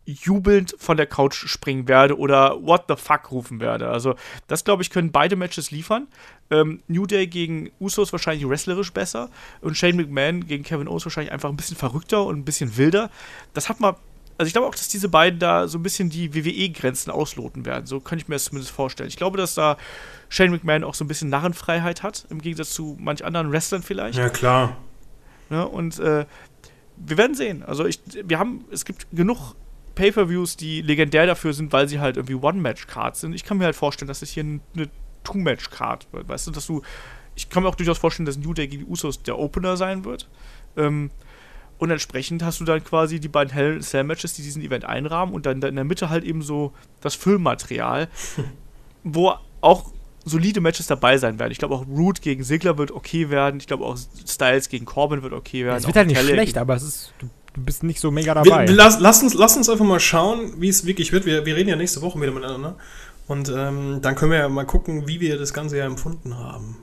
jubelnd 0.06 0.74
von 0.78 0.96
der 0.96 1.06
Couch 1.06 1.46
springen 1.48 1.88
werde 1.88 2.18
oder 2.18 2.62
What 2.62 2.84
the 2.88 2.96
fuck 2.96 3.30
rufen 3.30 3.60
werde. 3.60 3.88
Also, 3.88 4.16
das 4.46 4.64
glaube 4.64 4.82
ich, 4.82 4.90
können 4.90 5.12
beide 5.12 5.36
Matches 5.36 5.70
liefern. 5.70 6.08
Ähm, 6.50 6.82
New 6.88 7.06
Day 7.06 7.26
gegen 7.26 7.70
Usos 7.80 8.12
wahrscheinlich 8.12 8.46
wrestlerisch 8.46 8.92
besser 8.92 9.30
und 9.62 9.76
Shane 9.76 9.96
McMahon 9.96 10.46
gegen 10.46 10.62
Kevin 10.62 10.88
Owens 10.88 11.06
wahrscheinlich 11.06 11.32
einfach 11.32 11.48
ein 11.48 11.56
bisschen 11.56 11.76
verrückter 11.76 12.24
und 12.24 12.38
ein 12.38 12.44
bisschen 12.44 12.76
wilder. 12.76 13.10
Das 13.54 13.68
hat 13.68 13.80
man 13.80 13.96
also 14.36 14.48
ich 14.48 14.52
glaube 14.52 14.66
auch, 14.66 14.74
dass 14.74 14.88
diese 14.88 15.08
beiden 15.08 15.38
da 15.38 15.68
so 15.68 15.78
ein 15.78 15.82
bisschen 15.82 16.10
die 16.10 16.34
WWE-Grenzen 16.34 17.10
ausloten 17.10 17.64
werden. 17.64 17.86
So 17.86 18.00
kann 18.00 18.18
ich 18.18 18.28
mir 18.28 18.34
das 18.34 18.46
zumindest 18.46 18.72
vorstellen. 18.72 19.08
Ich 19.08 19.16
glaube, 19.16 19.36
dass 19.38 19.54
da 19.54 19.76
Shane 20.28 20.50
McMahon 20.50 20.84
auch 20.84 20.94
so 20.94 21.04
ein 21.04 21.08
bisschen 21.08 21.30
Narrenfreiheit 21.30 22.02
hat, 22.02 22.26
im 22.30 22.40
Gegensatz 22.40 22.70
zu 22.70 22.96
manch 22.98 23.24
anderen 23.24 23.52
Wrestlern 23.52 23.82
vielleicht. 23.82 24.18
Ja, 24.18 24.28
klar. 24.28 24.76
Ja, 25.50 25.56
ne, 25.56 25.68
und 25.68 25.98
äh, 26.00 26.26
wir 26.96 27.16
werden 27.16 27.34
sehen. 27.34 27.62
Also 27.62 27.86
ich, 27.86 28.00
wir 28.24 28.38
haben, 28.38 28.64
es 28.70 28.84
gibt 28.84 29.06
genug 29.12 29.54
Pay-Per-Views, 29.94 30.56
die 30.56 30.82
legendär 30.82 31.26
dafür 31.26 31.52
sind, 31.52 31.72
weil 31.72 31.88
sie 31.88 32.00
halt 32.00 32.16
irgendwie 32.16 32.34
One-Match-Cards 32.34 33.20
sind. 33.20 33.34
Ich 33.34 33.44
kann 33.44 33.58
mir 33.58 33.64
halt 33.64 33.76
vorstellen, 33.76 34.08
dass 34.08 34.22
es 34.22 34.30
hier 34.30 34.42
eine 34.44 34.88
Two-Match-Card 35.22 36.08
wird. 36.12 36.28
Weißt 36.28 36.46
du, 36.46 36.50
dass 36.50 36.66
du, 36.66 36.82
ich 37.36 37.48
kann 37.48 37.62
mir 37.62 37.68
auch 37.68 37.74
durchaus 37.74 37.98
vorstellen, 37.98 38.26
dass 38.26 38.36
New 38.36 38.54
Day 38.54 38.66
gegen 38.66 38.86
Usos 38.88 39.22
der 39.22 39.38
Opener 39.38 39.76
sein 39.76 40.04
wird. 40.04 40.28
Ähm, 40.76 41.10
und 41.78 41.90
entsprechend 41.90 42.42
hast 42.42 42.60
du 42.60 42.64
dann 42.64 42.82
quasi 42.84 43.20
die 43.20 43.28
beiden 43.28 43.52
Hell 43.52 43.80
Cell 43.82 44.04
Matches, 44.04 44.34
die 44.34 44.42
diesen 44.42 44.62
Event 44.62 44.84
einrahmen 44.84 45.34
und 45.34 45.46
dann 45.46 45.60
in 45.62 45.74
der 45.74 45.84
Mitte 45.84 46.08
halt 46.10 46.24
eben 46.24 46.42
so 46.42 46.72
das 47.00 47.14
Füllmaterial, 47.14 48.08
wo 49.04 49.34
auch 49.60 49.92
solide 50.24 50.60
Matches 50.60 50.86
dabei 50.86 51.18
sein 51.18 51.38
werden. 51.38 51.52
Ich 51.52 51.58
glaube 51.58 51.74
auch 51.74 51.86
Root 51.86 52.22
gegen 52.22 52.44
Sigler 52.44 52.78
wird 52.78 52.90
okay 52.90 53.30
werden. 53.30 53.60
Ich 53.60 53.66
glaube 53.66 53.84
auch 53.84 53.98
Styles 54.26 54.68
gegen 54.68 54.84
Corbin 54.84 55.22
wird 55.22 55.32
okay 55.32 55.64
werden. 55.64 55.78
Es 55.78 55.86
wird 55.86 55.96
halt 55.96 56.08
nicht 56.08 56.18
Tele 56.18 56.32
schlecht, 56.32 56.58
aber 56.58 56.74
es 56.74 56.82
ist, 56.82 57.12
du, 57.18 57.28
du, 57.54 57.60
bist 57.62 57.82
nicht 57.82 58.00
so 58.00 58.10
mega 58.10 58.34
dabei. 58.34 58.66
Wir, 58.66 58.74
lass, 58.74 59.00
lass, 59.00 59.22
uns, 59.22 59.34
lass 59.34 59.56
uns 59.56 59.68
einfach 59.68 59.84
mal 59.84 60.00
schauen, 60.00 60.54
wie 60.58 60.68
es 60.68 60.86
wirklich 60.86 61.12
wird. 61.12 61.26
Wir, 61.26 61.44
wir 61.44 61.56
reden 61.56 61.68
ja 61.68 61.76
nächste 61.76 62.00
Woche 62.02 62.20
wieder 62.20 62.32
miteinander. 62.32 62.76
Und 63.26 63.48
ähm, 63.48 64.00
dann 64.02 64.14
können 64.14 64.32
wir 64.32 64.38
ja 64.38 64.48
mal 64.48 64.64
gucken, 64.64 65.06
wie 65.06 65.20
wir 65.20 65.38
das 65.38 65.54
Ganze 65.54 65.78
ja 65.78 65.86
empfunden 65.86 66.36
haben. 66.36 66.76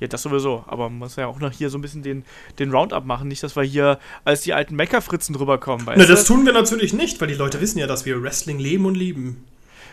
Ja, 0.00 0.06
das 0.06 0.22
sowieso. 0.22 0.64
Aber 0.66 0.88
man 0.88 0.98
muss 0.98 1.16
ja 1.16 1.26
auch 1.26 1.38
noch 1.38 1.52
hier 1.52 1.70
so 1.70 1.78
ein 1.78 1.80
bisschen 1.80 2.02
den, 2.02 2.24
den 2.58 2.70
Roundup 2.70 3.04
machen. 3.04 3.28
Nicht, 3.28 3.42
dass 3.42 3.56
wir 3.56 3.62
hier 3.62 3.98
als 4.24 4.42
die 4.42 4.52
alten 4.52 4.76
Meckerfritzen 4.76 5.34
drüber 5.34 5.58
kommen. 5.58 5.84
Na, 5.86 6.04
das 6.04 6.24
tun 6.24 6.44
wir 6.44 6.52
natürlich 6.52 6.92
nicht, 6.92 7.20
weil 7.20 7.28
die 7.28 7.34
Leute 7.34 7.60
wissen 7.60 7.78
ja, 7.78 7.86
dass 7.86 8.04
wir 8.04 8.22
Wrestling 8.22 8.58
leben 8.58 8.84
und 8.86 8.94
lieben. 8.94 9.44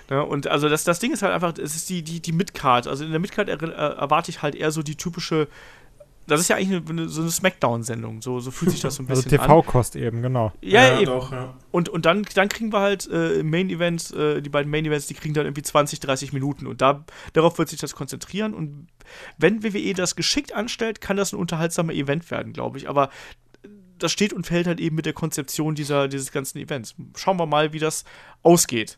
Ja, 0.10 0.22
und 0.22 0.47
also 0.47 0.68
das, 0.68 0.84
das 0.84 0.99
Ding 0.99 1.14
ist 1.14 1.22
halt 1.22 1.34
einfach, 1.34 1.58
es 1.58 1.76
ist 1.76 1.89
die, 1.89 2.01
die, 2.01 2.20
die 2.20 2.34
Midcard. 2.34 2.88
Also 2.88 3.06
in 3.06 3.12
der 3.12 3.20
Midcard 3.20 3.47
er, 3.47 3.62
äh, 3.62 3.68
erwarte 3.68 4.32
ich 4.32 4.41
halt 4.41 4.56
eher 4.56 4.72
so 4.72 4.84
die 4.84 4.95
typische 4.95 5.47
das 6.28 6.39
ist 6.39 6.47
ja 6.47 6.55
eigentlich 6.55 6.89
eine, 6.89 7.09
so 7.09 7.21
eine 7.21 7.32
Smackdown-Sendung. 7.32 8.21
So, 8.21 8.39
so 8.39 8.51
fühlt 8.51 8.71
sich 8.71 8.82
das 8.82 8.95
so 8.95 9.03
ein 9.03 9.05
also 9.09 9.24
bisschen 9.24 9.39
also 9.39 9.61
TV-Kost 9.61 9.95
eben, 9.95 10.21
genau. 10.21 10.51
Ja, 10.61 10.88
ja 10.88 10.95
eben. 10.99 11.05
Doch, 11.05 11.32
ja. 11.32 11.53
Und, 11.71 11.89
und 11.89 12.05
dann, 12.05 12.26
dann 12.36 12.49
kriegen 12.49 12.71
wir 12.71 12.80
halt 12.80 13.09
äh, 13.11 13.43
Main-Events, 13.43 14.11
äh, 14.11 14.41
die 14.41 14.49
beiden 14.49 14.71
Main-Events, 14.71 15.07
die 15.07 15.15
kriegen 15.15 15.34
dann 15.34 15.45
irgendwie 15.45 15.63
20, 15.63 15.99
30 15.99 16.34
Minuten. 16.34 16.67
Und 16.67 16.82
da, 16.82 17.05
darauf 17.34 17.57
wird 17.57 17.69
sich 17.69 17.80
das 17.80 17.93
konzentrieren. 17.93 18.53
Und 18.53 18.88
wenn 19.38 19.63
WWE 19.63 19.93
das 19.93 20.15
geschickt 20.15 20.53
anstellt, 20.53 21.01
kann 21.01 21.17
das 21.17 21.34
ein 21.34 21.39
unterhaltsamer 21.39 21.93
Event 21.93 22.32
werden, 22.32 22.53
glaube 22.53 22.78
ich. 22.78 22.88
Aber 22.88 23.09
das 23.97 24.11
steht 24.11 24.34
und 24.34 24.47
fällt 24.47 24.67
halt 24.67 24.80
eben 24.80 24.95
mit 24.95 25.05
der 25.05 25.13
Konzeption 25.13 25.76
dieser, 25.76 26.07
dieses 26.07 26.32
ganzen 26.32 26.57
Events. 26.59 26.95
Schauen 27.15 27.38
wir 27.38 27.45
mal, 27.45 27.74
wie 27.74 27.80
das 27.80 28.05
ausgeht. 28.43 28.97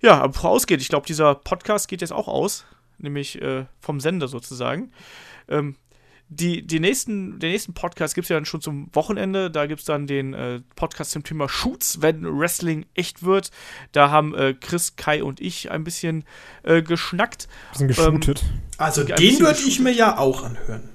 Ja, 0.00 0.20
aber 0.20 0.44
ausgeht, 0.44 0.80
ich 0.80 0.88
glaube, 0.88 1.06
dieser 1.06 1.34
Podcast 1.34 1.88
geht 1.88 2.00
jetzt 2.00 2.12
auch 2.12 2.28
aus, 2.28 2.64
nämlich 2.98 3.40
äh, 3.42 3.66
vom 3.80 4.00
Sender 4.00 4.28
sozusagen. 4.28 4.92
Ähm, 5.48 5.76
die, 6.30 6.66
die 6.66 6.78
nächsten, 6.78 7.38
den 7.38 7.52
nächsten 7.52 7.72
Podcast 7.72 8.14
gibt 8.14 8.26
es 8.26 8.28
ja 8.28 8.36
dann 8.36 8.44
schon 8.44 8.60
zum 8.60 8.90
Wochenende. 8.92 9.50
Da 9.50 9.66
gibt 9.66 9.80
es 9.80 9.86
dann 9.86 10.06
den 10.06 10.34
äh, 10.34 10.60
Podcast 10.76 11.12
zum 11.12 11.24
Thema 11.24 11.48
Shoots, 11.48 12.02
wenn 12.02 12.24
Wrestling 12.38 12.84
echt 12.94 13.22
wird. 13.22 13.50
Da 13.92 14.10
haben 14.10 14.34
äh, 14.34 14.54
Chris, 14.54 14.96
Kai 14.96 15.22
und 15.22 15.40
ich 15.40 15.70
ein 15.70 15.84
bisschen 15.84 16.24
äh, 16.64 16.82
geschnackt. 16.82 17.48
Bisschen 17.72 17.88
geshootet. 17.88 18.42
Ähm, 18.42 18.60
also 18.76 19.04
den 19.04 19.40
würde 19.40 19.60
ich 19.66 19.80
mir 19.80 19.92
ja 19.92 20.18
auch 20.18 20.44
anhören. 20.44 20.90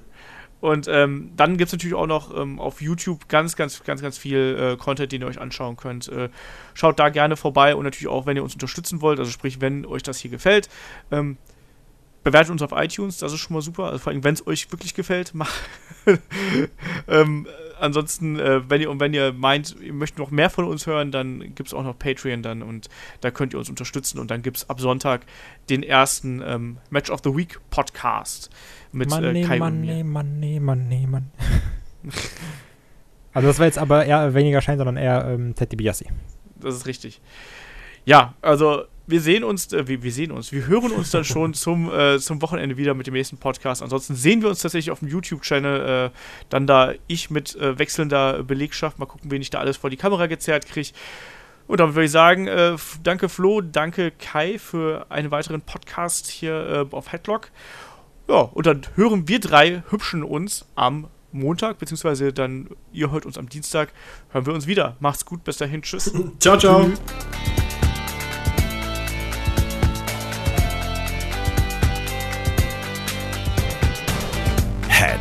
Und 0.60 0.88
ähm, 0.88 1.32
dann 1.36 1.58
gibt 1.58 1.68
es 1.68 1.72
natürlich 1.72 1.94
auch 1.94 2.06
noch 2.06 2.34
ähm, 2.34 2.58
auf 2.58 2.80
YouTube 2.80 3.28
ganz, 3.28 3.54
ganz, 3.54 3.84
ganz, 3.84 4.00
ganz 4.00 4.16
viel 4.16 4.56
äh, 4.58 4.76
Content, 4.78 5.12
den 5.12 5.20
ihr 5.20 5.26
euch 5.26 5.38
anschauen 5.38 5.76
könnt. 5.76 6.08
Äh, 6.08 6.30
schaut 6.72 6.98
da 6.98 7.10
gerne 7.10 7.36
vorbei 7.36 7.76
und 7.76 7.84
natürlich 7.84 8.08
auch, 8.08 8.24
wenn 8.24 8.36
ihr 8.36 8.42
uns 8.42 8.54
unterstützen 8.54 9.02
wollt, 9.02 9.18
also 9.18 9.30
sprich, 9.30 9.60
wenn 9.60 9.84
euch 9.84 10.02
das 10.02 10.18
hier 10.18 10.30
gefällt. 10.30 10.70
Ähm, 11.10 11.36
bewertet 12.24 12.50
uns 12.50 12.62
auf 12.62 12.72
iTunes, 12.72 13.18
das 13.18 13.32
ist 13.32 13.40
schon 13.40 13.54
mal 13.54 13.60
super. 13.60 13.84
Also 13.84 13.98
vor 13.98 14.12
allem, 14.12 14.24
wenn 14.24 14.34
es 14.34 14.46
euch 14.46 14.72
wirklich 14.72 14.94
gefällt, 14.94 15.34
macht. 15.34 15.54
ähm, 17.06 17.46
ansonsten, 17.78 18.38
äh, 18.38 18.68
wenn 18.68 18.80
ihr 18.80 18.98
wenn 18.98 19.14
ihr 19.14 19.32
meint, 19.32 19.76
ihr 19.80 19.92
möchtet 19.92 20.18
noch 20.18 20.30
mehr 20.30 20.50
von 20.50 20.64
uns 20.64 20.86
hören, 20.86 21.12
dann 21.12 21.54
gibt 21.54 21.68
es 21.68 21.74
auch 21.74 21.84
noch 21.84 21.98
Patreon 21.98 22.42
dann 22.42 22.62
und 22.62 22.88
da 23.20 23.30
könnt 23.30 23.52
ihr 23.52 23.58
uns 23.58 23.70
unterstützen 23.70 24.18
und 24.18 24.30
dann 24.30 24.42
gibt 24.42 24.56
es 24.56 24.70
ab 24.70 24.80
Sonntag 24.80 25.26
den 25.70 25.82
ersten 25.82 26.42
ähm, 26.44 26.78
Match 26.90 27.10
of 27.10 27.20
the 27.22 27.34
Week 27.34 27.60
Podcast 27.70 28.50
mit 28.92 29.10
money, 29.10 29.42
äh, 29.42 29.44
Kai 29.44 29.58
money, 29.58 29.76
und 29.76 29.80
mir. 29.80 30.04
Money, 30.04 30.60
money, 30.60 31.06
money. 31.06 31.26
also 33.32 33.48
das 33.48 33.58
war 33.58 33.66
jetzt 33.66 33.78
aber 33.78 34.04
eher 34.04 34.34
weniger 34.34 34.60
Schein, 34.60 34.78
sondern 34.78 34.96
eher 34.96 35.26
ähm, 35.28 35.54
Ted 35.54 35.72
DiBiase. 35.72 36.06
Das 36.56 36.74
ist 36.74 36.86
richtig. 36.86 37.20
Ja, 38.04 38.34
also 38.42 38.84
wir 39.06 39.20
sehen 39.20 39.44
uns, 39.44 39.72
äh, 39.72 39.86
wir, 39.86 40.02
wir, 40.02 40.12
sehen 40.12 40.30
uns, 40.30 40.52
wir 40.52 40.66
hören 40.66 40.92
uns 40.92 41.10
dann 41.10 41.24
schon 41.24 41.54
zum, 41.54 41.92
äh, 41.92 42.18
zum 42.18 42.40
Wochenende 42.42 42.76
wieder 42.76 42.94
mit 42.94 43.06
dem 43.06 43.14
nächsten 43.14 43.38
Podcast. 43.38 43.82
Ansonsten 43.82 44.14
sehen 44.14 44.42
wir 44.42 44.48
uns 44.48 44.60
tatsächlich 44.60 44.90
auf 44.90 45.00
dem 45.00 45.08
YouTube-Channel, 45.08 46.10
äh, 46.10 46.10
dann 46.48 46.66
da 46.66 46.94
ich 47.06 47.30
mit 47.30 47.54
äh, 47.56 47.78
wechselnder 47.78 48.42
Belegschaft, 48.42 48.98
mal 48.98 49.06
gucken, 49.06 49.30
wen 49.30 49.42
ich 49.42 49.50
da 49.50 49.58
alles 49.58 49.76
vor 49.76 49.90
die 49.90 49.96
Kamera 49.96 50.26
gezerrt 50.26 50.66
kriege. 50.66 50.90
Und 51.66 51.80
damit 51.80 51.94
würde 51.94 52.04
ich 52.06 52.10
sagen, 52.10 52.46
äh, 52.46 52.76
danke 53.02 53.28
Flo, 53.28 53.60
danke 53.60 54.10
Kai 54.10 54.58
für 54.58 55.06
einen 55.08 55.30
weiteren 55.30 55.62
Podcast 55.62 56.26
hier 56.26 56.86
äh, 56.92 56.94
auf 56.94 57.12
Headlock. 57.12 57.50
Ja, 58.28 58.36
und 58.36 58.66
dann 58.66 58.82
hören 58.96 59.28
wir 59.28 59.40
drei 59.40 59.82
Hübschen 59.90 60.22
uns 60.22 60.66
am 60.74 61.08
Montag, 61.32 61.78
beziehungsweise 61.78 62.32
dann, 62.32 62.70
ihr 62.92 63.10
hört 63.10 63.26
uns 63.26 63.36
am 63.36 63.48
Dienstag, 63.48 63.92
hören 64.30 64.46
wir 64.46 64.54
uns 64.54 64.66
wieder. 64.66 64.96
Macht's 65.00 65.24
gut, 65.24 65.44
bis 65.44 65.56
dahin, 65.56 65.82
tschüss. 65.82 66.12
ciao, 66.38 66.56
ciao. 66.56 66.90